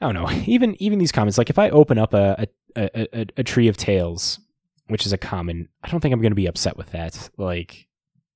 I 0.00 0.10
don't 0.10 0.14
know. 0.14 0.28
Even 0.46 0.74
even 0.82 0.98
these 0.98 1.12
comments, 1.12 1.38
like 1.38 1.50
if 1.50 1.58
I 1.58 1.70
open 1.70 1.98
up 1.98 2.14
a 2.14 2.48
a, 2.74 2.82
a, 2.82 3.20
a, 3.20 3.26
a 3.36 3.42
tree 3.44 3.68
of 3.68 3.76
tales, 3.76 4.40
which 4.88 5.06
is 5.06 5.12
a 5.12 5.18
common, 5.18 5.68
I 5.82 5.88
don't 5.88 6.00
think 6.00 6.12
I'm 6.12 6.20
going 6.20 6.32
to 6.32 6.36
be 6.36 6.46
upset 6.46 6.76
with 6.76 6.90
that. 6.92 7.30
Like 7.38 7.88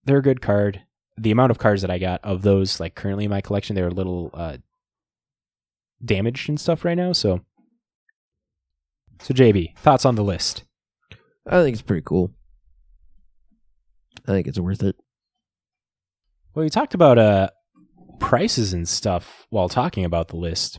they're 0.04 0.18
a 0.18 0.22
good 0.22 0.40
card. 0.40 0.82
The 1.18 1.30
amount 1.30 1.50
of 1.50 1.58
cards 1.58 1.82
that 1.82 1.90
I 1.90 1.98
got 1.98 2.20
of 2.24 2.42
those, 2.42 2.80
like 2.80 2.94
currently 2.94 3.24
in 3.24 3.30
my 3.30 3.40
collection, 3.40 3.76
they're 3.76 3.88
a 3.88 3.90
little 3.90 4.30
uh, 4.32 4.58
damaged 6.04 6.48
and 6.48 6.60
stuff 6.60 6.84
right 6.84 6.96
now. 6.96 7.12
So, 7.12 7.40
so 9.20 9.34
JB, 9.34 9.76
thoughts 9.78 10.04
on 10.04 10.14
the 10.14 10.24
list? 10.24 10.64
I 11.46 11.62
think 11.62 11.74
it's 11.74 11.82
pretty 11.82 12.02
cool. 12.04 12.30
I 14.26 14.32
think 14.32 14.46
it's 14.46 14.58
worth 14.58 14.82
it. 14.82 14.96
Well, 16.54 16.64
you 16.64 16.70
talked 16.70 16.94
about 16.94 17.18
uh 17.18 17.50
prices 18.20 18.72
and 18.72 18.88
stuff 18.88 19.46
while 19.50 19.68
talking 19.68 20.04
about 20.04 20.28
the 20.28 20.36
list. 20.36 20.78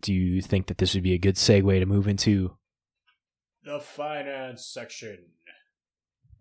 Do 0.00 0.12
you 0.12 0.42
think 0.42 0.66
that 0.66 0.78
this 0.78 0.94
would 0.94 1.02
be 1.02 1.12
a 1.12 1.18
good 1.18 1.36
segue 1.36 1.78
to 1.78 1.86
move 1.86 2.08
into 2.08 2.56
The 3.64 3.80
finance 3.80 4.64
section. 4.64 5.18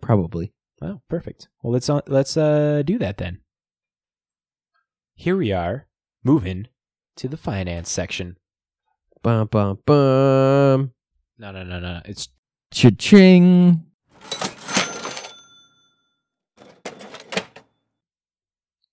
Probably. 0.01 0.53
Oh, 0.81 1.01
perfect. 1.09 1.49
Well, 1.61 1.73
let's 1.73 1.89
uh, 1.89 2.01
let's 2.07 2.37
uh 2.37 2.83
do 2.85 2.97
that 2.99 3.17
then. 3.17 3.39
Here 5.15 5.35
we 5.35 5.51
are, 5.51 5.87
moving 6.23 6.67
to 7.17 7.27
the 7.27 7.35
finance 7.35 7.91
section. 7.91 8.37
Bum 9.21 9.47
bum 9.47 9.79
bum. 9.85 10.93
No, 11.37 11.51
no, 11.51 11.63
no, 11.63 11.79
no. 11.79 12.01
It's 12.05 12.29
Cha-ching. 12.71 13.85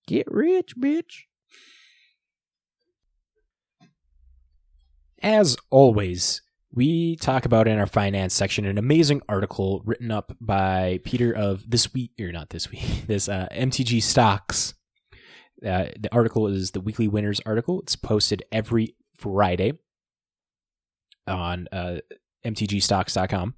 Get 0.07 0.27
rich, 0.31 0.77
bitch. 0.77 1.27
as 5.27 5.57
always. 5.71 6.41
We 6.77 7.17
talk 7.17 7.47
about 7.47 7.69
in 7.69 7.79
our 7.79 7.87
finance 7.87 8.35
section 8.35 8.67
an 8.67 8.77
amazing 8.77 9.23
article 9.31 9.81
written 9.87 10.11
up 10.11 10.37
by 10.43 11.01
Peter 11.05 11.33
of 11.33 11.69
this 11.69 11.95
week, 11.95 12.13
or 12.21 12.31
not 12.33 12.51
this 12.51 12.71
week, 12.71 12.83
this 13.07 13.31
uh, 13.31 13.49
MTG 13.51 14.03
Stocks. 14.03 14.75
Uh, 15.67 15.87
the 15.99 16.11
article 16.13 16.47
is 16.47 16.73
the 16.73 16.83
weekly 16.83 17.09
winners 17.09 17.41
article. 17.47 17.81
It's 17.81 17.97
posted 17.97 18.45
every 18.53 18.95
Friday 19.17 19.73
on 21.27 21.67
uh, 21.73 22.01
mtgstocks.com. 22.45 23.55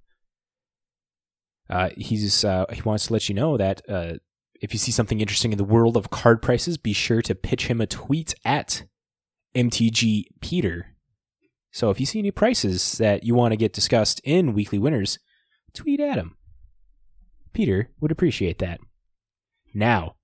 Uh, 1.69 1.91
he's 1.97 2.45
uh, 2.45 2.67
he 2.73 2.83
wants 2.83 3.09
to 3.09 3.13
let 3.13 3.29
you 3.29 3.35
know 3.35 3.57
that 3.57 3.83
uh, 3.89 4.13
if 4.61 4.73
you 4.73 4.79
see 4.79 4.93
something 4.93 5.21
interesting 5.21 5.51
in 5.51 5.59
the 5.59 5.65
world 5.65 5.97
of 5.97 6.11
card 6.11 6.41
prices, 6.41 6.79
be 6.79 6.93
sure 6.93 7.21
to 7.23 7.35
pitch 7.35 7.67
him 7.67 7.81
a 7.81 7.87
tweet 7.87 8.37
at 8.45 8.85
mtg 9.57 10.27
peter. 10.41 10.95
So 11.79 11.91
if 11.91 12.01
you 12.01 12.07
see 12.07 12.19
any 12.19 12.33
prices 12.33 12.99
that 12.99 13.23
you 13.23 13.37
want 13.37 13.53
to 13.53 13.57
get 13.57 13.73
discussed 13.73 14.21
in 14.25 14.53
weekly 14.53 14.81
winners, 14.81 15.21
tweet 15.75 16.01
at 16.01 16.17
him. 16.17 16.37
Peter 17.53 17.89
would 18.01 18.11
appreciate 18.11 18.59
that. 18.59 18.81
Now, 19.73 20.17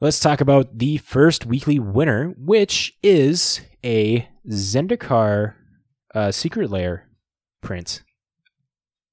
let's 0.00 0.18
talk 0.18 0.40
about 0.40 0.78
the 0.78 0.96
first 0.96 1.46
weekly 1.46 1.78
winner, 1.78 2.34
which 2.36 2.92
is 3.04 3.60
a 3.84 4.28
Zendikar 4.50 5.54
uh, 6.12 6.32
Secret 6.32 6.68
Lair 6.68 7.08
print. 7.62 8.02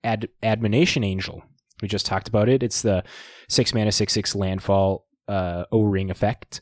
Ad- 0.04 0.30
Admonition 0.42 1.04
Angel. 1.04 1.44
We 1.80 1.88
just 1.88 2.08
talked 2.08 2.28
about 2.28 2.50
it. 2.50 2.64
It's 2.64 2.82
the 2.82 3.04
six 3.50 3.72
mana 3.72 3.92
six 3.92 4.14
six 4.14 4.34
landfall 4.34 5.06
uh, 5.28 5.66
O 5.72 5.84
ring 5.84 6.10
effect. 6.10 6.62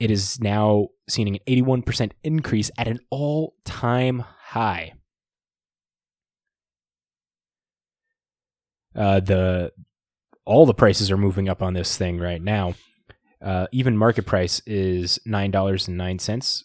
It 0.00 0.10
is 0.10 0.40
now 0.40 0.88
seeing 1.08 1.28
an 1.28 1.38
81% 1.48 2.12
increase 2.22 2.70
at 2.78 2.86
an 2.86 3.00
all 3.10 3.54
time 3.64 4.20
high. 4.20 4.94
Uh, 8.94 9.20
the 9.20 9.72
all 10.44 10.66
the 10.66 10.74
prices 10.74 11.10
are 11.10 11.16
moving 11.16 11.48
up 11.48 11.62
on 11.62 11.74
this 11.74 11.96
thing 11.96 12.18
right 12.18 12.42
now. 12.42 12.74
Uh, 13.44 13.66
even 13.70 13.96
market 13.96 14.26
price 14.26 14.60
is 14.66 15.18
nine 15.24 15.50
dollars 15.50 15.86
and 15.88 15.96
nine 15.96 16.18
cents. 16.18 16.64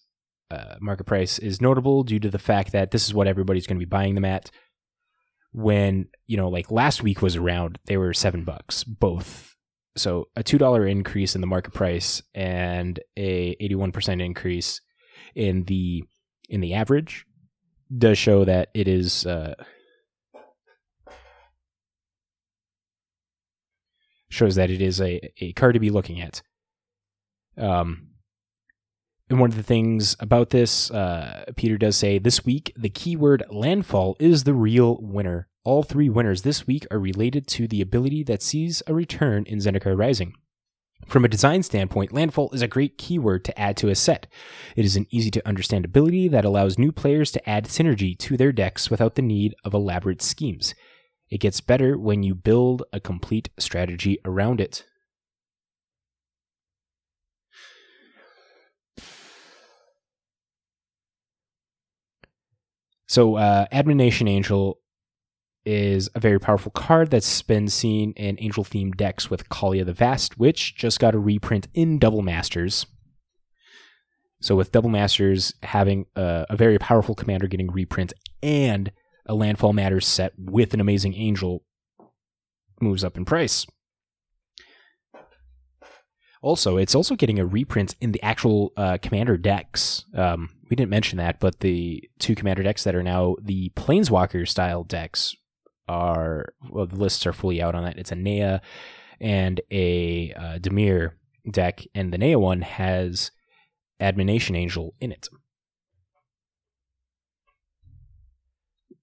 Uh, 0.49 0.75
market 0.79 1.05
price 1.05 1.37
is 1.39 1.61
notable 1.61 2.03
due 2.03 2.19
to 2.19 2.29
the 2.29 2.39
fact 2.39 2.71
that 2.71 2.91
this 2.91 3.05
is 3.05 3.13
what 3.13 3.27
everybody's 3.27 3.67
going 3.67 3.77
to 3.77 3.85
be 3.85 3.89
buying 3.89 4.15
them 4.15 4.25
at. 4.25 4.49
When 5.51 6.07
you 6.25 6.37
know, 6.37 6.49
like 6.49 6.71
last 6.71 7.03
week 7.03 7.21
was 7.21 7.35
around, 7.35 7.77
they 7.85 7.97
were 7.97 8.13
seven 8.13 8.43
bucks 8.43 8.83
both. 8.83 9.52
So 9.95 10.29
a 10.35 10.43
two 10.43 10.57
dollar 10.57 10.87
increase 10.87 11.35
in 11.35 11.41
the 11.41 11.47
market 11.47 11.73
price 11.73 12.23
and 12.33 12.99
a 13.15 13.55
eighty 13.59 13.75
one 13.75 13.91
percent 13.91 14.21
increase 14.21 14.81
in 15.35 15.65
the 15.65 16.03
in 16.49 16.61
the 16.61 16.73
average 16.73 17.25
does 17.95 18.17
show 18.17 18.43
that 18.45 18.69
it 18.73 18.87
is 18.87 19.25
uh, 19.25 19.53
shows 24.29 24.55
that 24.55 24.71
it 24.71 24.81
is 24.81 24.99
a, 24.99 25.21
a 25.39 25.53
card 25.53 25.75
to 25.75 25.79
be 25.79 25.91
looking 25.91 26.19
at. 26.19 26.41
Um, 27.55 28.07
and 29.29 29.39
one 29.39 29.51
of 29.51 29.55
the 29.55 29.63
things 29.63 30.15
about 30.19 30.49
this, 30.49 30.89
uh, 30.91 31.45
Peter 31.55 31.77
does 31.77 31.95
say 31.95 32.17
this 32.17 32.43
week 32.43 32.73
the 32.75 32.89
keyword 32.89 33.43
landfall 33.51 34.15
is 34.19 34.43
the 34.43 34.53
real 34.55 34.97
winner. 35.01 35.47
All 35.65 35.81
three 35.81 36.09
winners 36.09 36.41
this 36.41 36.67
week 36.67 36.85
are 36.91 36.99
related 36.99 37.47
to 37.47 37.69
the 37.69 37.79
ability 37.79 38.23
that 38.23 38.41
sees 38.41 38.83
a 38.85 38.93
return 38.93 39.45
in 39.45 39.59
Zendikar 39.59 39.97
Rising. 39.97 40.33
From 41.07 41.23
a 41.23 41.29
design 41.29 41.63
standpoint, 41.63 42.11
Landfall 42.11 42.49
is 42.51 42.61
a 42.61 42.67
great 42.67 42.97
keyword 42.97 43.45
to 43.45 43.57
add 43.57 43.77
to 43.77 43.87
a 43.87 43.95
set. 43.95 44.27
It 44.75 44.83
is 44.83 44.97
an 44.97 45.07
easy 45.09 45.31
to 45.31 45.47
understand 45.47 45.85
ability 45.85 46.27
that 46.29 46.43
allows 46.43 46.77
new 46.77 46.91
players 46.91 47.31
to 47.31 47.49
add 47.49 47.65
synergy 47.65 48.17
to 48.19 48.35
their 48.35 48.51
decks 48.51 48.89
without 48.89 49.15
the 49.15 49.21
need 49.21 49.55
of 49.63 49.73
elaborate 49.73 50.21
schemes. 50.21 50.75
It 51.29 51.39
gets 51.39 51.61
better 51.61 51.97
when 51.97 52.23
you 52.23 52.35
build 52.35 52.83
a 52.91 52.99
complete 52.99 53.49
strategy 53.57 54.17
around 54.25 54.59
it. 54.59 54.85
So, 63.07 63.35
uh, 63.35 63.67
Admonition 63.71 64.27
Angel 64.27 64.79
is 65.65 66.09
a 66.15 66.19
very 66.19 66.39
powerful 66.39 66.71
card 66.71 67.09
that's 67.09 67.41
been 67.41 67.67
seen 67.67 68.13
in 68.13 68.37
angel 68.39 68.63
themed 68.63 68.97
decks 68.97 69.29
with 69.29 69.49
Kaalia 69.49 69.85
the 69.85 69.93
Vast, 69.93 70.37
which 70.37 70.75
just 70.75 70.99
got 70.99 71.15
a 71.15 71.19
reprint 71.19 71.67
in 71.73 71.99
Double 71.99 72.21
Masters. 72.21 72.85
So, 74.41 74.55
with 74.55 74.73
Double 74.73 74.89
Masters 74.89 75.53
having 75.63 76.05
a, 76.15 76.45
a 76.49 76.57
very 76.57 76.77
powerful 76.77 77.15
commander 77.15 77.47
getting 77.47 77.71
reprint 77.71 78.13
and 78.41 78.91
a 79.25 79.33
Landfall 79.33 79.71
Matters 79.71 80.05
set 80.05 80.33
with 80.37 80.73
an 80.73 80.81
amazing 80.81 81.13
angel, 81.13 81.63
moves 82.81 83.03
up 83.03 83.15
in 83.15 83.23
price. 83.23 83.65
Also, 86.41 86.75
it's 86.75 86.93
also 86.93 87.15
getting 87.15 87.39
a 87.39 87.45
reprint 87.45 87.95
in 88.01 88.11
the 88.11 88.21
actual 88.21 88.73
uh, 88.75 88.97
commander 89.01 89.37
decks. 89.37 90.03
Um, 90.13 90.49
we 90.69 90.75
didn't 90.75 90.89
mention 90.89 91.17
that, 91.19 91.39
but 91.39 91.61
the 91.61 92.09
two 92.19 92.35
commander 92.35 92.63
decks 92.63 92.83
that 92.83 92.95
are 92.95 93.03
now 93.03 93.37
the 93.41 93.69
Planeswalker 93.77 94.45
style 94.45 94.83
decks 94.83 95.37
are 95.87 96.53
well, 96.69 96.85
the 96.85 96.95
lists 96.95 97.25
are 97.25 97.33
fully 97.33 97.61
out 97.61 97.75
on 97.75 97.83
that. 97.83 97.97
It's 97.97 98.11
a 98.11 98.15
Naya 98.15 98.59
and 99.19 99.61
a 99.71 100.33
uh, 100.33 100.59
Dimir 100.59 101.11
deck, 101.49 101.83
and 101.93 102.11
the 102.11 102.17
Naya 102.17 102.39
one 102.39 102.61
has 102.61 103.31
Admonition 103.99 104.55
Angel 104.55 104.93
in 104.99 105.11
it. 105.11 105.27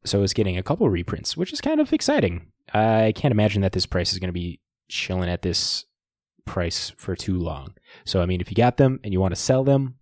So 0.04 0.22
it's 0.22 0.32
getting 0.32 0.56
a 0.56 0.62
couple 0.62 0.88
reprints, 0.88 1.36
which 1.36 1.52
is 1.52 1.60
kind 1.60 1.80
of 1.80 1.92
exciting. 1.92 2.50
I 2.72 3.12
can't 3.14 3.32
imagine 3.32 3.62
that 3.62 3.72
this 3.72 3.86
price 3.86 4.12
is 4.12 4.18
going 4.18 4.28
to 4.28 4.32
be 4.32 4.60
chilling 4.88 5.28
at 5.28 5.42
this 5.42 5.84
price 6.46 6.92
for 6.96 7.14
too 7.14 7.38
long. 7.38 7.74
So, 8.04 8.22
I 8.22 8.26
mean, 8.26 8.40
if 8.40 8.50
you 8.50 8.54
got 8.54 8.76
them 8.76 9.00
and 9.04 9.12
you 9.12 9.20
want 9.20 9.34
to 9.34 9.40
sell 9.40 9.62
them, 9.62 9.96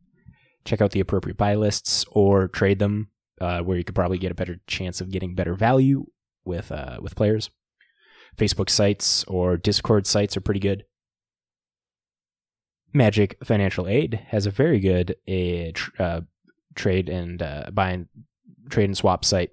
check 0.65 0.81
out 0.81 0.93
the 0.93 1.01
appropriate 1.01 1.37
buy 1.37 1.57
lists 1.57 2.05
or 2.11 2.47
trade 2.49 2.79
them 2.79 3.11
uh, 3.41 3.61
where 3.61 3.77
you 3.77 3.85
could 3.85 3.95
probably 3.95 4.19
get 4.19 4.31
a 4.31 4.37
better 4.37 4.61
chance 4.67 5.01
of 5.01 5.11
getting 5.11 5.35
better 5.35 5.55
value 5.55 6.07
with 6.49 6.73
uh, 6.73 6.99
with 7.01 7.15
players. 7.15 7.51
Facebook 8.37 8.71
sites 8.71 9.25
or 9.25 9.57
Discord 9.57 10.07
sites 10.07 10.37
are 10.37 10.41
pretty 10.41 10.61
good. 10.61 10.85
Magic 12.93 13.37
Financial 13.45 13.87
Aid 13.87 14.27
has 14.29 14.47
a 14.47 14.51
very 14.51 14.81
good 14.81 15.17
uh, 15.29 15.73
tr- 15.75 16.03
uh, 16.03 16.21
trade 16.75 17.09
and 17.09 17.43
uh, 17.43 17.71
buy 17.73 17.91
and 17.91 18.07
trade 18.71 18.87
and 18.87 18.97
swap 18.97 19.25
site 19.25 19.51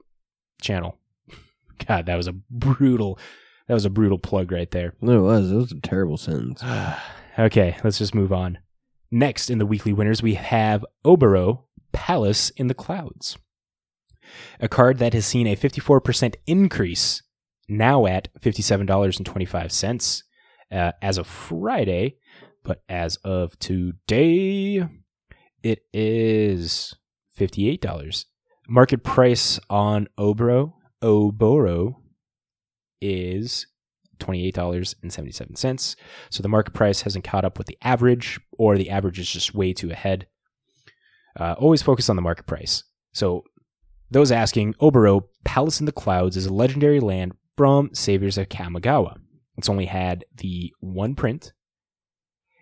channel. 0.61 0.97
God, 1.87 2.05
that 2.05 2.15
was 2.15 2.27
a 2.27 2.33
brutal 2.49 3.19
that 3.67 3.73
was 3.73 3.85
a 3.85 3.89
brutal 3.89 4.19
plug 4.19 4.51
right 4.51 4.69
there. 4.71 4.93
No, 5.01 5.19
it 5.19 5.21
was. 5.21 5.51
It 5.51 5.55
was 5.55 5.71
a 5.71 5.79
terrible 5.79 6.17
sentence. 6.17 6.63
okay, 7.39 7.77
let's 7.83 7.97
just 7.97 8.15
move 8.15 8.31
on. 8.31 8.59
Next 9.11 9.49
in 9.49 9.57
the 9.57 9.65
weekly 9.65 9.93
winners, 9.93 10.21
we 10.21 10.35
have 10.35 10.85
Obero 11.05 11.63
Palace 11.91 12.51
in 12.51 12.67
the 12.67 12.73
Clouds. 12.73 13.37
A 14.59 14.67
card 14.67 14.99
that 14.99 15.13
has 15.13 15.25
seen 15.25 15.47
a 15.47 15.55
54% 15.55 16.35
increase, 16.47 17.21
now 17.67 18.05
at 18.05 18.29
$57.25 18.39 20.23
uh, 20.71 20.91
as 21.01 21.17
of 21.17 21.27
Friday. 21.27 22.17
But 22.63 22.83
as 22.89 23.17
of 23.17 23.57
today, 23.59 24.87
it 25.61 25.79
is 25.93 26.95
$58. 27.39 28.25
Market 28.67 29.03
price 29.03 29.59
on 29.69 30.07
Obero, 30.17 30.73
Oboro 31.03 31.95
is 32.99 33.67
$28.77. 34.19 35.95
So 36.29 36.41
the 36.41 36.49
market 36.49 36.73
price 36.73 37.01
hasn't 37.01 37.25
caught 37.25 37.45
up 37.45 37.57
with 37.57 37.67
the 37.67 37.77
average, 37.81 38.39
or 38.57 38.77
the 38.77 38.89
average 38.89 39.19
is 39.19 39.29
just 39.29 39.53
way 39.53 39.73
too 39.73 39.91
ahead. 39.91 40.27
Uh, 41.39 41.53
always 41.57 41.81
focus 41.81 42.09
on 42.09 42.15
the 42.15 42.21
market 42.21 42.47
price. 42.47 42.83
So, 43.13 43.43
those 44.11 44.31
asking, 44.31 44.73
Obero, 44.75 45.23
Palace 45.43 45.79
in 45.79 45.85
the 45.85 45.91
Clouds 45.91 46.37
is 46.37 46.45
a 46.45 46.53
legendary 46.53 46.99
land 46.99 47.33
from 47.57 47.89
Saviors 47.93 48.37
of 48.37 48.49
Kamigawa. 48.49 49.17
It's 49.57 49.69
only 49.69 49.85
had 49.85 50.25
the 50.37 50.73
one 50.79 51.15
print, 51.15 51.53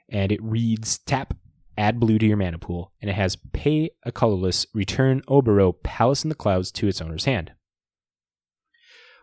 and 0.10 0.32
it 0.32 0.42
reads 0.44 1.00
tap, 1.00 1.34
add 1.78 2.00
blue 2.00 2.20
to 2.20 2.26
your 2.26 2.38
mana 2.38 2.60
pool, 2.60 2.94
and 3.02 3.10
it 3.10 3.16
has 3.16 3.36
pay 3.52 3.90
a 4.04 4.12
colorless, 4.12 4.66
return 4.74 5.22
Obero, 5.28 5.74
Palace 5.84 6.24
in 6.24 6.30
the 6.30 6.36
Clouds 6.36 6.72
to 6.74 6.88
its 6.88 7.02
owner's 7.02 7.26
hand. 7.26 7.52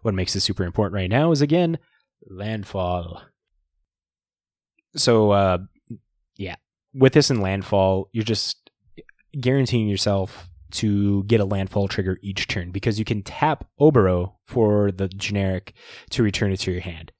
what 0.03 0.15
makes 0.15 0.33
this 0.33 0.45
super 0.45 0.65
important 0.65 0.95
right 0.95 1.11
now 1.11 1.31
is 1.31 1.41
again 1.41 1.79
landfall. 2.29 3.23
So, 4.97 5.31
uh, 5.31 5.59
yeah, 6.37 6.57
with 6.93 7.13
this 7.13 7.31
in 7.31 7.41
landfall, 7.41 8.09
you're 8.13 8.25
just 8.25 8.71
guaranteeing 9.39 9.89
yourself 9.89 10.50
to 10.73 11.25
get 11.25 11.41
a 11.41 11.45
landfall 11.45 11.89
trigger 11.89 12.19
each 12.23 12.47
turn 12.47 12.71
because 12.71 12.99
you 12.99 13.05
can 13.05 13.23
tap 13.23 13.67
Obero 13.81 14.35
for 14.45 14.91
the 14.91 15.09
generic 15.09 15.75
to 16.11 16.23
return 16.23 16.53
it 16.53 16.59
to 16.61 16.73
your 16.73 16.81
hand. 16.81 17.13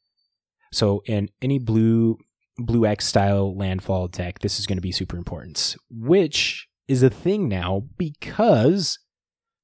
So 0.73 1.03
in 1.07 1.31
any 1.43 1.59
blue 1.59 2.19
blue 2.59 2.85
X 2.85 3.07
style 3.07 3.57
landfall 3.57 4.09
deck, 4.09 4.41
this 4.41 4.59
is 4.59 4.67
going 4.67 4.77
to 4.79 4.83
be 4.83 4.93
super 4.93 5.17
important, 5.17 5.77
which 5.91 6.69
is 6.89 7.03
a 7.03 7.11
thing 7.11 7.49
now 7.49 7.85
because 7.97 8.99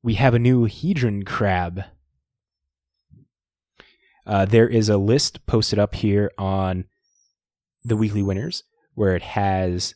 we 0.03 0.14
have 0.14 0.34
a 0.34 0.39
new 0.39 0.66
Hedron 0.66 1.26
crab. 1.26 1.84
Uh, 4.24 4.45
there 4.45 4.68
is 4.68 4.89
a 4.89 4.97
list 4.97 5.45
posted 5.47 5.78
up 5.78 5.95
here 5.95 6.30
on 6.39 6.84
the 7.84 7.97
weekly 7.97 8.22
winners 8.22 8.64
where 8.95 9.14
it 9.14 9.22
has 9.22 9.95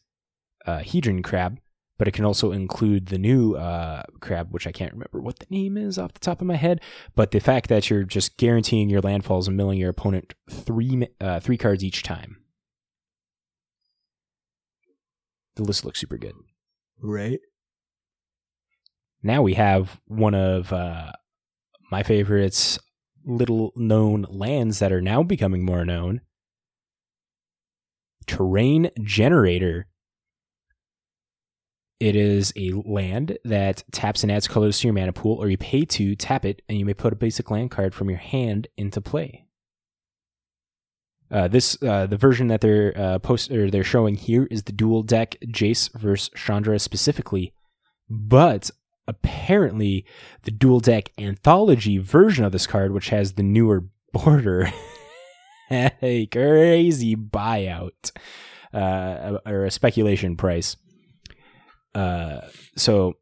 uh, 0.66 0.78
Hedron 0.78 1.24
crab, 1.24 1.58
but 2.00 2.08
it 2.08 2.12
can 2.12 2.24
also 2.24 2.50
include 2.50 3.08
the 3.08 3.18
new 3.18 3.56
uh, 3.56 4.02
crab, 4.20 4.50
which 4.52 4.66
I 4.66 4.72
can't 4.72 4.94
remember 4.94 5.20
what 5.20 5.38
the 5.38 5.44
name 5.50 5.76
is 5.76 5.98
off 5.98 6.14
the 6.14 6.18
top 6.18 6.40
of 6.40 6.46
my 6.46 6.56
head. 6.56 6.80
But 7.14 7.30
the 7.30 7.40
fact 7.40 7.68
that 7.68 7.90
you're 7.90 8.04
just 8.04 8.38
guaranteeing 8.38 8.88
your 8.88 9.02
landfalls 9.02 9.48
and 9.48 9.54
milling 9.54 9.78
your 9.78 9.90
opponent 9.90 10.32
three 10.48 11.08
uh, 11.20 11.40
three 11.40 11.58
cards 11.58 11.84
each 11.84 12.02
time. 12.02 12.38
The 15.56 15.62
list 15.62 15.84
looks 15.84 16.00
super 16.00 16.16
good. 16.16 16.36
Right. 17.02 17.40
Now 19.22 19.42
we 19.42 19.52
have 19.52 20.00
one 20.06 20.34
of 20.34 20.72
uh, 20.72 21.12
my 21.90 22.02
favorites, 22.02 22.78
little 23.26 23.74
known 23.76 24.24
lands 24.30 24.78
that 24.78 24.90
are 24.90 25.02
now 25.02 25.22
becoming 25.22 25.66
more 25.66 25.84
known. 25.84 26.22
Terrain 28.26 28.88
Generator. 29.02 29.89
It 32.00 32.16
is 32.16 32.50
a 32.56 32.72
land 32.72 33.38
that 33.44 33.84
taps 33.92 34.22
and 34.22 34.32
adds 34.32 34.48
colors 34.48 34.80
to 34.80 34.86
your 34.88 34.94
mana 34.94 35.12
pool, 35.12 35.36
or 35.36 35.48
you 35.48 35.58
pay 35.58 35.84
to 35.84 36.16
tap 36.16 36.46
it, 36.46 36.62
and 36.66 36.78
you 36.78 36.86
may 36.86 36.94
put 36.94 37.12
a 37.12 37.16
basic 37.16 37.50
land 37.50 37.70
card 37.70 37.94
from 37.94 38.08
your 38.08 38.18
hand 38.18 38.68
into 38.78 39.02
play. 39.02 39.44
Uh, 41.30 41.46
this 41.46 41.80
uh, 41.82 42.06
the 42.06 42.16
version 42.16 42.48
that 42.48 42.62
they're 42.62 42.92
uh, 42.96 43.18
post 43.18 43.52
or 43.52 43.70
they're 43.70 43.84
showing 43.84 44.16
here 44.16 44.48
is 44.50 44.64
the 44.64 44.72
dual 44.72 45.02
deck 45.02 45.36
Jace 45.46 45.92
versus 45.96 46.30
Chandra 46.34 46.78
specifically, 46.78 47.52
but 48.08 48.70
apparently 49.06 50.04
the 50.42 50.50
dual 50.50 50.80
deck 50.80 51.12
anthology 51.18 51.98
version 51.98 52.44
of 52.44 52.52
this 52.52 52.66
card, 52.66 52.92
which 52.92 53.10
has 53.10 53.34
the 53.34 53.42
newer 53.42 53.84
border, 54.12 54.72
a 55.70 56.26
crazy 56.26 57.14
buyout 57.14 58.10
uh, 58.72 59.38
or 59.46 59.66
a 59.66 59.70
speculation 59.70 60.36
price. 60.36 60.76
Uh, 61.94 62.40
so 62.76 63.14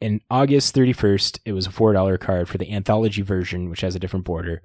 in 0.00 0.20
August 0.30 0.74
31st, 0.74 1.40
it 1.44 1.52
was 1.52 1.66
a 1.66 1.70
$4 1.70 2.18
card 2.18 2.48
for 2.48 2.58
the 2.58 2.72
anthology 2.72 3.22
version, 3.22 3.70
which 3.70 3.82
has 3.82 3.94
a 3.94 4.00
different 4.00 4.24
border. 4.24 4.62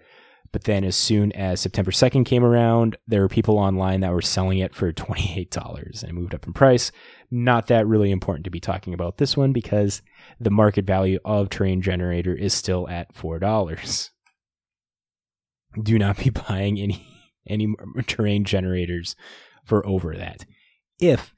But 0.51 0.63
then 0.63 0.83
as 0.83 0.95
soon 0.95 1.31
as 1.33 1.59
September 1.59 1.91
2nd 1.91 2.25
came 2.25 2.43
around, 2.43 2.97
there 3.05 3.21
were 3.21 3.27
people 3.27 3.57
online 3.57 3.99
that 3.99 4.13
were 4.13 4.21
selling 4.21 4.59
it 4.59 4.73
for 4.73 4.91
$28 4.93 6.01
and 6.01 6.09
it 6.09 6.13
moved 6.13 6.33
up 6.33 6.47
in 6.47 6.53
price. 6.53 6.91
Not 7.29 7.67
that 7.67 7.85
really 7.85 8.11
important 8.11 8.45
to 8.45 8.49
be 8.49 8.61
talking 8.61 8.93
about 8.93 9.17
this 9.17 9.35
one 9.35 9.51
because 9.51 10.01
the 10.39 10.49
market 10.49 10.85
value 10.85 11.19
of 11.25 11.49
Terrain 11.49 11.81
Generator 11.81 12.33
is 12.33 12.53
still 12.53 12.87
at 12.87 13.13
$4. 13.13 14.09
Do 15.83 15.99
not 15.99 16.17
be 16.17 16.29
buying 16.47 16.79
any 16.79 17.05
any 17.49 17.73
terrain 18.07 18.43
generators 18.43 19.15
for 19.63 19.85
over 19.87 20.15
that. 20.15 20.45
If 20.99 21.33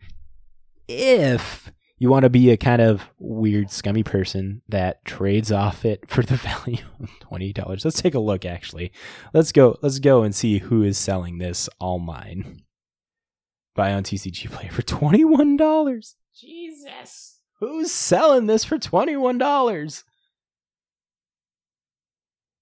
if 0.89 1.71
you 1.99 2.09
want 2.09 2.23
to 2.23 2.29
be 2.29 2.49
a 2.49 2.57
kind 2.57 2.81
of 2.81 3.09
weird, 3.19 3.69
scummy 3.69 4.03
person 4.03 4.61
that 4.67 5.05
trades 5.05 5.51
off 5.51 5.85
it 5.85 6.09
for 6.09 6.23
the 6.23 6.35
value 6.65 6.83
of 7.01 7.09
twenty 7.19 7.53
dollars. 7.53 7.85
Let's 7.85 8.01
take 8.01 8.15
a 8.15 8.19
look. 8.19 8.45
Actually, 8.45 8.91
let's 9.33 9.51
go. 9.51 9.77
Let's 9.81 9.99
go 9.99 10.23
and 10.23 10.33
see 10.33 10.57
who 10.57 10.83
is 10.83 10.97
selling 10.97 11.37
this. 11.37 11.69
All 11.79 11.99
mine. 11.99 12.63
Buy 13.75 13.93
on 13.93 14.03
TCG 14.03 14.49
Player 14.51 14.71
for 14.71 14.81
twenty 14.81 15.23
one 15.23 15.55
dollars. 15.55 16.15
Jesus, 16.35 17.39
who's 17.59 17.91
selling 17.91 18.47
this 18.47 18.63
for 18.63 18.79
twenty 18.79 19.15
one 19.15 19.37
dollars? 19.37 20.03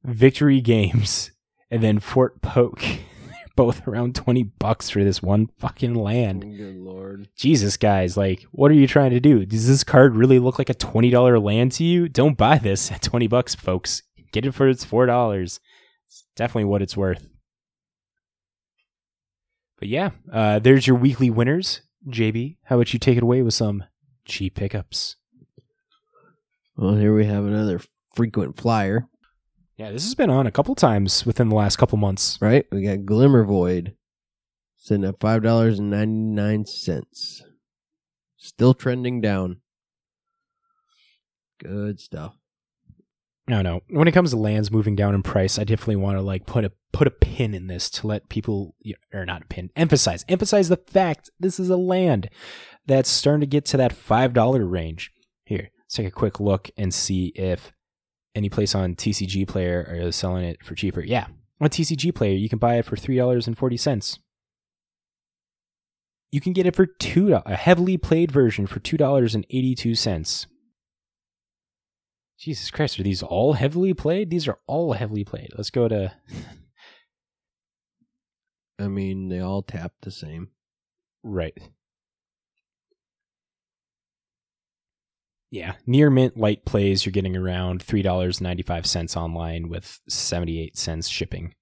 Victory 0.03 0.61
Games 0.61 1.31
and 1.71 1.81
then 1.81 1.99
Fort 1.99 2.41
Poke. 2.41 2.83
both 3.57 3.85
around 3.85 4.15
20 4.15 4.43
bucks 4.43 4.89
for 4.89 5.03
this 5.03 5.21
one 5.21 5.47
fucking 5.47 5.95
land. 5.95 6.43
Good 6.55 6.77
lord. 6.77 7.27
Jesus, 7.35 7.75
guys, 7.75 8.15
like, 8.15 8.43
what 8.51 8.71
are 8.71 8.75
you 8.75 8.87
trying 8.87 9.11
to 9.11 9.19
do? 9.19 9.45
Does 9.45 9.67
this 9.67 9.83
card 9.83 10.15
really 10.15 10.39
look 10.39 10.57
like 10.57 10.69
a 10.69 10.73
$20 10.73 11.43
land 11.43 11.73
to 11.73 11.83
you? 11.83 12.07
Don't 12.07 12.37
buy 12.37 12.57
this 12.59 12.89
at 12.89 13.01
20 13.01 13.27
bucks, 13.27 13.55
folks. 13.55 14.03
Get 14.31 14.45
it 14.45 14.53
for 14.53 14.69
its 14.69 14.85
$4. 14.85 15.59
It's 16.05 16.23
definitely 16.37 16.65
what 16.65 16.81
it's 16.81 16.95
worth. 16.95 17.27
But 19.79 19.89
yeah, 19.89 20.11
uh, 20.31 20.59
there's 20.59 20.87
your 20.87 20.95
weekly 20.95 21.29
winners. 21.29 21.81
JB, 22.07 22.57
how 22.63 22.77
about 22.77 22.93
you 22.93 22.99
take 22.99 23.17
it 23.17 23.23
away 23.23 23.41
with 23.41 23.53
some 23.53 23.83
cheap 24.23 24.55
pickups? 24.55 25.17
Well, 26.77 26.95
here 26.95 27.13
we 27.13 27.25
have 27.25 27.45
another 27.45 27.81
frequent 28.15 28.55
flyer, 28.55 29.07
Yeah, 29.77 29.91
this 29.91 30.03
has 30.03 30.15
been 30.15 30.31
on 30.31 30.47
a 30.47 30.51
couple 30.51 30.73
times 30.73 31.25
within 31.25 31.49
the 31.49 31.55
last 31.55 31.77
couple 31.77 31.97
months. 31.99 32.39
right? 32.41 32.65
We 32.71 32.81
got 32.81 33.05
Glimmer 33.05 33.43
Void 33.43 33.95
sitting 34.75 35.05
at 35.05 35.19
five 35.19 35.43
dollars 35.43 35.77
and 35.79 35.91
ninety 35.91 36.13
nine 36.13 36.65
cents. 36.65 37.43
Still 38.37 38.73
trending 38.73 39.21
down. 39.21 39.57
Good 41.59 41.99
stuff. 41.99 42.35
No, 43.47 43.61
no. 43.61 43.81
When 43.89 44.07
it 44.07 44.11
comes 44.11 44.31
to 44.31 44.37
lands 44.37 44.71
moving 44.71 44.95
down 44.95 45.15
in 45.15 45.23
price, 45.23 45.57
I 45.57 45.63
definitely 45.63 45.95
want 45.97 46.17
to 46.17 46.21
like 46.21 46.45
put 46.45 46.65
a 46.65 46.71
put 46.91 47.07
a 47.07 47.11
pin 47.11 47.53
in 47.53 47.67
this 47.67 47.89
to 47.91 48.07
let 48.07 48.29
people 48.29 48.75
or 49.13 49.25
not 49.25 49.43
a 49.43 49.45
pin 49.45 49.69
emphasize 49.75 50.25
emphasize 50.27 50.69
the 50.69 50.77
fact 50.87 51.29
this 51.39 51.59
is 51.59 51.69
a 51.69 51.77
land 51.77 52.29
that's 52.87 53.09
starting 53.09 53.41
to 53.41 53.47
get 53.47 53.65
to 53.65 53.77
that 53.77 53.93
five 53.93 54.33
dollar 54.33 54.65
range. 54.65 55.11
Here, 55.45 55.69
let's 55.79 55.93
take 55.93 56.07
a 56.07 56.11
quick 56.11 56.39
look 56.39 56.69
and 56.77 56.93
see 56.93 57.27
if 57.35 57.71
any 58.37 58.49
place 58.49 58.75
on 58.75 58.95
TCG 58.95 59.47
Player 59.47 59.97
is 59.99 60.15
selling 60.15 60.45
it 60.45 60.63
for 60.63 60.75
cheaper. 60.75 61.01
Yeah, 61.01 61.27
on 61.59 61.69
TCG 61.69 62.13
Player 62.13 62.35
you 62.35 62.47
can 62.47 62.59
buy 62.59 62.75
it 62.75 62.85
for 62.85 62.95
three 62.95 63.17
dollars 63.17 63.47
and 63.47 63.57
forty 63.57 63.77
cents. 63.77 64.19
You 66.31 66.39
can 66.39 66.53
get 66.53 66.65
it 66.65 66.75
for 66.75 66.85
two 66.85 67.33
a 67.33 67.55
heavily 67.55 67.97
played 67.97 68.31
version 68.31 68.67
for 68.67 68.79
two 68.79 68.97
dollars 68.97 69.35
and 69.35 69.45
eighty 69.49 69.75
two 69.75 69.95
cents. 69.95 70.47
Jesus 72.39 72.69
Christ, 72.69 72.99
are 72.99 73.03
these 73.03 73.23
all 73.23 73.53
heavily 73.53 73.95
played? 73.95 74.29
These 74.29 74.47
are 74.47 74.59
all 74.67 74.93
heavily 74.93 75.23
played. 75.23 75.49
Let's 75.57 75.71
go 75.71 75.87
to 75.87 76.13
I 78.79 78.87
mean, 78.87 79.29
they 79.29 79.39
all 79.39 79.63
tap 79.63 79.93
the 80.01 80.11
same. 80.11 80.49
right. 81.23 81.57
Yeah, 85.49 85.75
near 85.85 86.09
mint 86.09 86.35
light 86.37 86.65
plays 86.65 87.05
you're 87.05 87.13
getting 87.13 87.37
around 87.37 87.81
three 87.81 88.01
dollars 88.01 88.41
ninety 88.41 88.63
five 88.63 88.85
cents 88.85 89.15
online 89.15 89.69
with 89.69 89.99
seventy 90.09 90.59
eight 90.61 90.77
cents 90.77 91.07
shipping. 91.07 91.53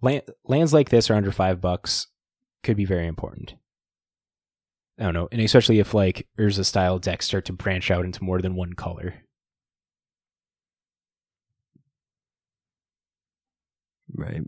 Land, 0.00 0.22
lands 0.44 0.72
like 0.72 0.88
this 0.88 1.10
are 1.10 1.14
under 1.14 1.32
five 1.32 1.60
bucks, 1.60 2.06
could 2.62 2.76
be 2.76 2.84
very 2.86 3.06
important. 3.06 3.54
I 4.98 5.04
don't 5.04 5.14
know, 5.14 5.28
and 5.30 5.42
especially 5.42 5.78
if 5.78 5.92
like 5.92 6.26
Urza 6.38 6.64
style 6.64 6.98
decks 6.98 7.26
start 7.26 7.44
to 7.46 7.52
branch 7.52 7.90
out 7.90 8.04
into 8.06 8.24
more 8.24 8.40
than 8.40 8.54
one 8.56 8.72
color. 8.72 9.14
Right. 14.14 14.42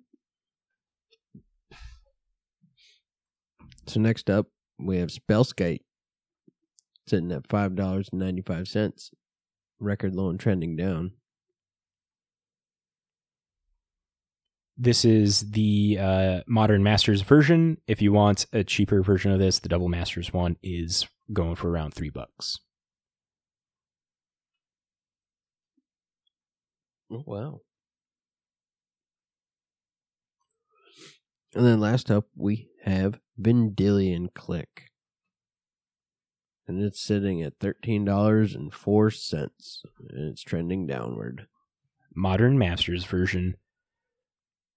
So 3.87 4.01
next 4.01 4.31
up, 4.31 4.47
we 4.79 4.99
have 4.99 5.11
Spellskite 5.11 5.81
sitting 7.09 7.33
at 7.33 7.49
five 7.49 7.75
dollars 7.75 8.09
and 8.11 8.21
ninety 8.21 8.43
five 8.43 8.69
cents. 8.69 9.11
Record 9.81 10.15
low 10.15 10.29
and 10.31 10.41
trending 10.41 10.77
down. 10.77 11.13
This 14.77 15.05
is 15.05 15.51
the 15.51 15.99
uh, 16.01 16.41
modern 16.47 16.85
Masters 16.85 17.23
version. 17.23 17.79
If 17.89 18.01
you 18.01 18.13
want 18.13 18.47
a 18.53 18.63
cheaper 18.63 19.03
version 19.03 19.33
of 19.33 19.41
this, 19.41 19.59
the 19.59 19.69
Double 19.69 19.89
Masters 19.89 20.33
one 20.33 20.57
is 20.63 21.07
going 21.33 21.57
for 21.57 21.69
around 21.69 21.95
three 21.95 22.11
bucks. 22.11 22.59
Oh, 27.11 27.25
wow. 27.27 27.61
And 31.55 31.67
then 31.67 31.81
last 31.81 32.11
up, 32.11 32.27
we 32.37 32.69
have 32.85 33.19
Vendilion 33.41 34.29
Clique. 34.35 34.91
And 36.69 36.83
it's 36.83 37.01
sitting 37.01 37.43
at 37.43 37.59
$13.04. 37.59 39.83
And 40.11 40.31
it's 40.31 40.43
trending 40.43 40.87
downward. 40.87 41.47
Modern 42.15 42.59
Masters 42.59 43.05
version. 43.05 43.57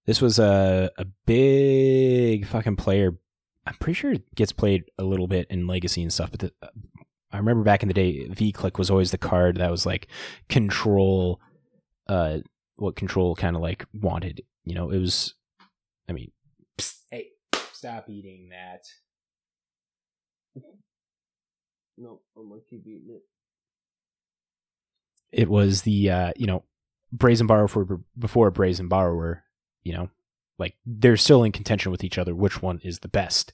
This 0.06 0.20
was 0.20 0.38
a 0.38 0.90
a 0.98 1.04
big 1.26 2.46
fucking 2.46 2.76
player. 2.76 3.18
I'm 3.66 3.74
pretty 3.74 3.94
sure 3.94 4.12
it 4.12 4.34
gets 4.34 4.52
played 4.52 4.84
a 4.98 5.04
little 5.04 5.28
bit 5.28 5.46
in 5.50 5.68
Legacy 5.68 6.02
and 6.02 6.12
stuff, 6.12 6.32
but 6.32 6.40
the, 6.40 6.52
I 7.32 7.38
remember 7.38 7.62
back 7.62 7.82
in 7.82 7.88
the 7.88 7.94
day, 7.94 8.26
V 8.28 8.52
Clique 8.52 8.78
was 8.78 8.90
always 8.90 9.10
the 9.10 9.18
card 9.18 9.56
that 9.56 9.70
was 9.70 9.86
like 9.86 10.08
control, 10.48 11.40
uh, 12.08 12.38
what 12.76 12.96
control 12.96 13.34
kind 13.34 13.56
of 13.56 13.62
like 13.62 13.86
wanted. 13.94 14.42
You 14.64 14.74
know, 14.74 14.90
it 14.90 14.98
was. 14.98 15.34
I 16.08 16.12
mean, 16.12 16.32
psst, 16.78 16.96
hey, 17.10 17.28
stop 17.72 18.10
eating 18.10 18.50
that. 18.50 18.84
No, 22.02 22.20
I'm 22.36 22.48
gonna 22.48 22.60
keep 22.68 22.86
eating 22.86 23.10
it. 23.10 23.22
it 25.32 25.48
was 25.48 25.82
the 25.82 26.10
uh, 26.10 26.32
you 26.36 26.46
know 26.46 26.64
brazen 27.12 27.46
borrower 27.46 27.68
for 27.68 28.00
before 28.18 28.50
brazen 28.50 28.88
borrower 28.88 29.44
you 29.82 29.92
know 29.92 30.08
like 30.58 30.76
they're 30.86 31.16
still 31.16 31.42
in 31.42 31.52
contention 31.52 31.90
with 31.90 32.04
each 32.04 32.18
other 32.18 32.34
which 32.34 32.62
one 32.62 32.80
is 32.84 33.00
the 33.00 33.08
best. 33.08 33.52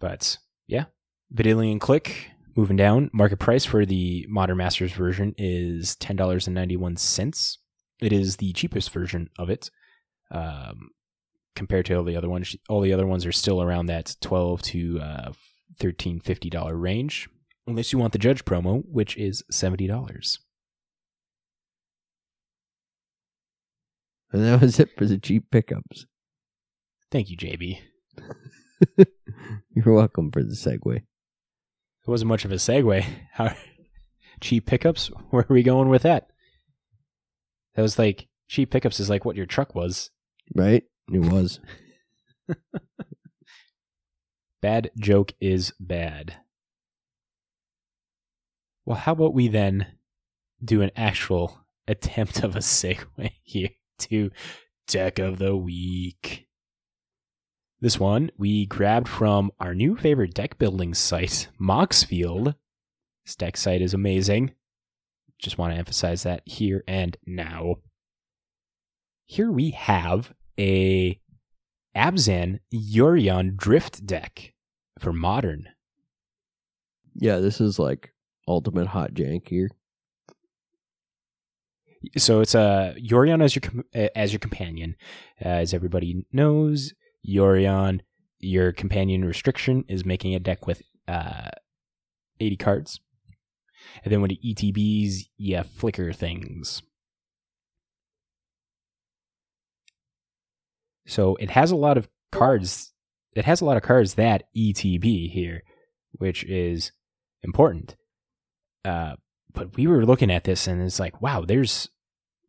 But 0.00 0.38
yeah. 0.66 0.86
Vendilion 1.32 1.80
Clique 1.80 2.30
moving 2.56 2.76
down. 2.76 3.10
Market 3.12 3.38
price 3.38 3.64
for 3.64 3.86
the 3.86 4.26
modern 4.28 4.58
masters 4.58 4.92
version 4.92 5.34
is 5.38 5.96
$10.91 5.96 7.56
it 8.00 8.12
is 8.12 8.36
the 8.36 8.52
cheapest 8.52 8.90
version 8.90 9.30
of 9.38 9.48
it 9.48 9.70
um, 10.30 10.90
compared 11.56 11.86
to 11.86 11.94
all 11.94 12.04
the 12.04 12.16
other 12.16 12.28
ones 12.28 12.54
all 12.68 12.80
the 12.80 12.92
other 12.92 13.06
ones 13.06 13.24
are 13.24 13.32
still 13.32 13.62
around 13.62 13.86
that 13.86 14.14
12 14.20 14.62
to 14.62 15.00
uh, 15.00 15.32
13 15.78 16.20
50 16.20 16.50
dollar 16.50 16.76
range 16.76 17.28
unless 17.66 17.92
you 17.92 17.98
want 17.98 18.12
the 18.12 18.18
judge 18.18 18.44
promo 18.44 18.82
which 18.86 19.16
is 19.16 19.42
$70 19.50 20.38
And 24.32 24.44
that 24.44 24.60
was 24.60 24.80
it 24.80 24.90
for 24.96 25.06
the 25.06 25.18
cheap 25.18 25.50
pickups. 25.50 26.06
thank 27.10 27.30
you 27.30 27.36
jb 27.36 27.78
You're 29.74 29.94
welcome 29.94 30.30
for 30.30 30.42
the 30.42 30.54
segue. 30.54 30.96
It 30.96 31.02
wasn't 32.06 32.28
much 32.28 32.44
of 32.44 32.52
a 32.52 32.56
segue. 32.56 33.04
How 33.32 33.54
cheap 34.40 34.66
pickups? 34.66 35.06
Where 35.30 35.42
are 35.48 35.54
we 35.54 35.62
going 35.62 35.88
with 35.88 36.02
that? 36.02 36.28
That 37.74 37.82
was 37.82 37.98
like 37.98 38.28
cheap 38.48 38.70
pickups 38.70 39.00
is 39.00 39.10
like 39.10 39.24
what 39.24 39.36
your 39.36 39.46
truck 39.46 39.74
was. 39.74 40.10
Right? 40.54 40.84
It 41.12 41.18
was. 41.18 41.60
Bad 44.64 44.92
joke 44.98 45.34
is 45.42 45.74
bad. 45.78 46.36
Well, 48.86 48.96
how 48.96 49.12
about 49.12 49.34
we 49.34 49.46
then 49.46 49.88
do 50.64 50.80
an 50.80 50.90
actual 50.96 51.66
attempt 51.86 52.42
of 52.42 52.56
a 52.56 52.60
segue 52.60 53.30
here 53.42 53.68
to 53.98 54.30
Deck 54.86 55.18
of 55.18 55.36
the 55.36 55.54
Week. 55.54 56.46
This 57.82 58.00
one 58.00 58.30
we 58.38 58.64
grabbed 58.64 59.06
from 59.06 59.50
our 59.60 59.74
new 59.74 59.98
favorite 59.98 60.32
deck 60.32 60.56
building 60.56 60.94
site, 60.94 61.48
Moxfield. 61.60 62.54
This 63.26 63.36
deck 63.36 63.58
site 63.58 63.82
is 63.82 63.92
amazing. 63.92 64.54
Just 65.38 65.58
want 65.58 65.74
to 65.74 65.78
emphasize 65.78 66.22
that 66.22 66.40
here 66.46 66.82
and 66.88 67.18
now. 67.26 67.74
Here 69.26 69.52
we 69.52 69.72
have 69.72 70.32
a 70.58 71.20
Abzan 71.94 72.60
Yorion 72.72 73.58
Drift 73.58 74.06
deck 74.06 74.53
for 74.98 75.12
modern. 75.12 75.68
Yeah, 77.14 77.38
this 77.38 77.60
is 77.60 77.78
like 77.78 78.12
ultimate 78.48 78.88
hot 78.88 79.14
jank 79.14 79.48
here. 79.48 79.70
So 82.18 82.40
it's 82.40 82.54
a 82.54 82.94
Yorion 82.98 83.42
as 83.42 83.54
your 83.54 83.62
com- 83.62 83.84
uh, 83.94 84.08
as 84.14 84.32
your 84.32 84.40
companion. 84.40 84.96
Uh, 85.44 85.48
as 85.48 85.72
everybody 85.72 86.26
knows, 86.32 86.92
Yorion, 87.26 88.00
your 88.40 88.72
companion 88.72 89.24
restriction 89.24 89.84
is 89.88 90.04
making 90.04 90.34
a 90.34 90.38
deck 90.40 90.66
with 90.66 90.82
uh, 91.08 91.50
80 92.40 92.56
cards. 92.56 93.00
And 94.02 94.12
then 94.12 94.20
when 94.20 94.30
it 94.30 94.42
ETBs, 94.42 95.28
yeah, 95.36 95.62
flicker 95.62 96.12
things. 96.12 96.82
So 101.06 101.36
it 101.36 101.50
has 101.50 101.70
a 101.70 101.76
lot 101.76 101.98
of 101.98 102.08
cards. 102.32 102.93
It 103.34 103.44
has 103.44 103.60
a 103.60 103.64
lot 103.64 103.76
of 103.76 103.82
cards 103.82 104.14
that 104.14 104.44
ETB 104.56 105.30
here, 105.30 105.62
which 106.12 106.44
is 106.44 106.92
important. 107.42 107.96
Uh, 108.84 109.16
but 109.52 109.76
we 109.76 109.86
were 109.86 110.04
looking 110.04 110.30
at 110.30 110.44
this 110.44 110.66
and 110.66 110.82
it's 110.82 111.00
like, 111.00 111.20
wow, 111.22 111.44
there's 111.46 111.88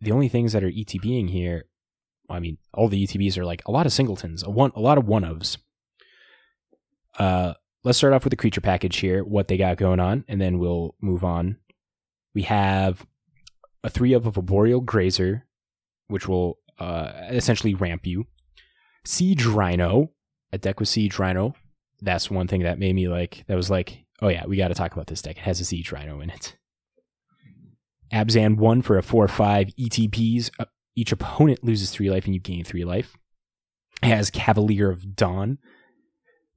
the 0.02 0.12
only 0.12 0.28
things 0.28 0.54
that 0.54 0.64
are 0.64 0.72
ETBing 0.72 1.30
here. 1.30 1.66
I 2.30 2.40
mean, 2.40 2.58
all 2.74 2.88
the 2.88 3.06
ETBs 3.06 3.38
are 3.38 3.46
like 3.46 3.62
a 3.66 3.72
lot 3.72 3.86
of 3.86 3.94
singletons, 3.94 4.44
a 4.44 4.50
one, 4.50 4.72
a 4.76 4.80
lot 4.80 4.98
of 4.98 5.08
one 5.08 5.24
ofs. 5.24 5.58
Uh, 7.18 7.54
let's 7.84 7.98
start 7.98 8.14
off 8.14 8.24
with 8.24 8.32
the 8.32 8.38
creature 8.38 8.62
package 8.62 8.98
here, 8.98 9.24
what 9.24 9.48
they 9.48 9.58
got 9.58 9.78
going 9.78 10.00
on, 10.00 10.26
and 10.28 10.42
then 10.42 10.60
we'll 10.60 10.96
move 11.02 11.24
on. 11.24 11.58
We 12.34 12.42
have 12.44 13.06
a 13.84 13.90
three 13.90 14.14
of 14.14 14.26
Arboreal 14.26 14.82
Grazer, 14.82 15.46
which 16.08 16.28
will 16.28 16.58
uh, 16.80 17.12
essentially 17.30 17.76
ramp 17.76 18.06
you. 18.06 18.26
Siege 19.06 19.46
Rhino, 19.46 20.12
a 20.52 20.58
deck 20.58 20.80
with 20.80 20.90
Siege 20.90 21.20
Rhino. 21.20 21.56
That's 22.02 22.30
one 22.30 22.48
thing 22.48 22.64
that 22.64 22.80
made 22.80 22.96
me 22.96 23.08
like. 23.08 23.44
That 23.48 23.56
was 23.56 23.70
like, 23.70 24.06
oh 24.22 24.28
yeah, 24.28 24.46
we 24.46 24.58
got 24.58 24.70
to 24.70 24.76
talk 24.76 24.94
about 24.94 25.08
this 25.08 25.22
deck. 25.22 25.38
It 25.38 25.44
has 25.44 25.60
a 25.60 25.66
Siege 25.66 25.92
Rhino 25.92 26.22
in 26.22 26.30
it. 26.30 26.56
Abzan 28.14 28.58
one 28.58 28.82
for 28.82 28.98
a 28.98 29.04
four 29.04 29.24
or 29.24 29.30
five 29.30 29.68
ETBs. 29.80 30.52
Uh, 30.60 30.66
each 30.96 31.12
opponent 31.12 31.64
loses 31.64 31.92
three 31.92 32.10
life 32.10 32.26
and 32.26 32.34
you 32.34 32.40
gain 32.40 32.64
three 32.64 32.86
life. 32.86 33.16
It 34.04 34.08
has 34.08 34.30
Cavalier 34.30 34.90
of 34.90 35.16
Dawn, 35.16 35.58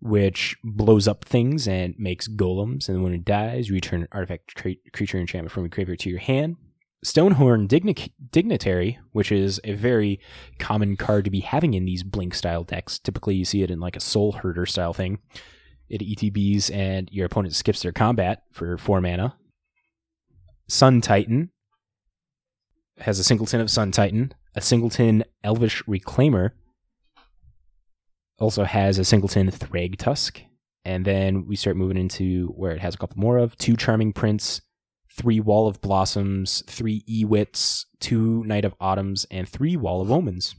which 0.00 0.56
blows 0.62 1.08
up 1.08 1.24
things 1.24 1.66
and 1.66 1.94
makes 1.98 2.28
golems. 2.28 2.88
And 2.88 3.02
when 3.02 3.14
it 3.14 3.24
dies, 3.24 3.68
you 3.68 3.74
return 3.74 4.02
an 4.02 4.08
artifact 4.12 4.54
cre- 4.54 4.90
creature 4.92 5.18
enchantment 5.18 5.52
from 5.52 5.64
your 5.64 5.70
graveyard 5.70 6.00
to 6.00 6.10
your 6.10 6.18
hand. 6.18 6.56
Stonehorn 7.04 7.68
Digni- 7.68 8.12
Dignitary, 8.30 8.98
which 9.12 9.30
is 9.30 9.60
a 9.64 9.74
very 9.74 10.20
common 10.58 10.96
card 10.96 11.24
to 11.24 11.30
be 11.30 11.40
having 11.40 11.74
in 11.74 11.84
these 11.84 12.02
Blink 12.02 12.34
style 12.34 12.64
decks. 12.64 12.98
Typically, 12.98 13.36
you 13.36 13.44
see 13.44 13.62
it 13.62 13.70
in 13.70 13.80
like 13.80 13.96
a 13.96 14.00
Soul 14.00 14.32
Herder 14.32 14.66
style 14.66 14.92
thing. 14.92 15.18
It 15.88 16.02
ETBs 16.02 16.74
and 16.74 17.08
your 17.12 17.26
opponent 17.26 17.54
skips 17.54 17.82
their 17.82 17.92
combat 17.92 18.42
for 18.52 18.76
four 18.76 19.00
mana. 19.00 19.36
Sun 20.68 21.00
Titan 21.00 21.50
has 22.98 23.18
a 23.18 23.24
singleton 23.24 23.60
of 23.60 23.70
Sun 23.70 23.92
Titan, 23.92 24.34
a 24.54 24.60
singleton 24.60 25.24
Elvish 25.44 25.82
Reclaimer, 25.84 26.50
also 28.38 28.64
has 28.64 28.98
a 28.98 29.04
singleton 29.04 29.50
Thragtusk, 29.50 30.42
and 30.84 31.04
then 31.04 31.46
we 31.46 31.56
start 31.56 31.76
moving 31.76 31.96
into 31.96 32.48
where 32.48 32.72
it 32.72 32.80
has 32.80 32.94
a 32.94 32.98
couple 32.98 33.18
more 33.18 33.38
of 33.38 33.56
two 33.56 33.76
Charming 33.76 34.12
Prince, 34.12 34.60
three 35.18 35.40
Wall 35.40 35.66
of 35.66 35.80
Blossoms, 35.80 36.62
three 36.68 37.02
Ewits, 37.08 37.86
two 37.98 38.44
Knight 38.44 38.64
of 38.64 38.74
Autumns, 38.80 39.26
and 39.30 39.48
three 39.48 39.76
Wall 39.76 40.00
of 40.00 40.12
Omens. 40.12 40.54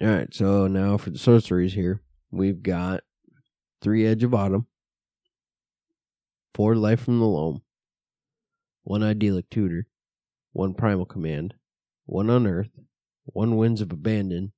All 0.00 0.08
right, 0.08 0.32
so 0.32 0.68
now 0.68 0.96
for 0.96 1.10
the 1.10 1.18
sorceries 1.18 1.74
here, 1.74 2.00
we've 2.30 2.62
got 2.62 3.02
three 3.82 4.06
Edge 4.06 4.22
of 4.22 4.32
Autumn, 4.32 4.66
four 6.54 6.76
Life 6.76 7.00
from 7.00 7.18
the 7.18 7.26
Loam, 7.26 7.62
one 8.84 9.02
Idyllic 9.02 9.50
Tutor, 9.50 9.88
one 10.52 10.72
Primal 10.72 11.04
Command, 11.04 11.54
one 12.06 12.30
Unearth, 12.30 12.70
one 13.24 13.56
Winds 13.56 13.80
of 13.80 13.92
Abandon, 13.92 14.52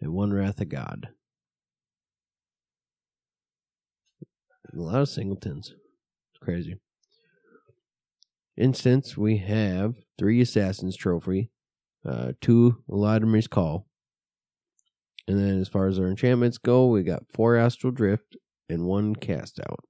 and 0.00 0.12
one 0.12 0.32
Wrath 0.32 0.60
of 0.60 0.68
God. 0.68 1.08
A 4.72 4.76
lot 4.76 5.02
of 5.02 5.08
singletons. 5.08 5.72
Crazy. 6.44 6.76
Instance, 8.58 9.16
we 9.16 9.38
have 9.38 9.94
three 10.18 10.42
Assassin's 10.42 10.94
Trophy, 10.94 11.50
uh, 12.06 12.32
two 12.42 12.82
Eladamri's 12.90 13.48
Call, 13.48 13.86
and 15.26 15.38
then 15.38 15.58
as 15.58 15.68
far 15.68 15.86
as 15.86 15.98
our 15.98 16.06
enchantments 16.06 16.58
go, 16.58 16.88
we 16.88 17.02
got 17.02 17.22
four 17.32 17.56
Astral 17.56 17.92
Drift 17.92 18.36
and 18.68 18.84
one 18.84 19.16
Cast 19.16 19.58
Out. 19.58 19.80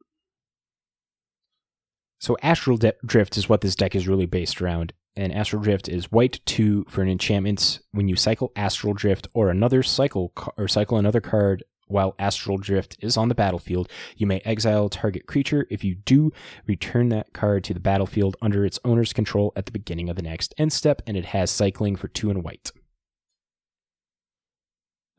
So 2.20 2.36
Astral 2.40 2.76
De- 2.76 2.94
Drift 3.05 3.36
is 3.36 3.48
what 3.48 3.61
this 3.61 3.74
deck 3.74 3.96
is 3.96 4.07
really 4.07 4.26
based 4.26 4.62
around. 4.62 4.92
And 5.16 5.32
Astral 5.32 5.61
Drift 5.61 5.88
is 5.88 6.12
white 6.12 6.40
two 6.46 6.84
for 6.88 7.02
an 7.02 7.09
enchantment. 7.09 7.80
When 7.90 8.09
you 8.09 8.14
cycle 8.16 8.52
Astral 8.55 8.94
Drift 8.94 9.26
or 9.34 9.50
another 9.50 9.82
cycle 9.82 10.30
ca- 10.36 10.52
or 10.57 10.68
cycle 10.68 10.98
another 10.98 11.20
card 11.20 11.64
while 11.95 12.16
Astral 12.18 12.59
Drift 12.59 12.97
is 13.01 13.16
on 13.16 13.28
the 13.28 13.34
battlefield, 13.36 13.88
you 14.16 14.26
may 14.26 14.40
exile 14.40 14.88
target 14.88 15.26
creature. 15.26 15.66
If 15.70 15.84
you 15.84 15.95
do, 15.95 16.32
return 16.66 17.09
that 17.11 17.32
card 17.32 17.62
to 17.64 17.74
the 17.74 17.80
battlefield 17.80 18.36
under 18.42 18.66
its 18.66 18.80
owner's 18.84 19.12
control 19.12 19.53
at 19.55 19.66
the 19.66 19.72
beginning 19.72 20.11
of 20.11 20.16
the 20.16 20.22
next 20.22 20.53
end 20.59 20.72
step, 20.72 21.01
and 21.07 21.16
it 21.16 21.26
has 21.26 21.51
cycling 21.53 21.95
for 21.95 22.09
two 22.09 22.30
and 22.30 22.42
white. 22.42 22.72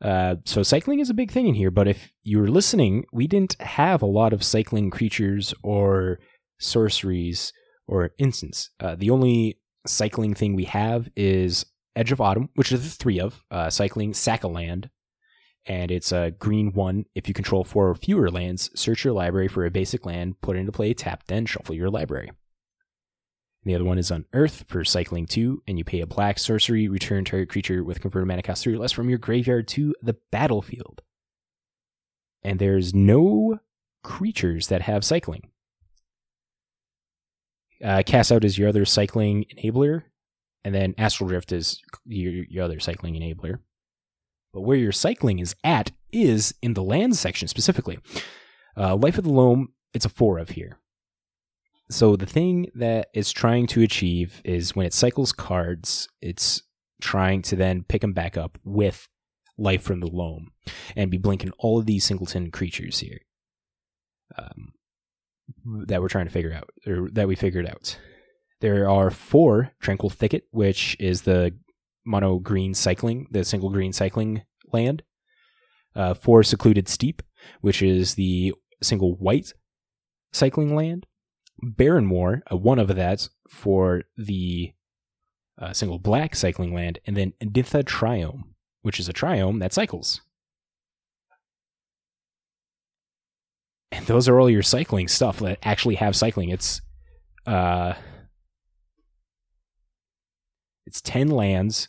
Uh, 0.02 0.36
so 0.44 0.62
cycling 0.62 1.00
is 1.00 1.08
a 1.08 1.14
big 1.14 1.30
thing 1.30 1.46
in 1.46 1.54
here, 1.54 1.70
but 1.70 1.88
if 1.88 2.12
you 2.22 2.38
were 2.38 2.48
listening, 2.48 3.06
we 3.10 3.26
didn't 3.26 3.58
have 3.62 4.02
a 4.02 4.06
lot 4.06 4.34
of 4.34 4.44
cycling 4.44 4.90
creatures 4.90 5.54
or 5.62 6.20
sorceries 6.60 7.54
or 7.88 8.10
instance. 8.18 8.68
Uh, 8.78 8.94
the 8.94 9.08
only 9.08 9.58
cycling 9.86 10.34
thing 10.34 10.54
we 10.54 10.64
have 10.64 11.08
is 11.16 11.64
Edge 11.96 12.12
of 12.12 12.20
Autumn, 12.20 12.50
which 12.54 12.70
is 12.70 12.84
the 12.84 13.02
three 13.02 13.18
of 13.18 13.42
uh, 13.50 13.70
cycling 13.70 14.12
Sack 14.12 14.44
of 14.44 14.52
Land, 14.52 14.90
and 15.66 15.90
it's 15.90 16.12
a 16.12 16.32
green 16.38 16.72
one. 16.72 17.04
If 17.14 17.28
you 17.28 17.34
control 17.34 17.64
four 17.64 17.88
or 17.88 17.94
fewer 17.94 18.30
lands, 18.30 18.70
search 18.74 19.04
your 19.04 19.14
library 19.14 19.48
for 19.48 19.64
a 19.64 19.70
basic 19.70 20.06
land, 20.06 20.40
put 20.40 20.56
it 20.56 20.60
into 20.60 20.72
play, 20.72 20.94
tap, 20.94 21.24
then 21.26 21.46
shuffle 21.46 21.74
your 21.74 21.90
library. 21.90 22.30
The 23.64 23.74
other 23.74 23.84
one 23.84 23.98
is 23.98 24.12
Unearth 24.12 24.64
for 24.68 24.84
cycling 24.84 25.26
two, 25.26 25.62
and 25.66 25.76
you 25.76 25.82
pay 25.84 26.00
a 26.00 26.06
black 26.06 26.38
sorcery, 26.38 26.86
return 26.86 27.24
target 27.24 27.48
creature 27.48 27.82
with 27.82 28.00
converted 28.00 28.28
mana 28.28 28.42
cost 28.42 28.62
three 28.62 28.74
or 28.74 28.78
less 28.78 28.92
from 28.92 29.08
your 29.08 29.18
graveyard 29.18 29.66
to 29.68 29.92
the 30.00 30.16
battlefield. 30.30 31.02
And 32.44 32.60
there's 32.60 32.94
no 32.94 33.58
creatures 34.04 34.68
that 34.68 34.82
have 34.82 35.04
cycling. 35.04 35.50
Uh, 37.84 38.04
cast 38.06 38.30
out 38.30 38.44
is 38.44 38.56
your 38.56 38.68
other 38.68 38.84
cycling 38.84 39.46
enabler, 39.56 40.04
and 40.62 40.72
then 40.72 40.94
Astral 40.96 41.28
Drift 41.28 41.50
is 41.50 41.82
your, 42.04 42.44
your 42.48 42.64
other 42.64 42.78
cycling 42.78 43.14
enabler. 43.14 43.58
But 44.56 44.62
where 44.62 44.78
your 44.78 44.90
cycling 44.90 45.38
is 45.38 45.54
at 45.62 45.92
is 46.12 46.54
in 46.62 46.72
the 46.72 46.82
land 46.82 47.14
section 47.14 47.46
specifically. 47.46 47.98
Uh, 48.74 48.96
Life 48.96 49.18
of 49.18 49.24
the 49.24 49.30
Loam, 49.30 49.74
it's 49.92 50.06
a 50.06 50.08
four 50.08 50.38
of 50.38 50.48
here. 50.48 50.78
So 51.90 52.16
the 52.16 52.24
thing 52.24 52.70
that 52.74 53.08
it's 53.12 53.32
trying 53.32 53.66
to 53.66 53.82
achieve 53.82 54.40
is 54.46 54.74
when 54.74 54.86
it 54.86 54.94
cycles 54.94 55.30
cards, 55.30 56.08
it's 56.22 56.62
trying 57.02 57.42
to 57.42 57.56
then 57.56 57.84
pick 57.86 58.00
them 58.00 58.14
back 58.14 58.38
up 58.38 58.56
with 58.64 59.06
life 59.58 59.82
from 59.82 60.00
the 60.00 60.06
loam 60.06 60.52
and 60.96 61.10
be 61.10 61.18
blinking 61.18 61.52
all 61.58 61.78
of 61.78 61.84
these 61.84 62.04
singleton 62.04 62.50
creatures 62.50 63.00
here 63.00 63.18
um, 64.38 64.72
that 65.86 66.00
we're 66.00 66.08
trying 66.08 66.24
to 66.24 66.32
figure 66.32 66.54
out 66.54 66.70
or 66.86 67.10
that 67.12 67.28
we 67.28 67.36
figured 67.36 67.66
out. 67.66 67.98
There 68.62 68.88
are 68.88 69.10
four 69.10 69.72
Tranquil 69.80 70.08
Thicket, 70.08 70.44
which 70.50 70.96
is 70.98 71.22
the 71.22 71.54
mono 72.06 72.38
green 72.38 72.74
cycling, 72.74 73.26
the 73.30 73.44
single 73.44 73.70
green 73.70 73.92
cycling 73.92 74.42
land. 74.72 75.02
Uh, 75.94 76.14
four 76.14 76.42
Secluded 76.42 76.88
Steep, 76.88 77.22
which 77.62 77.82
is 77.82 78.14
the 78.14 78.54
single 78.82 79.14
white 79.16 79.52
cycling 80.32 80.74
land. 80.76 81.06
Barrenmoor, 81.64 82.42
a 82.48 82.56
one 82.56 82.78
of 82.78 82.94
that 82.94 83.28
for 83.48 84.02
the 84.16 84.72
uh, 85.58 85.72
single 85.72 85.98
black 85.98 86.36
cycling 86.36 86.74
land, 86.74 86.98
and 87.06 87.16
then 87.16 87.32
Indatha 87.42 87.82
Triome, 87.82 88.42
which 88.82 89.00
is 89.00 89.08
a 89.08 89.14
triome 89.14 89.58
that 89.60 89.72
cycles. 89.72 90.20
And 93.90 94.06
those 94.06 94.28
are 94.28 94.38
all 94.38 94.50
your 94.50 94.62
cycling 94.62 95.08
stuff 95.08 95.38
that 95.38 95.58
actually 95.62 95.94
have 95.94 96.14
cycling. 96.14 96.50
It's 96.50 96.82
uh 97.46 97.94
it's 100.84 101.00
10 101.00 101.28
lands, 101.28 101.88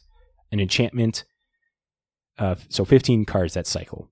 an 0.52 0.60
enchantment, 0.60 1.24
uh, 2.38 2.56
so 2.70 2.86
15 2.86 3.26
cards 3.26 3.54
that 3.54 3.68
cycle. 3.68 4.10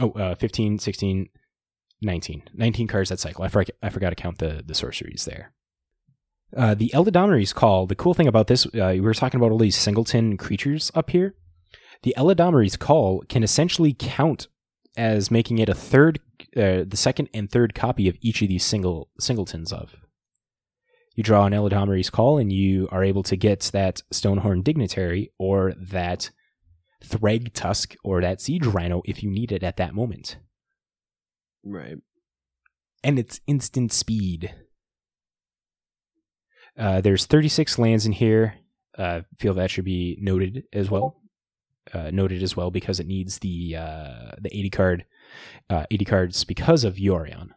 Oh, 0.00 0.12
uh, 0.12 0.34
15, 0.34 0.78
16, 0.78 1.28
19. 2.02 2.42
19 2.54 2.86
cards 2.86 3.10
that 3.10 3.20
cycle. 3.20 3.44
I, 3.44 3.48
forgot. 3.48 3.70
I 3.82 3.90
forgot 3.90 4.10
to 4.10 4.16
count 4.16 4.38
the, 4.38 4.62
the 4.64 4.74
sorceries 4.74 5.24
there. 5.24 5.52
Uh, 6.56 6.74
the 6.74 6.90
Eladamri's 6.94 7.52
Call, 7.52 7.86
the 7.86 7.94
cool 7.94 8.14
thing 8.14 8.26
about 8.26 8.48
this, 8.48 8.66
uh, 8.66 8.90
we 8.92 9.00
were 9.00 9.14
talking 9.14 9.38
about 9.38 9.52
all 9.52 9.58
these 9.58 9.76
singleton 9.76 10.36
creatures 10.36 10.90
up 10.94 11.10
here. 11.10 11.34
The 12.02 12.14
Eladamri's 12.16 12.76
Call 12.76 13.22
can 13.28 13.44
essentially 13.44 13.94
count 13.96 14.48
as 14.96 15.30
making 15.30 15.58
it 15.58 15.68
a 15.68 15.74
third, 15.74 16.18
uh, 16.56 16.82
the 16.86 16.96
second 16.96 17.28
and 17.32 17.50
third 17.50 17.74
copy 17.74 18.08
of 18.08 18.16
each 18.20 18.42
of 18.42 18.48
these 18.48 18.64
single 18.64 19.10
singletons 19.20 19.72
of. 19.72 19.94
You 21.20 21.24
draw 21.24 21.44
an 21.44 21.52
Eladamri's 21.52 22.08
Call 22.08 22.38
and 22.38 22.50
you 22.50 22.88
are 22.90 23.04
able 23.04 23.22
to 23.24 23.36
get 23.36 23.60
that 23.74 24.00
Stonehorn 24.10 24.64
Dignitary 24.64 25.30
or 25.36 25.74
that 25.78 26.30
Thragtusk 27.04 27.94
or 28.02 28.22
that 28.22 28.40
Siege 28.40 28.64
Rhino 28.64 29.02
if 29.04 29.22
you 29.22 29.30
need 29.30 29.52
it 29.52 29.62
at 29.62 29.76
that 29.76 29.92
moment 29.92 30.38
Right. 31.62 31.98
and 33.04 33.18
it's 33.18 33.42
instant 33.46 33.92
speed. 33.92 34.54
Uh, 36.78 37.02
there's 37.02 37.26
36 37.26 37.78
lands 37.78 38.06
in 38.06 38.12
here. 38.12 38.54
Uh, 38.96 39.20
feel 39.38 39.52
that 39.52 39.70
should 39.70 39.84
be 39.84 40.16
noted 40.22 40.62
as 40.72 40.90
well. 40.90 41.20
Uh, 41.92 42.10
noted 42.10 42.42
as 42.42 42.56
well 42.56 42.70
because 42.70 42.98
it 42.98 43.06
needs 43.06 43.40
the 43.40 43.76
uh, 43.76 44.30
the 44.40 44.48
80 44.56 44.70
card, 44.70 45.04
uh, 45.68 45.84
80 45.90 46.04
cards 46.06 46.44
because 46.44 46.82
of 46.82 46.96
Yorion. 46.96 47.50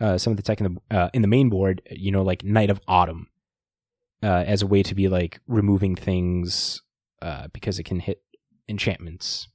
Uh, 0.00 0.16
some 0.16 0.30
of 0.30 0.36
the 0.38 0.42
tech 0.42 0.60
in 0.60 0.74
the 0.90 0.96
uh, 0.96 1.10
in 1.12 1.22
the 1.22 1.28
main 1.28 1.50
board, 1.50 1.82
you 1.90 2.10
know, 2.10 2.22
like 2.22 2.42
Knight 2.42 2.70
of 2.70 2.80
Autumn, 2.88 3.26
uh, 4.22 4.44
as 4.46 4.62
a 4.62 4.66
way 4.66 4.82
to 4.82 4.94
be 4.94 5.08
like 5.08 5.40
removing 5.46 5.94
things 5.94 6.82
uh, 7.20 7.48
because 7.52 7.78
it 7.78 7.84
can 7.84 8.00
hit 8.00 8.22
enchantments 8.68 9.48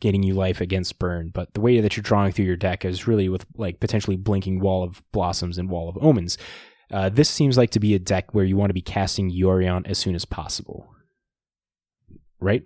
getting 0.00 0.22
you 0.22 0.34
life 0.34 0.60
against 0.60 0.98
burn. 0.98 1.30
But 1.32 1.54
the 1.54 1.60
way 1.60 1.80
that 1.80 1.96
you're 1.96 2.02
drawing 2.02 2.32
through 2.32 2.46
your 2.46 2.56
deck 2.56 2.84
is 2.84 3.06
really 3.06 3.28
with 3.28 3.46
like 3.56 3.80
potentially 3.80 4.16
blinking 4.16 4.60
Wall 4.60 4.82
of 4.82 5.02
Blossoms 5.12 5.58
and 5.58 5.68
Wall 5.68 5.88
of 5.88 5.98
Omens. 6.00 6.38
Uh, 6.90 7.08
this 7.08 7.28
seems 7.28 7.56
like 7.56 7.70
to 7.70 7.80
be 7.80 7.94
a 7.94 7.98
deck 7.98 8.34
where 8.34 8.44
you 8.44 8.56
want 8.56 8.70
to 8.70 8.74
be 8.74 8.80
casting 8.80 9.30
Yorion 9.30 9.86
as 9.86 9.98
soon 9.98 10.14
as 10.14 10.24
possible, 10.24 10.92
right? 12.40 12.62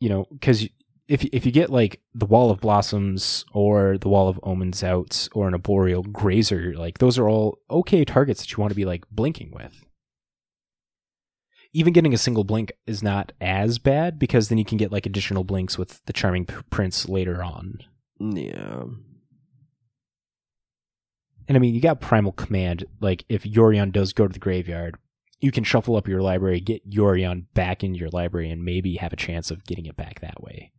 You 0.00 0.08
know, 0.08 0.26
because 0.32 0.66
if 1.08 1.24
if 1.26 1.44
you 1.44 1.52
get 1.52 1.70
like 1.70 2.00
the 2.14 2.26
Wall 2.26 2.50
of 2.50 2.60
Blossoms 2.60 3.44
or 3.52 3.98
the 3.98 4.08
Wall 4.08 4.28
of 4.28 4.40
Omens 4.42 4.82
out 4.82 5.28
or 5.34 5.48
an 5.48 5.54
Arboreal 5.54 6.02
Grazer, 6.02 6.74
like 6.76 6.98
those 6.98 7.18
are 7.18 7.28
all 7.28 7.58
okay 7.70 8.04
targets 8.04 8.40
that 8.40 8.52
you 8.52 8.58
want 8.58 8.70
to 8.70 8.76
be 8.76 8.84
like 8.84 9.04
blinking 9.10 9.52
with 9.52 9.84
even 11.74 11.92
getting 11.92 12.14
a 12.14 12.18
single 12.18 12.44
blink 12.44 12.72
is 12.86 13.02
not 13.02 13.32
as 13.40 13.78
bad 13.80 14.16
because 14.18 14.48
then 14.48 14.58
you 14.58 14.64
can 14.64 14.78
get 14.78 14.92
like 14.92 15.06
additional 15.06 15.42
blinks 15.42 15.76
with 15.76 16.00
the 16.06 16.12
charming 16.12 16.46
prince 16.70 17.08
later 17.08 17.42
on. 17.42 17.80
Yeah. 18.20 18.84
And 21.46 21.56
I 21.56 21.58
mean, 21.58 21.74
you 21.74 21.80
got 21.80 22.00
primal 22.00 22.30
command. 22.32 22.84
Like 23.00 23.24
if 23.28 23.42
Yorion 23.42 23.92
does 23.92 24.12
go 24.12 24.26
to 24.26 24.32
the 24.32 24.38
graveyard, 24.38 24.96
you 25.40 25.50
can 25.50 25.64
shuffle 25.64 25.96
up 25.96 26.06
your 26.06 26.22
library, 26.22 26.60
get 26.60 26.88
Yorion 26.88 27.46
back 27.54 27.82
into 27.82 27.98
your 27.98 28.08
library, 28.10 28.50
and 28.50 28.64
maybe 28.64 28.94
have 28.94 29.12
a 29.12 29.16
chance 29.16 29.50
of 29.50 29.64
getting 29.64 29.86
it 29.86 29.96
back 29.96 30.20
that 30.20 30.42
way. 30.42 30.70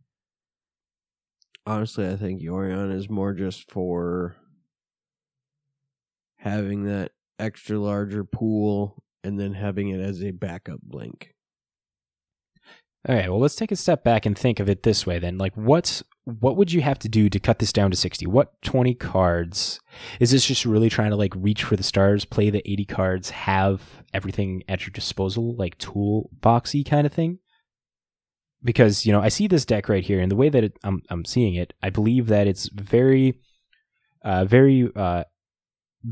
Honestly, 1.66 2.08
I 2.08 2.16
think 2.16 2.40
Yorion 2.40 2.92
is 2.94 3.10
more 3.10 3.32
just 3.32 3.70
for 3.70 4.36
having 6.36 6.84
that 6.84 7.10
extra 7.38 7.78
larger 7.78 8.22
pool 8.22 9.02
and 9.24 9.38
then 9.38 9.54
having 9.54 9.88
it 9.88 10.00
as 10.00 10.22
a 10.22 10.30
backup 10.30 10.80
blink. 10.80 11.34
All 13.08 13.14
right, 13.14 13.30
well, 13.30 13.40
let's 13.40 13.54
take 13.54 13.70
a 13.70 13.76
step 13.76 14.02
back 14.02 14.26
and 14.26 14.36
think 14.36 14.58
of 14.58 14.68
it 14.68 14.82
this 14.82 15.06
way 15.06 15.18
then. 15.18 15.38
Like, 15.38 15.54
what 15.54 16.02
what 16.24 16.56
would 16.56 16.72
you 16.72 16.82
have 16.82 16.98
to 17.00 17.08
do 17.08 17.28
to 17.28 17.38
cut 17.38 17.60
this 17.60 17.72
down 17.72 17.92
to 17.92 17.96
60? 17.96 18.26
What 18.26 18.60
20 18.62 18.94
cards? 18.94 19.78
Is 20.18 20.32
this 20.32 20.44
just 20.44 20.64
really 20.64 20.90
trying 20.90 21.10
to 21.10 21.16
like 21.16 21.32
reach 21.36 21.62
for 21.62 21.76
the 21.76 21.84
stars, 21.84 22.24
play 22.24 22.50
the 22.50 22.68
80 22.68 22.84
cards, 22.86 23.30
have 23.30 24.02
everything 24.12 24.64
at 24.68 24.82
your 24.82 24.90
disposal, 24.90 25.54
like 25.54 25.78
toolboxy 25.78 26.88
kind 26.88 27.06
of 27.06 27.12
thing? 27.12 27.38
Because, 28.66 29.06
you 29.06 29.12
know, 29.12 29.22
I 29.22 29.28
see 29.28 29.46
this 29.46 29.64
deck 29.64 29.88
right 29.88 30.04
here 30.04 30.20
and 30.20 30.30
the 30.30 30.36
way 30.36 30.50
that 30.50 30.64
it, 30.64 30.78
I'm 30.84 31.00
I'm 31.08 31.24
seeing 31.24 31.54
it, 31.54 31.72
I 31.82 31.90
believe 31.90 32.26
that 32.26 32.46
it's 32.46 32.68
very 32.68 33.40
uh 34.24 34.44
very 34.44 34.90
uh 34.94 35.24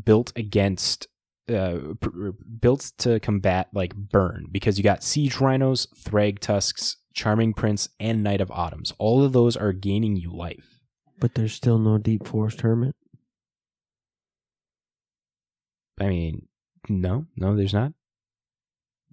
built 0.05 0.33
against 0.37 1.09
uh, 1.53 1.95
pr- 2.01 2.31
built 2.61 2.93
to 2.99 3.21
combat 3.21 3.69
like 3.75 3.95
burn 3.95 4.47
because 4.51 4.79
you 4.79 4.85
got 4.85 5.03
siege 5.03 5.41
rhinos, 5.41 5.87
thragtusks, 6.03 6.97
charming 7.13 7.53
prince, 7.53 7.89
and 8.01 8.23
knight 8.23 8.41
of 8.41 8.51
autumns. 8.51 8.93
All 8.99 9.25
of 9.25 9.33
those 9.33 9.57
are 9.57 9.73
gaining 9.73 10.17
you 10.17 10.33
life. 10.33 10.81
But 11.21 11.35
there's 11.35 11.55
still 11.55 11.79
no 11.79 11.99
deep 11.99 12.27
forest 12.27 12.63
hermit. 12.63 12.95
I 16.01 16.09
mean, 16.09 16.49
no, 16.89 17.27
no, 17.37 17.55
there's 17.55 17.75
not. 17.75 17.93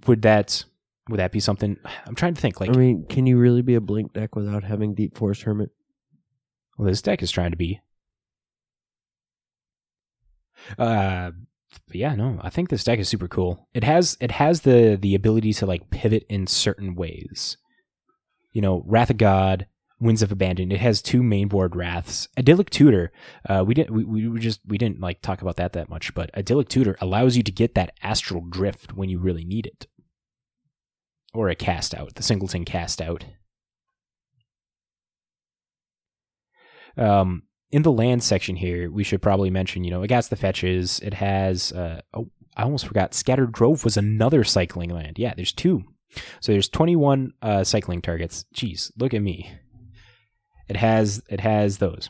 Would 0.08 0.24
that 0.24 0.66
would 1.12 1.20
that 1.20 1.32
be 1.32 1.40
something? 1.40 1.78
I'm 2.08 2.16
trying 2.16 2.34
to 2.34 2.42
think. 2.42 2.60
Like, 2.60 2.72
I 2.72 2.74
mean, 2.74 3.06
can 3.08 3.28
you 3.28 3.38
really 3.38 3.62
be 3.62 3.76
a 3.76 3.82
blink 3.82 4.14
deck 4.14 4.36
without 4.36 4.64
having 4.64 4.96
deep 4.96 5.16
forest 5.16 5.44
hermit? 5.44 5.70
well, 6.82 6.90
this 6.90 7.04
deck 7.04 7.22
is 7.22 7.30
trying 7.30 7.52
to 7.52 7.58
be. 7.58 7.80
Uh, 10.80 11.30
but 11.88 11.96
yeah, 11.96 12.16
no, 12.16 12.40
I 12.42 12.50
think 12.50 12.70
this 12.70 12.84
deck 12.84 12.98
is 12.98 13.08
super 13.08 13.28
cool. 13.28 13.68
It 13.76 13.84
has 13.84 14.18
it 14.20 14.32
has 14.32 14.62
the 14.62 14.98
the 15.00 15.14
ability 15.14 15.54
to 15.54 15.68
like 15.68 15.92
pivot 15.92 16.26
in 16.28 16.48
certain 16.48 16.96
ways. 16.96 17.58
You 18.52 18.62
know, 18.62 18.84
Wrath 18.88 19.12
of 19.12 19.18
God, 19.18 19.68
Winds 20.00 20.24
of 20.24 20.32
Abandon. 20.32 20.72
It 20.72 20.80
has 20.80 21.04
two 21.04 21.22
main 21.22 21.50
board 21.50 21.76
wraths. 21.76 22.28
Idyllic 22.36 22.72
Tutor. 22.72 23.12
Uh, 23.48 23.64
we 23.66 23.76
didn't 23.76 23.94
we, 23.94 24.28
we 24.28 24.40
just 24.40 24.62
we 24.66 24.80
didn't 24.80 25.00
like 25.00 25.22
talk 25.22 25.44
about 25.44 25.58
that 25.58 25.74
that 25.74 25.88
much, 25.88 26.16
but 26.16 26.36
Idyllic 26.36 26.68
Tutor 26.68 26.98
allows 27.00 27.38
you 27.38 27.44
to 27.44 27.52
get 27.52 27.76
that 27.76 27.94
astral 28.02 28.42
drift 28.42 28.94
when 28.94 29.08
you 29.08 29.20
really 29.20 29.46
need 29.46 29.68
it, 29.68 29.86
or 31.34 31.50
a 31.50 31.56
cast 31.56 31.96
out, 31.96 32.16
the 32.16 32.24
singleton 32.24 32.66
cast 32.66 33.02
out. 33.02 33.26
Um, 36.98 37.44
in 37.72 37.84
the 37.84 37.92
land 37.92 38.24
section 38.24 38.58
here, 38.58 38.92
we 38.92 39.04
should 39.04 39.22
probably 39.22 39.50
mention, 39.50 39.84
you 39.84 39.92
know, 39.92 40.04
it 40.04 40.08
the 40.30 40.36
fetches. 40.36 41.00
It 41.00 41.14
has, 41.14 41.72
uh, 41.72 42.02
oh, 42.14 42.30
I 42.58 42.64
almost 42.64 42.86
forgot, 42.86 43.14
Scattered 43.14 43.54
Grove 43.54 43.86
was 43.86 43.96
another 43.96 44.44
cycling 44.44 44.90
land. 44.90 45.18
Yeah, 45.18 45.34
there's 45.34 45.54
two. 45.54 45.84
So 46.42 46.52
there's 46.52 46.68
21 46.68 47.32
uh, 47.42 47.64
cycling 47.64 48.02
targets. 48.02 48.46
Jeez, 48.54 48.92
look 48.98 49.14
at 49.14 49.22
me. 49.22 49.52
It 50.68 50.76
has 50.78 51.22
it 51.30 51.42
has 51.42 51.78
those. 51.78 52.10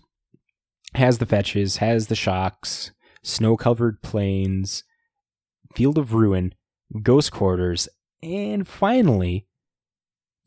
Has 0.95 1.19
the 1.19 1.25
fetches, 1.25 1.77
has 1.77 2.07
the 2.07 2.15
shocks, 2.15 2.91
snow-covered 3.23 4.01
plains, 4.01 4.83
Field 5.73 5.97
of 5.97 6.13
Ruin, 6.13 6.53
Ghost 7.01 7.31
Quarters, 7.31 7.87
and 8.23 8.67
finally 8.67 9.47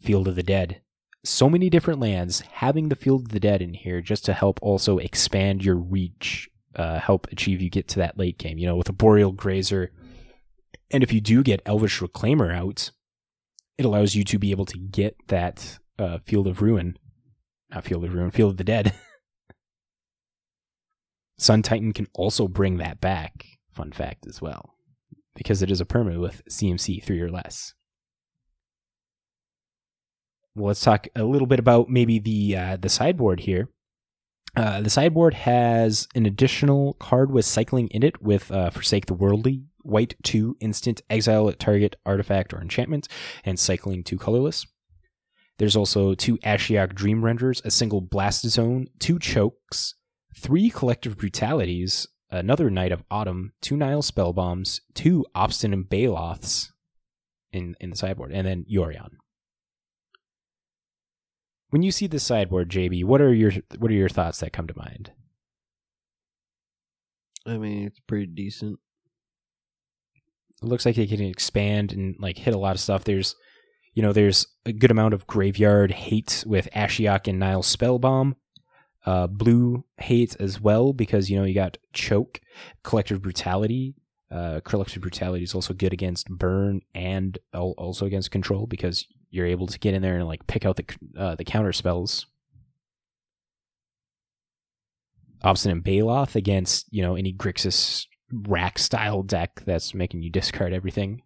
Field 0.01 0.29
of 0.29 0.37
the 0.37 0.43
Dead 0.43 0.81
so 1.25 1.49
many 1.49 1.71
different 1.71 2.01
lands, 2.01 2.41
having 2.41 2.89
the 2.89 2.97
Field 2.97 3.23
of 3.23 3.29
the 3.31 3.41
Dead 3.41 3.63
in 3.63 3.75
here 3.75 4.01
just 4.01 4.25
to 4.27 4.35
help 4.35 4.61
also 4.63 4.99
expand 4.99 5.65
your 5.65 5.77
reach, 5.77 6.49
uh, 6.77 6.99
help 6.99 7.27
achieve 7.33 7.61
you 7.61 7.71
get 7.71 7.89
to 7.89 7.99
that 7.99 8.19
late 8.19 8.39
game. 8.39 8.59
You 8.59 8.67
know, 8.67 8.77
with 8.77 8.89
Arboreal 8.89 9.33
Grazer, 9.33 9.91
and 10.91 11.03
if 11.03 11.13
you 11.13 11.21
do 11.21 11.43
get 11.43 11.63
Elvish 11.65 12.01
Reclaimer 12.01 12.55
out, 12.55 12.91
it 13.79 13.85
allows 13.85 14.15
you 14.15 14.23
to 14.25 14.39
be 14.39 14.51
able 14.51 14.67
to 14.67 14.79
get 14.79 15.17
that 15.29 15.79
uh, 15.99 16.19
Field 16.19 16.47
of 16.47 16.61
Ruin, 16.61 16.99
not 17.71 17.85
Field 17.85 18.05
of 18.05 18.15
Ruin, 18.15 18.31
Field 18.31 18.53
of 18.53 18.57
the 18.59 18.65
Dead. 18.65 18.93
Sun 21.39 21.63
Titan 21.63 21.93
can 21.93 22.07
also 22.15 22.47
bring 22.47 22.77
that 22.77 23.01
back. 23.01 23.47
Fun 23.71 23.91
fact 23.91 24.27
as 24.29 24.41
well, 24.41 24.74
because 25.35 25.63
it 25.63 25.71
is 25.71 25.81
a 25.81 25.87
permanent 25.87 26.21
with 26.21 26.43
CMC 26.49 27.03
three 27.03 27.21
or 27.21 27.31
less 27.31 27.75
well, 30.55 30.69
let's 30.69 30.81
talk 30.81 31.09
a 31.17 31.25
little 31.25 31.47
bit 31.47 31.59
about 31.59 31.89
maybe 31.89 32.19
the 32.19 32.57
uh, 32.57 32.77
the 32.77 32.89
sideboard 32.89 33.41
here. 33.41 33.69
Uh, 34.57 34.81
the 34.81 34.91
sideboard 34.91 35.35
has 35.35 36.07
an 36.15 36.27
additional 36.27 36.95
card 36.95 37.33
with 37.33 37.45
cycling 37.45 37.89
in 37.89 38.05
it 38.05 38.23
with 38.23 38.53
uh, 38.53 38.71
Forsake 38.71 39.07
the 39.07 39.15
Worldly, 39.15 39.65
white 39.83 40.15
2, 40.23 40.57
instant, 40.61 41.03
exile 41.11 41.49
at 41.49 41.59
target 41.59 41.97
artifact 42.07 42.55
or 42.55 42.61
enchantment, 42.61 43.09
and 43.45 43.59
cycling 43.59 44.05
2 44.05 44.17
colorless. 44.17 44.65
There's 45.59 45.75
also 45.75 46.15
two 46.15 46.39
Ashiok 46.39 46.95
Dream 46.95 47.25
Renders, 47.25 47.63
a 47.65 47.71
single 47.71 48.01
Blast 48.01 48.49
Zone, 48.49 48.87
two 49.01 49.19
Chokes, 49.19 49.95
three 50.37 50.71
Collective 50.71 51.17
Brutalities, 51.17 52.07
another 52.35 52.71
Knight 52.71 52.93
of 52.93 53.05
Autumn, 53.11 53.53
two 53.61 53.77
Nihil 53.77 54.03
Spellbombs, 54.03 54.81
two 54.95 55.25
Obstinate 55.35 55.89
Baloths 55.89 56.73
in, 57.53 57.77
in 57.81 57.91
the 57.91 57.97
sideboard, 57.97 58.33
and 58.33 58.47
then 58.47 58.65
Yorion 58.71 59.17
when 61.75 61.83
you 61.83 61.91
see 61.91 62.07
the 62.07 62.21
sideboard, 62.21 62.71
JB, 62.71 63.05
what 63.05 63.21
are 63.21 63.35
your 63.35 63.51
what 63.79 63.91
are 63.91 63.95
your 63.95 64.09
thoughts 64.09 64.39
that 64.39 64.53
come 64.53 64.69
to 64.69 64.79
mind? 64.79 65.11
I 67.45 67.59
mean, 67.59 67.89
it's 67.89 67.99
pretty 67.99 68.27
decent. 68.27 68.79
It 70.63 70.67
looks 70.69 70.87
like 70.87 70.97
it 70.97 71.09
can 71.09 71.21
expand 71.21 71.93
and 71.93 72.15
like 72.21 72.39
hit 72.39 72.55
a 72.55 72.59
lot 72.59 72.77
of 72.77 72.81
stuff. 72.81 73.03
There's, 73.03 73.35
you 73.93 74.05
know, 74.05 74.13
there's 74.13 74.47
a 74.65 74.73
good 74.73 74.93
amount 74.93 75.15
of 75.15 75.27
graveyard 75.27 75.91
hate 75.91 76.45
with 76.47 76.69
Ashiok 76.77 77.27
and 77.27 77.41
Nihil 77.41 77.65
Spellbomb. 77.65 78.37
Uh, 79.05 79.27
blue 79.27 79.85
hate 79.99 80.35
as 80.41 80.61
well 80.61 80.95
because 80.95 81.29
you 81.29 81.37
know 81.37 81.45
you 81.45 81.55
got 81.55 81.77
choke, 81.93 82.41
collective 82.83 83.21
brutality. 83.21 83.95
Uh, 84.31 84.61
collective 84.65 85.03
brutality 85.03 85.45
is 85.45 85.55
also 85.55 85.75
good 85.75 85.93
against 85.93 86.29
burn 86.29 86.81
and 86.95 87.39
also 87.53 88.07
against 88.07 88.31
control 88.31 88.67
because 88.67 89.07
you're 89.31 89.47
able 89.47 89.67
to 89.67 89.79
get 89.79 89.95
in 89.95 90.01
there 90.01 90.17
and 90.17 90.27
like 90.27 90.47
pick 90.47 90.65
out 90.65 90.77
the 90.77 90.85
uh, 91.19 91.35
the 91.35 91.45
counter 91.45 91.73
spells. 91.73 92.27
Obstinate 95.43 95.85
Baloth 95.85 96.35
against 96.35 96.87
you 96.91 97.03
know 97.03 97.15
any 97.15 97.33
Grixis 97.33 98.07
rack 98.33 98.79
style 98.79 99.23
deck 99.23 99.63
that's 99.67 99.93
making 99.93 100.23
you 100.23 100.31
discard 100.31 100.73
everything. 100.73 101.23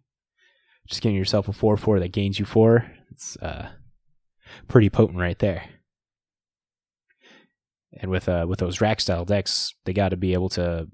Just 0.87 1.01
getting 1.01 1.17
yourself 1.17 1.47
a 1.47 1.53
four 1.53 1.77
four 1.77 1.99
that 1.99 2.11
gains 2.11 2.39
you 2.39 2.45
four. 2.45 2.91
It's 3.11 3.37
uh, 3.37 3.69
pretty 4.67 4.89
potent 4.89 5.19
right 5.19 5.39
there. 5.39 5.63
And 7.99 8.09
with 8.09 8.29
uh 8.29 8.45
with 8.47 8.59
those 8.59 8.81
rack 8.81 9.01
style 9.01 9.25
decks, 9.25 9.73
they 9.85 9.93
got 9.93 10.09
to 10.09 10.17
be 10.17 10.33
able 10.33 10.49
to 10.49 10.87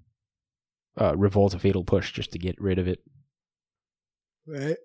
uh, 0.99 1.15
revolt 1.15 1.53
a 1.53 1.59
fatal 1.59 1.83
push 1.83 2.11
just 2.11 2.31
to 2.31 2.39
get 2.39 2.59
rid 2.59 2.79
of 2.79 2.87
it. 2.87 2.99
Right. 4.47 4.77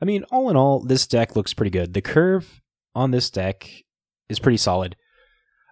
I 0.00 0.04
mean, 0.04 0.24
all 0.24 0.50
in 0.50 0.56
all, 0.56 0.80
this 0.80 1.06
deck 1.06 1.36
looks 1.36 1.54
pretty 1.54 1.70
good. 1.70 1.92
The 1.92 2.00
curve 2.00 2.62
on 2.94 3.10
this 3.10 3.30
deck 3.30 3.68
is 4.28 4.38
pretty 4.38 4.56
solid. 4.56 4.96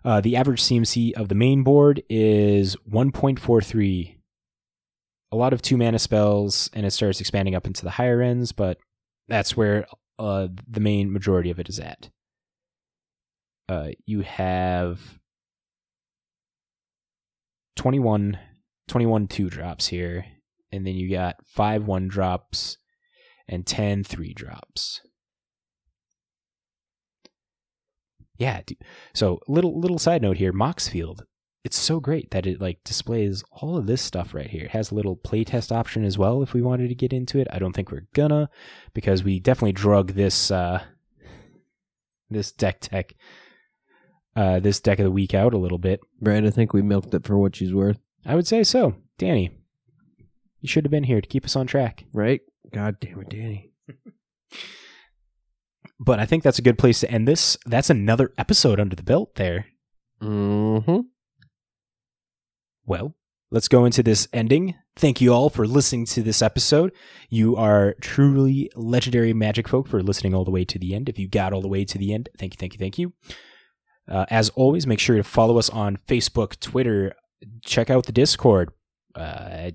Uh, 0.05 0.21
the 0.21 0.37
average 0.37 0.63
CMC 0.63 1.13
of 1.13 1.29
the 1.29 1.35
main 1.35 1.63
board 1.63 2.03
is 2.09 2.77
1.43. 2.91 4.17
A 5.31 5.37
lot 5.37 5.53
of 5.53 5.61
two 5.61 5.77
mana 5.77 5.99
spells, 5.99 6.71
and 6.73 6.87
it 6.87 6.93
starts 6.93 7.21
expanding 7.21 7.55
up 7.55 7.67
into 7.67 7.85
the 7.85 7.91
higher 7.91 8.23
ends, 8.23 8.53
but 8.53 8.79
that's 9.29 9.57
where 9.57 9.87
uh, 10.19 10.49
the 10.67 10.81
main 10.81 11.13
majority 11.13 11.51
of 11.51 11.59
it 11.59 11.69
is 11.69 11.79
at. 11.79 12.11
Uh, 13.69 13.89
you 14.07 14.23
have 14.23 15.19
21, 17.77 18.39
21 18.89 19.29
two 19.29 19.51
drops 19.51 19.89
here, 19.89 20.25
and 20.73 20.87
then 20.87 20.95
you 20.95 21.11
got 21.11 21.37
five 21.47 21.85
one 21.85 22.09
drops 22.09 22.79
and 23.47 23.67
10 23.67 24.05
three 24.05 24.33
drops. 24.33 25.01
Yeah, 28.39 28.61
so 29.15 29.41
little 29.49 29.81
little 29.81 29.99
side 29.99 30.23
note 30.23 30.37
here, 30.37 30.53
Moxfield. 30.53 31.23
It's 31.65 31.77
so 31.77 31.99
great 31.99 32.31
that 32.31 32.47
it 32.47 32.61
like 32.61 32.79
displays 32.85 33.43
all 33.51 33.77
of 33.77 33.87
this 33.87 34.01
stuff 34.01 34.33
right 34.33 34.49
here. 34.49 34.67
It 34.67 34.71
has 34.71 34.91
a 34.91 34.95
little 34.95 35.17
playtest 35.17 35.73
option 35.73 36.05
as 36.05 36.17
well 36.17 36.41
if 36.43 36.55
we 36.55 36.63
wanted 36.63 36.89
to 36.89 36.95
get 36.95 37.13
into 37.13 37.41
it. 37.41 37.49
I 37.51 37.59
don't 37.59 37.73
think 37.73 37.91
we're 37.91 38.07
gonna 38.15 38.49
because 38.95 39.25
we 39.25 39.41
definitely 39.41 39.73
drug 39.73 40.13
this 40.13 40.53
uh 40.53 40.85
this 42.31 42.53
deck 42.53 42.79
tech 42.81 43.15
uh 44.39 44.61
this 44.61 44.81
deck 44.81 45.01
of 45.01 45.05
the 45.05 45.11
week 45.11 45.35
out 45.35 45.53
a 45.53 45.59
little 45.59 45.79
bit. 45.79 46.01
Brad, 46.21 46.47
I 46.47 46.51
think 46.51 46.73
we 46.73 46.83
milked 46.83 47.15
it 47.15 47.25
for 47.25 47.37
what 47.37 47.57
she's 47.57 47.75
worth. 47.75 47.99
I 48.25 48.35
would 48.35 48.47
say 48.47 48.63
so. 48.63 48.95
Danny, 49.19 49.51
you 50.61 50.69
should 50.69 50.85
have 50.85 50.93
been 50.93 51.05
here 51.05 51.21
to 51.21 51.29
keep 51.29 51.45
us 51.45 51.57
on 51.57 51.67
track. 51.67 52.05
Right? 52.13 52.41
God 52.73 53.01
damn 53.01 53.21
it, 53.21 53.31
Danny. 53.31 53.73
but 56.01 56.21
I 56.21 56.27
think 56.27 56.43
that's 56.43 56.59
a 56.59 56.63
good 56.63 56.79
place 56.79 57.01
to 57.01 57.11
end 57.11 57.27
this. 57.27 57.57
That's 57.67 57.91
another 57.91 58.33
episode 58.39 58.79
under 58.79 58.95
the 58.95 59.03
belt 59.03 59.35
there. 59.35 59.67
Mm-hmm. 60.23 61.01
Well, 62.85 63.15
let's 63.51 63.69
go 63.69 63.85
into 63.85 64.03
this 64.03 64.29
ending. 64.33 64.75
Thank 64.97 65.21
you 65.21 65.33
all 65.33 65.51
for 65.51 65.67
listening 65.67 66.07
to 66.07 66.23
this 66.23 66.43
episode. 66.43 66.93
You 67.29 67.57
are 67.57 67.95
truly 68.01 68.71
legendary 68.75 69.33
magic 69.33 69.69
folk 69.69 69.89
for 69.89 70.03
listening 70.03 70.35
all 70.35 70.45
the 70.45 70.51
way 70.51 70.65
to 70.65 70.79
the 70.79 70.95
end. 70.95 71.09
If 71.09 71.19
you 71.19 71.29
got 71.29 71.53
all 71.53 71.63
the 71.63 71.69
way 71.69 71.85
to 71.85 71.99
the 71.99 72.13
end, 72.13 72.29
thank 72.39 72.55
you, 72.55 72.59
thank 72.59 72.75
you, 72.75 72.79
thank 72.79 72.99
you. 72.99 73.13
Uh, 74.09 74.27
as 74.31 74.49
always, 74.51 74.87
make 74.87 75.01
sure 75.01 75.17
to 75.17 75.25
follow 75.25 75.59
us 75.59 75.69
on 75.71 75.97
Facebook, 75.97 76.59
Twitter. 76.61 77.15
Check 77.65 77.91
out 77.91 78.07
the 78.07 78.13
Discord. 78.13 78.71
Uh, 79.15 79.71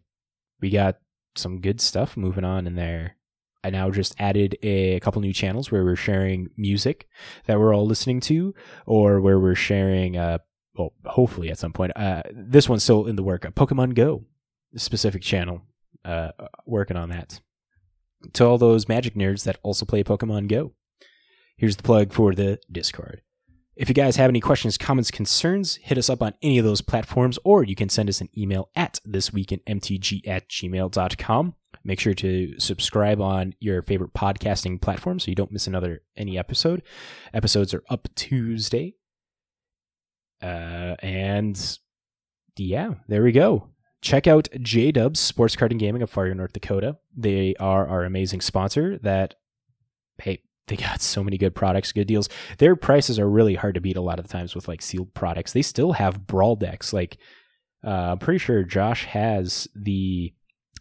we 0.61 0.69
got 0.69 0.97
some 1.35 1.61
good 1.61 1.81
stuff 1.81 2.17
moving 2.17 2.43
on 2.43 2.67
in 2.67 2.75
there. 2.75 3.17
I 3.63 3.69
now 3.69 3.89
just 3.91 4.15
added 4.19 4.57
a, 4.61 4.95
a, 4.95 4.99
couple 4.99 5.21
new 5.21 5.31
channels 5.31 5.71
where 5.71 5.85
we're 5.85 5.95
sharing 5.95 6.49
music 6.57 7.07
that 7.45 7.59
we're 7.59 7.73
all 7.73 7.85
listening 7.85 8.19
to, 8.21 8.53
or 8.85 9.21
where 9.21 9.39
we're 9.39 9.55
sharing, 9.55 10.17
uh, 10.17 10.39
well, 10.75 10.93
hopefully 11.05 11.49
at 11.49 11.59
some 11.59 11.71
point. 11.71 11.93
Uh, 11.95 12.23
this 12.31 12.67
one's 12.67 12.83
still 12.83 13.05
in 13.05 13.15
the 13.15 13.23
work. 13.23 13.43
Pokemon 13.55 13.95
Go 13.95 14.25
specific 14.75 15.21
channel, 15.21 15.61
uh, 16.03 16.31
working 16.65 16.97
on 16.97 17.09
that. 17.09 17.41
To 18.33 18.45
all 18.45 18.57
those 18.57 18.87
Magic 18.87 19.15
nerds 19.15 19.43
that 19.43 19.59
also 19.63 19.85
play 19.85 20.03
Pokemon 20.03 20.47
Go, 20.47 20.73
here's 21.57 21.75
the 21.75 21.83
plug 21.83 22.13
for 22.13 22.33
the 22.33 22.59
Discord. 22.71 23.21
If 23.75 23.89
you 23.89 23.95
guys 23.95 24.17
have 24.17 24.29
any 24.29 24.39
questions, 24.39 24.77
comments, 24.77 25.09
concerns, 25.09 25.75
hit 25.77 25.97
us 25.97 26.09
up 26.09 26.21
on 26.21 26.33
any 26.43 26.59
of 26.59 26.65
those 26.65 26.81
platforms, 26.81 27.39
or 27.43 27.63
you 27.63 27.75
can 27.75 27.89
send 27.89 28.07
us 28.07 28.21
an 28.21 28.29
email 28.37 28.69
at 28.75 28.99
thisweekinmtg 29.07 30.27
at 30.27 30.47
gmail.com. 30.47 31.55
Make 31.83 31.99
sure 31.99 32.13
to 32.13 32.59
subscribe 32.59 33.19
on 33.19 33.55
your 33.59 33.81
favorite 33.81 34.13
podcasting 34.13 34.79
platform 34.79 35.19
so 35.19 35.29
you 35.29 35.35
don't 35.35 35.51
miss 35.51 35.67
another 35.67 36.01
any 36.15 36.37
episode. 36.37 36.83
Episodes 37.33 37.73
are 37.73 37.83
up 37.89 38.07
Tuesday. 38.15 38.95
Uh, 40.41 40.95
and 40.99 41.79
yeah, 42.57 42.91
there 43.07 43.23
we 43.23 43.31
go. 43.31 43.69
Check 44.01 44.27
out 44.27 44.49
J 44.61 44.91
Dubs 44.91 45.19
Sports 45.19 45.55
Card 45.55 45.71
and 45.71 45.79
Gaming 45.79 46.01
of 46.01 46.09
Fargo, 46.09 46.33
North 46.33 46.53
Dakota. 46.53 46.97
They 47.15 47.55
are 47.59 47.87
our 47.87 48.03
amazing 48.03 48.41
sponsor 48.41 48.99
that, 48.99 49.35
hey, 50.21 50.43
they 50.67 50.75
got 50.77 51.01
so 51.01 51.23
many 51.23 51.37
good 51.37 51.55
products, 51.55 51.91
good 51.91 52.07
deals. 52.07 52.29
Their 52.57 52.75
prices 52.75 53.19
are 53.19 53.29
really 53.29 53.55
hard 53.55 53.75
to 53.75 53.81
beat 53.81 53.97
a 53.97 54.01
lot 54.01 54.19
of 54.19 54.27
times 54.27 54.55
with 54.55 54.67
like 54.67 54.81
sealed 54.81 55.13
products. 55.13 55.51
They 55.51 55.61
still 55.61 55.93
have 55.93 56.25
brawl 56.25 56.55
decks. 56.55 56.93
Like 56.93 57.17
uh, 57.85 58.11
I'm 58.11 58.19
pretty 58.19 58.37
sure 58.37 58.63
Josh 58.63 59.05
has 59.05 59.67
the 59.75 60.33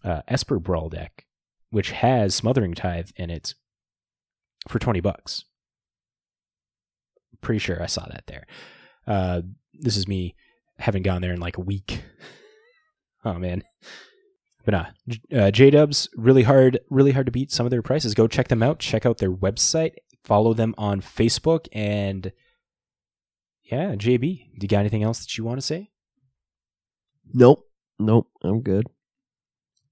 uh, 0.05 0.23
Esper 0.29 0.59
brawl 0.59 0.89
deck, 0.89 1.27
which 1.71 1.91
has 1.91 2.35
Smothering 2.35 2.75
Tithe 2.75 3.11
in 3.17 3.31
it 3.31 3.55
for 4.69 4.79
twenty 4.79 5.01
bucks. 5.01 5.45
Pretty 7.41 7.59
sure 7.59 7.83
I 7.83 7.87
saw 7.87 8.07
that 8.07 8.25
there. 8.29 8.47
Uh, 9.05 9.43
this 9.75 9.97
is 9.97 10.07
me 10.07 10.37
having 10.79 11.03
gone 11.03 11.23
there 11.23 11.33
in 11.33 11.41
like 11.41 11.59
a 11.59 11.63
week. 11.63 12.03
oh 13.25 13.35
man. 13.35 13.65
But 14.65 14.73
nah, 14.73 14.87
uh, 15.41 15.51
J 15.51 15.71
Dubs 15.71 16.09
really 16.17 16.45
hard, 16.45 16.79
really 16.89 17.13
hard 17.13 17.27
to 17.27 17.33
beat. 17.33 17.51
Some 17.51 17.67
of 17.67 17.71
their 17.71 17.83
prices. 17.83 18.15
Go 18.15 18.29
check 18.29 18.49
them 18.49 18.63
out. 18.63 18.79
Check 18.79 19.05
out 19.05 19.19
their 19.19 19.33
website. 19.33 19.95
Follow 20.25 20.55
them 20.55 20.75
on 20.79 21.01
Facebook. 21.01 21.67
And 21.73 22.33
yeah, 23.65 23.95
JB, 23.95 24.59
do 24.59 24.65
you 24.65 24.69
got 24.69 24.81
anything 24.81 25.03
else 25.03 25.21
that 25.21 25.37
you 25.37 25.45
want 25.45 25.59
to 25.59 25.67
say? 25.67 25.91
Nope. 27.33 27.69
Nope. 27.99 28.29
I'm 28.43 28.61
good. 28.61 28.87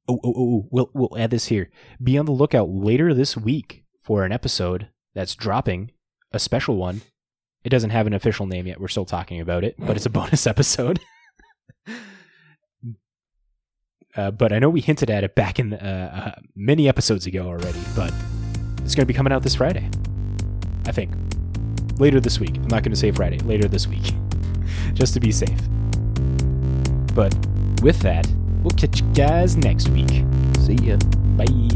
Oh, 0.09 0.19
oh, 0.25 0.35
oh, 0.37 0.55
oh, 0.57 0.69
we'll 0.71 0.91
we'll 0.93 1.19
add 1.19 1.31
this 1.31 1.47
here. 1.47 1.71
Be 2.03 2.19
on 2.19 2.27
the 2.27 2.33
lookout 2.33 2.69
later 2.69 3.15
this 3.15 3.37
week 3.37 3.85
for 4.03 4.25
an 4.25 4.33
episode 4.33 4.89
that's 5.15 5.35
dropping, 5.35 5.93
a 6.33 6.39
special 6.39 6.77
one. 6.77 7.03
It 7.63 7.69
doesn't 7.69 7.91
have 7.91 8.07
an 8.07 8.15
official 8.15 8.47
name 8.47 8.67
yet. 8.67 8.81
We're 8.81 8.89
still 8.89 9.05
talking 9.05 9.41
about 9.41 9.65
it, 9.65 9.77
but 9.79 9.97
it's 9.97 10.07
a 10.07 10.11
bonus 10.11 10.47
episode. 10.49 11.01
uh, 14.17 14.31
but 14.31 14.53
I 14.53 14.59
know 14.59 14.69
we 14.69 14.81
hinted 14.81 15.11
at 15.11 15.25
it 15.25 15.35
back 15.35 15.59
in 15.59 15.75
uh, 15.75 16.35
uh, 16.37 16.41
many 16.55 16.89
episodes 16.89 17.27
ago 17.27 17.47
already. 17.47 17.81
But 17.95 18.13
it's 18.83 18.95
going 18.95 19.03
to 19.03 19.07
be 19.07 19.15
coming 19.15 19.33
out 19.33 19.43
this 19.43 19.55
Friday, 19.55 19.89
I 20.87 20.93
think. 20.93 21.13
Later 21.99 22.21
this 22.21 22.41
week. 22.41 22.57
I'm 22.57 22.69
not 22.69 22.83
going 22.83 22.93
to 22.93 22.97
say 22.97 23.11
Friday. 23.11 23.39
Later 23.41 23.69
this 23.69 23.87
week, 23.87 24.15
just 24.95 25.15
to 25.15 25.21
be 25.21 25.33
safe. 25.33 25.61
But 27.15 27.35
with 27.83 28.01
that, 28.01 28.31
we'll 28.63 28.77
catch 28.77 29.01
you 29.01 29.13
guys 29.13 29.57
next 29.57 29.89
week. 29.91 30.25
See 30.61 30.75
ya. 30.75 30.97
Bye. 31.37 31.70